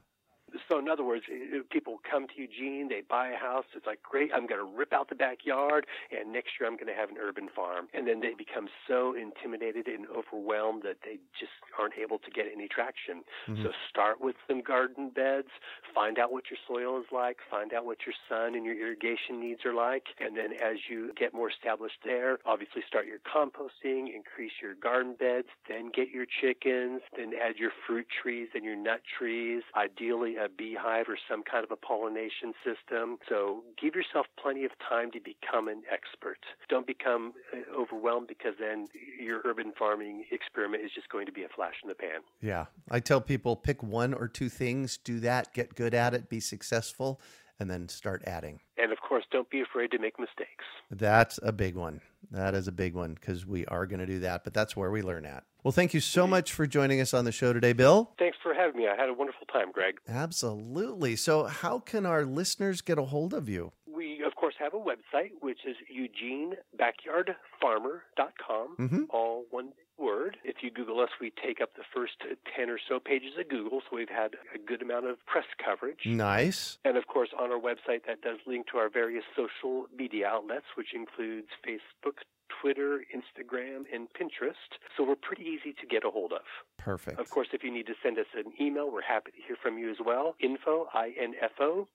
So 0.68 0.78
in 0.78 0.88
other 0.88 1.04
words, 1.04 1.24
people 1.70 2.00
come 2.08 2.26
to 2.28 2.40
Eugene, 2.40 2.88
they 2.88 3.02
buy 3.08 3.28
a 3.28 3.36
house. 3.36 3.64
It's 3.74 3.86
like 3.86 4.02
great, 4.02 4.30
I'm 4.34 4.46
going 4.46 4.60
to 4.60 4.76
rip 4.76 4.92
out 4.92 5.08
the 5.08 5.14
backyard, 5.14 5.86
and 6.10 6.32
next 6.32 6.52
year 6.58 6.68
I'm 6.68 6.76
going 6.76 6.88
to 6.88 6.94
have 6.94 7.10
an 7.10 7.16
urban 7.20 7.48
farm. 7.54 7.88
And 7.92 8.06
then 8.06 8.20
they 8.20 8.34
become 8.34 8.68
so 8.86 9.14
intimidated 9.14 9.86
and 9.88 10.06
overwhelmed 10.08 10.82
that 10.84 10.98
they 11.04 11.18
just 11.38 11.52
aren't 11.78 11.94
able 11.98 12.18
to 12.18 12.30
get 12.30 12.46
any 12.52 12.68
traction. 12.68 13.24
Mhm. 13.48 13.62
So 13.62 13.72
start 13.88 14.20
with 14.20 14.36
some 14.46 14.60
garden 14.60 15.10
beds, 15.10 15.48
find 15.92 16.18
out 16.18 16.32
what 16.32 16.50
your 16.50 16.58
soil 16.66 17.00
is 17.00 17.10
like, 17.10 17.40
find 17.50 17.72
out 17.72 17.84
what 17.84 18.06
your 18.06 18.14
sun 18.28 18.54
and 18.54 18.64
your 18.64 18.74
irrigation 18.74 19.40
needs 19.40 19.64
are 19.64 19.74
like, 19.74 20.08
and 20.18 20.36
then 20.36 20.52
as 20.54 20.88
you 20.88 21.12
get 21.14 21.34
more 21.34 21.50
established 21.50 21.98
there, 22.04 22.38
obviously 22.44 22.82
start 22.86 23.06
your 23.06 23.18
composting, 23.20 24.14
increase 24.14 24.52
your 24.60 24.74
garden 24.74 25.14
beds, 25.14 25.48
then 25.68 25.90
get 25.90 26.10
your 26.10 26.26
chickens, 26.26 27.02
then 27.16 27.32
add 27.34 27.56
your 27.56 27.70
fruit 27.86 28.06
trees 28.08 28.48
and 28.54 28.64
your 28.64 28.76
nut 28.76 29.02
trees, 29.18 29.62
ideally 29.74 30.36
a 30.44 30.48
beehive 30.48 31.06
or 31.08 31.18
some 31.28 31.42
kind 31.42 31.64
of 31.64 31.70
a 31.70 31.76
pollination 31.76 32.52
system. 32.64 33.18
So 33.28 33.62
give 33.80 33.94
yourself 33.94 34.26
plenty 34.40 34.64
of 34.64 34.72
time 34.88 35.10
to 35.12 35.20
become 35.20 35.68
an 35.68 35.82
expert. 35.90 36.38
Don't 36.68 36.86
become 36.86 37.32
uh, 37.52 37.80
overwhelmed 37.80 38.28
because 38.28 38.54
then 38.58 38.86
your 39.20 39.40
urban 39.44 39.72
farming 39.78 40.24
experiment 40.30 40.84
is 40.84 40.90
just 40.94 41.08
going 41.08 41.26
to 41.26 41.32
be 41.32 41.42
a 41.42 41.48
flash 41.48 41.74
in 41.82 41.88
the 41.88 41.94
pan. 41.94 42.20
Yeah. 42.40 42.66
I 42.90 43.00
tell 43.00 43.20
people 43.20 43.56
pick 43.56 43.82
one 43.82 44.12
or 44.14 44.28
two 44.28 44.48
things, 44.48 44.98
do 44.98 45.20
that, 45.20 45.54
get 45.54 45.74
good 45.74 45.94
at 45.94 46.14
it, 46.14 46.28
be 46.28 46.40
successful, 46.40 47.20
and 47.58 47.70
then 47.70 47.88
start 47.88 48.22
adding. 48.26 48.60
And 48.76 48.92
of 48.92 48.98
course, 49.00 49.24
don't 49.30 49.48
be 49.48 49.60
afraid 49.60 49.90
to 49.92 49.98
make 49.98 50.18
mistakes. 50.18 50.64
That's 50.90 51.38
a 51.42 51.52
big 51.52 51.76
one. 51.76 52.00
That 52.30 52.54
is 52.54 52.68
a 52.68 52.72
big 52.72 52.94
one 52.94 53.14
because 53.14 53.46
we 53.46 53.64
are 53.66 53.86
going 53.86 54.00
to 54.00 54.06
do 54.06 54.20
that, 54.20 54.44
but 54.44 54.54
that's 54.54 54.76
where 54.76 54.90
we 54.90 55.02
learn 55.02 55.24
at. 55.24 55.44
Well, 55.62 55.72
thank 55.72 55.94
you 55.94 56.00
so 56.00 56.26
much 56.26 56.52
for 56.52 56.66
joining 56.66 57.00
us 57.00 57.14
on 57.14 57.24
the 57.24 57.32
show 57.32 57.52
today, 57.52 57.72
Bill. 57.72 58.12
For 58.44 58.54
having 58.54 58.76
me. 58.76 58.86
I 58.86 58.94
had 58.94 59.08
a 59.08 59.14
wonderful 59.14 59.46
time, 59.52 59.72
Greg. 59.72 59.96
Absolutely. 60.06 61.16
So, 61.16 61.44
how 61.44 61.80
can 61.80 62.06
our 62.06 62.24
listeners 62.24 62.82
get 62.82 62.98
a 62.98 63.02
hold 63.04 63.34
of 63.34 63.48
you? 63.48 63.72
We, 63.92 64.22
of 64.24 64.36
course, 64.36 64.54
have 64.60 64.74
a 64.74 64.78
website, 64.78 65.32
which 65.40 65.60
is 65.66 65.74
eugenebackyardfarmer.com, 65.90 68.76
Mm-hmm. 68.78 69.02
all 69.10 69.44
one 69.50 69.70
word. 69.98 70.36
If 70.44 70.56
you 70.62 70.70
Google 70.70 71.00
us, 71.00 71.10
we 71.20 71.32
take 71.42 71.60
up 71.60 71.74
the 71.76 71.82
first 71.94 72.14
10 72.56 72.68
or 72.68 72.78
so 72.88 72.98
pages 72.98 73.32
of 73.38 73.48
Google, 73.48 73.80
so 73.88 73.96
we've 73.96 74.08
had 74.08 74.32
a 74.54 74.58
good 74.58 74.82
amount 74.82 75.06
of 75.06 75.24
press 75.26 75.44
coverage. 75.64 76.00
Nice. 76.04 76.78
And 76.84 76.96
of 76.96 77.06
course, 77.06 77.28
on 77.38 77.50
our 77.52 77.60
website, 77.60 78.04
that 78.06 78.20
does 78.22 78.38
link 78.46 78.66
to 78.72 78.78
our 78.78 78.88
various 78.90 79.24
social 79.36 79.86
media 79.96 80.26
outlets, 80.26 80.66
which 80.76 80.94
includes 80.94 81.48
Facebook, 81.66 82.18
Twitter, 82.60 83.04
Instagram, 83.14 83.84
and 83.92 84.08
Pinterest. 84.18 84.78
So 84.96 85.04
we're 85.04 85.14
pretty 85.16 85.44
easy 85.44 85.72
to 85.80 85.86
get 85.86 86.04
a 86.04 86.10
hold 86.10 86.32
of. 86.32 86.42
Perfect. 86.78 87.20
Of 87.20 87.30
course, 87.30 87.48
if 87.52 87.62
you 87.62 87.70
need 87.72 87.86
to 87.86 87.94
send 88.02 88.18
us 88.18 88.26
an 88.34 88.52
email, 88.60 88.90
we're 88.90 89.02
happy 89.02 89.30
to 89.32 89.38
hear 89.46 89.56
from 89.62 89.78
you 89.78 89.90
as 89.90 89.98
well. 90.04 90.34
Info, 90.40 90.88
I-N-F-O, 90.94 91.86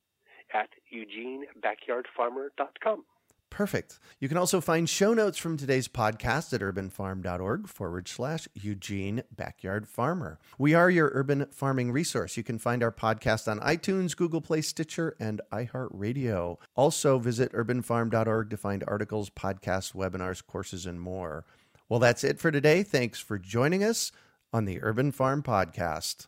at 0.54 0.70
eugenebackyardfarmer.com. 0.94 3.04
Perfect. 3.50 4.00
You 4.20 4.28
can 4.28 4.38
also 4.38 4.62
find 4.62 4.88
show 4.88 5.14
notes 5.14 5.38
from 5.38 5.58
today's 5.58 5.88
podcast 5.88 6.54
at 6.54 6.62
urbanfarm.org 6.62 7.68
forward 7.68 8.08
slash 8.08 8.48
Eugene 8.54 9.24
Backyard 9.36 9.88
Farmer. 9.88 10.40
We 10.58 10.74
are 10.74 10.90
your 10.90 11.12
urban 11.14 11.48
farming 11.52 11.92
resource. 11.92 12.38
You 12.38 12.44
can 12.44 12.60
find 12.60 12.84
our 12.84 12.92
podcast 12.92 13.50
on 13.50 13.60
iTunes, 13.60 14.16
Google 14.16 14.42
Play, 14.42 14.62
Stitcher, 14.62 15.16
and 15.20 15.42
iHeartRadio. 15.52 16.58
Also, 16.76 17.18
visit 17.20 17.52
urbanfarm.org 17.54 18.50
to 18.50 18.58
find 18.58 18.84
articles, 18.88 19.30
podcasts, 19.30 19.94
webinars, 19.94 20.46
courses, 20.46 20.86
and 20.86 21.02
more. 21.02 21.46
Well, 21.90 22.00
that's 22.00 22.24
it 22.24 22.40
for 22.40 22.52
today. 22.52 22.84
Thanks 22.84 23.20
for 23.20 23.40
joining 23.40 23.84
us 23.84 24.12
on 24.54 24.66
the 24.66 24.82
Urban 24.82 25.12
Farm 25.12 25.42
Podcast. 25.44 26.28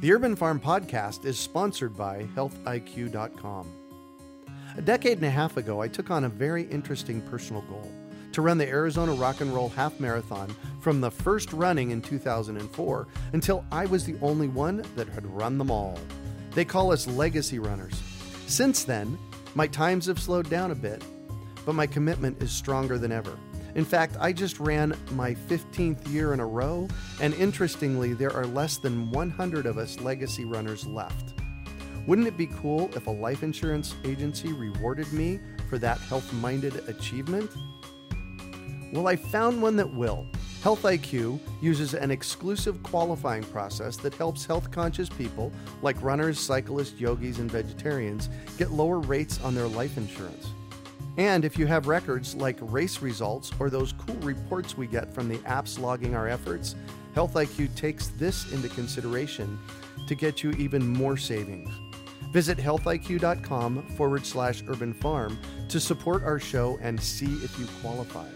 The 0.00 0.12
Urban 0.12 0.36
Farm 0.36 0.60
Podcast 0.60 1.24
is 1.24 1.38
sponsored 1.38 1.96
by 1.96 2.26
healthiq.com. 2.34 3.83
A 4.76 4.82
decade 4.82 5.18
and 5.18 5.26
a 5.26 5.30
half 5.30 5.56
ago, 5.56 5.80
I 5.80 5.86
took 5.86 6.10
on 6.10 6.24
a 6.24 6.28
very 6.28 6.64
interesting 6.64 7.20
personal 7.20 7.62
goal 7.62 7.88
to 8.32 8.42
run 8.42 8.58
the 8.58 8.66
Arizona 8.66 9.12
Rock 9.12 9.40
and 9.40 9.54
Roll 9.54 9.68
Half 9.68 10.00
Marathon 10.00 10.54
from 10.80 11.00
the 11.00 11.12
first 11.12 11.52
running 11.52 11.92
in 11.92 12.02
2004 12.02 13.06
until 13.34 13.64
I 13.70 13.86
was 13.86 14.04
the 14.04 14.16
only 14.20 14.48
one 14.48 14.84
that 14.96 15.08
had 15.08 15.24
run 15.26 15.58
them 15.58 15.70
all. 15.70 15.96
They 16.50 16.64
call 16.64 16.90
us 16.90 17.06
legacy 17.06 17.60
runners. 17.60 17.94
Since 18.48 18.82
then, 18.82 19.16
my 19.54 19.68
times 19.68 20.06
have 20.06 20.18
slowed 20.18 20.50
down 20.50 20.72
a 20.72 20.74
bit, 20.74 21.04
but 21.64 21.76
my 21.76 21.86
commitment 21.86 22.42
is 22.42 22.50
stronger 22.50 22.98
than 22.98 23.12
ever. 23.12 23.38
In 23.76 23.84
fact, 23.84 24.16
I 24.18 24.32
just 24.32 24.58
ran 24.58 24.96
my 25.12 25.34
15th 25.34 26.12
year 26.12 26.32
in 26.32 26.40
a 26.40 26.46
row, 26.46 26.88
and 27.20 27.32
interestingly, 27.34 28.12
there 28.12 28.32
are 28.32 28.46
less 28.46 28.78
than 28.78 29.12
100 29.12 29.66
of 29.66 29.78
us 29.78 30.00
legacy 30.00 30.44
runners 30.44 30.84
left. 30.84 31.34
Wouldn't 32.06 32.28
it 32.28 32.36
be 32.36 32.46
cool 32.46 32.90
if 32.94 33.06
a 33.06 33.10
life 33.10 33.42
insurance 33.42 33.94
agency 34.04 34.52
rewarded 34.52 35.10
me 35.12 35.40
for 35.70 35.78
that 35.78 35.98
health 35.98 36.30
minded 36.34 36.88
achievement? 36.88 37.50
Well, 38.92 39.08
I 39.08 39.16
found 39.16 39.60
one 39.60 39.76
that 39.76 39.92
will. 39.92 40.26
Health 40.62 40.82
IQ 40.82 41.40
uses 41.60 41.94
an 41.94 42.10
exclusive 42.10 42.82
qualifying 42.82 43.44
process 43.44 43.96
that 43.98 44.14
helps 44.14 44.46
health 44.46 44.70
conscious 44.70 45.08
people 45.08 45.52
like 45.82 46.00
runners, 46.02 46.38
cyclists, 46.38 47.00
yogis, 47.00 47.38
and 47.38 47.50
vegetarians 47.50 48.28
get 48.56 48.70
lower 48.70 48.98
rates 48.98 49.40
on 49.42 49.54
their 49.54 49.68
life 49.68 49.96
insurance. 49.96 50.48
And 51.16 51.44
if 51.44 51.58
you 51.58 51.66
have 51.66 51.86
records 51.86 52.34
like 52.34 52.56
race 52.60 53.00
results 53.02 53.50
or 53.58 53.70
those 53.70 53.92
cool 53.92 54.16
reports 54.16 54.76
we 54.76 54.86
get 54.86 55.14
from 55.14 55.28
the 55.28 55.38
apps 55.38 55.78
logging 55.78 56.14
our 56.14 56.28
efforts, 56.28 56.74
Health 57.14 57.34
IQ 57.34 57.72
takes 57.76 58.08
this 58.08 58.52
into 58.52 58.68
consideration 58.68 59.58
to 60.08 60.16
get 60.16 60.42
you 60.42 60.50
even 60.52 60.86
more 60.86 61.16
savings. 61.16 61.70
Visit 62.34 62.58
healthiq.com 62.58 63.82
forward 63.96 64.26
slash 64.26 64.62
urban 64.68 64.92
farm 64.92 65.38
to 65.70 65.80
support 65.80 66.22
our 66.24 66.38
show 66.38 66.78
and 66.82 67.00
see 67.00 67.32
if 67.44 67.58
you 67.58 67.66
qualify. 67.80 68.28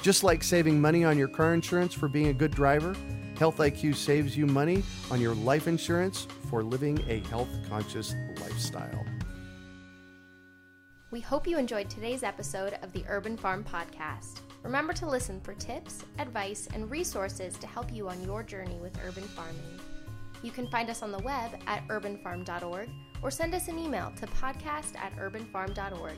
Just 0.00 0.24
like 0.24 0.42
saving 0.42 0.80
money 0.80 1.04
on 1.04 1.16
your 1.16 1.28
car 1.28 1.54
insurance 1.54 1.94
for 1.94 2.08
being 2.08 2.26
a 2.28 2.34
good 2.34 2.50
driver, 2.50 2.96
Health 3.42 3.58
IQ 3.58 3.96
saves 3.96 4.36
you 4.36 4.46
money 4.46 4.84
on 5.10 5.20
your 5.20 5.34
life 5.34 5.66
insurance 5.66 6.28
for 6.48 6.62
living 6.62 7.04
a 7.08 7.20
health 7.28 7.48
conscious 7.68 8.14
lifestyle. 8.40 9.04
We 11.10 11.20
hope 11.20 11.46
you 11.46 11.58
enjoyed 11.58 11.90
today's 11.90 12.22
episode 12.22 12.78
of 12.82 12.92
the 12.92 13.04
Urban 13.08 13.36
Farm 13.36 13.64
Podcast. 13.64 14.42
Remember 14.62 14.92
to 14.92 15.08
listen 15.08 15.40
for 15.40 15.54
tips, 15.54 16.04
advice, 16.18 16.68
and 16.72 16.90
resources 16.90 17.58
to 17.58 17.66
help 17.66 17.92
you 17.92 18.08
on 18.08 18.22
your 18.22 18.42
journey 18.42 18.78
with 18.80 18.96
urban 19.04 19.24
farming. 19.24 19.81
You 20.42 20.50
can 20.50 20.68
find 20.68 20.90
us 20.90 21.02
on 21.02 21.12
the 21.12 21.18
web 21.20 21.52
at 21.66 21.86
urbanfarm.org 21.88 22.88
or 23.22 23.30
send 23.30 23.54
us 23.54 23.68
an 23.68 23.78
email 23.78 24.12
to 24.16 24.26
podcast 24.26 24.96
at 24.96 25.16
urbanfarm.org. 25.16 26.16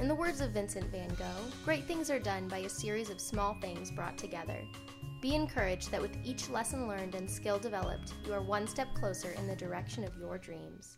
In 0.00 0.08
the 0.08 0.14
words 0.14 0.40
of 0.40 0.52
Vincent 0.52 0.90
van 0.90 1.10
Gogh, 1.10 1.50
great 1.64 1.84
things 1.84 2.10
are 2.10 2.18
done 2.18 2.48
by 2.48 2.58
a 2.58 2.68
series 2.70 3.10
of 3.10 3.20
small 3.20 3.58
things 3.60 3.90
brought 3.90 4.16
together. 4.16 4.64
Be 5.20 5.34
encouraged 5.34 5.90
that 5.90 6.00
with 6.00 6.16
each 6.24 6.48
lesson 6.48 6.88
learned 6.88 7.14
and 7.14 7.30
skill 7.30 7.58
developed, 7.58 8.14
you 8.26 8.32
are 8.32 8.40
one 8.40 8.66
step 8.66 8.88
closer 8.94 9.32
in 9.32 9.46
the 9.46 9.54
direction 9.54 10.02
of 10.04 10.16
your 10.16 10.38
dreams. 10.38 10.96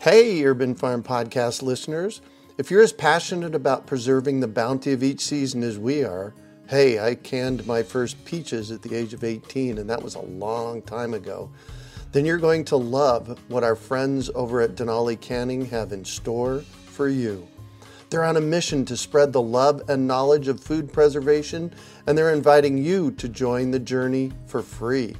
Hey, 0.00 0.44
Urban 0.44 0.74
Farm 0.74 1.04
Podcast 1.04 1.62
listeners. 1.62 2.20
If 2.58 2.72
you're 2.72 2.82
as 2.82 2.92
passionate 2.92 3.54
about 3.54 3.86
preserving 3.86 4.40
the 4.40 4.48
bounty 4.48 4.92
of 4.92 5.04
each 5.04 5.20
season 5.20 5.62
as 5.62 5.78
we 5.78 6.02
are, 6.02 6.34
hey, 6.68 7.00
I 7.00 7.14
canned 7.16 7.66
my 7.66 7.82
first 7.82 8.24
peaches 8.24 8.70
at 8.70 8.82
the 8.82 8.94
age 8.94 9.14
of 9.14 9.24
18, 9.24 9.78
and 9.78 9.90
that 9.90 10.02
was 10.02 10.14
a 10.14 10.20
long 10.20 10.82
time 10.82 11.14
ago 11.14 11.50
then 12.12 12.24
you're 12.24 12.38
going 12.38 12.64
to 12.64 12.76
love 12.76 13.38
what 13.48 13.64
our 13.64 13.76
friends 13.76 14.30
over 14.34 14.60
at 14.60 14.74
Denali 14.74 15.20
Canning 15.20 15.66
have 15.66 15.92
in 15.92 16.04
store 16.04 16.60
for 16.86 17.08
you. 17.08 17.46
They're 18.08 18.24
on 18.24 18.38
a 18.38 18.40
mission 18.40 18.86
to 18.86 18.96
spread 18.96 19.32
the 19.32 19.42
love 19.42 19.82
and 19.88 20.06
knowledge 20.06 20.48
of 20.48 20.60
food 20.60 20.90
preservation, 20.90 21.72
and 22.06 22.16
they're 22.16 22.32
inviting 22.32 22.78
you 22.78 23.10
to 23.12 23.28
join 23.28 23.70
the 23.70 23.78
journey 23.78 24.32
for 24.46 24.62
free. 24.62 25.14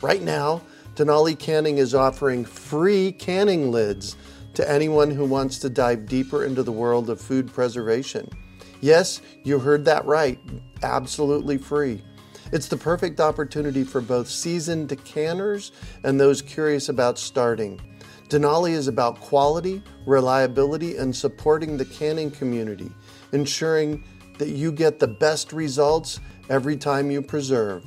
Right 0.00 0.22
now, 0.22 0.62
Denali 0.94 1.36
Canning 1.36 1.78
is 1.78 1.94
offering 1.94 2.44
free 2.44 3.10
canning 3.10 3.72
lids 3.72 4.16
to 4.54 4.70
anyone 4.70 5.10
who 5.10 5.24
wants 5.24 5.58
to 5.58 5.68
dive 5.68 6.06
deeper 6.06 6.44
into 6.44 6.62
the 6.62 6.72
world 6.72 7.10
of 7.10 7.20
food 7.20 7.52
preservation. 7.52 8.28
Yes, 8.80 9.20
you 9.44 9.58
heard 9.58 9.84
that 9.86 10.04
right, 10.04 10.38
absolutely 10.82 11.58
free. 11.58 12.02
It's 12.52 12.68
the 12.68 12.76
perfect 12.76 13.20
opportunity 13.20 13.84
for 13.84 14.00
both 14.00 14.28
seasoned 14.28 14.96
canners 15.04 15.72
and 16.04 16.18
those 16.18 16.40
curious 16.40 16.88
about 16.88 17.18
starting. 17.18 17.80
Denali 18.28 18.72
is 18.72 18.88
about 18.88 19.20
quality, 19.20 19.82
reliability, 20.06 20.96
and 20.96 21.14
supporting 21.14 21.76
the 21.76 21.84
canning 21.84 22.30
community, 22.30 22.90
ensuring 23.32 24.04
that 24.38 24.50
you 24.50 24.70
get 24.70 24.98
the 24.98 25.08
best 25.08 25.52
results 25.52 26.20
every 26.48 26.76
time 26.76 27.10
you 27.10 27.20
preserve. 27.20 27.84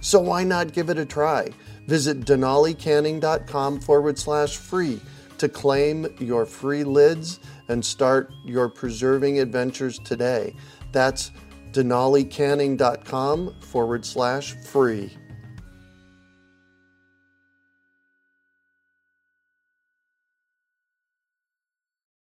So 0.00 0.20
why 0.20 0.44
not 0.44 0.72
give 0.72 0.90
it 0.90 0.98
a 0.98 1.06
try? 1.06 1.50
Visit 1.86 2.20
denalicanning.com 2.20 3.80
forward 3.80 4.18
slash 4.18 4.56
free 4.56 5.00
to 5.38 5.48
claim 5.48 6.06
your 6.18 6.46
free 6.46 6.84
lids 6.84 7.40
and 7.68 7.84
start 7.84 8.32
your 8.44 8.68
preserving 8.68 9.40
adventures 9.40 9.98
today. 9.98 10.54
That's 10.92 11.32
denalicanning.com 11.72 13.60
forward 13.60 14.04
slash 14.04 14.52
free. 14.52 15.16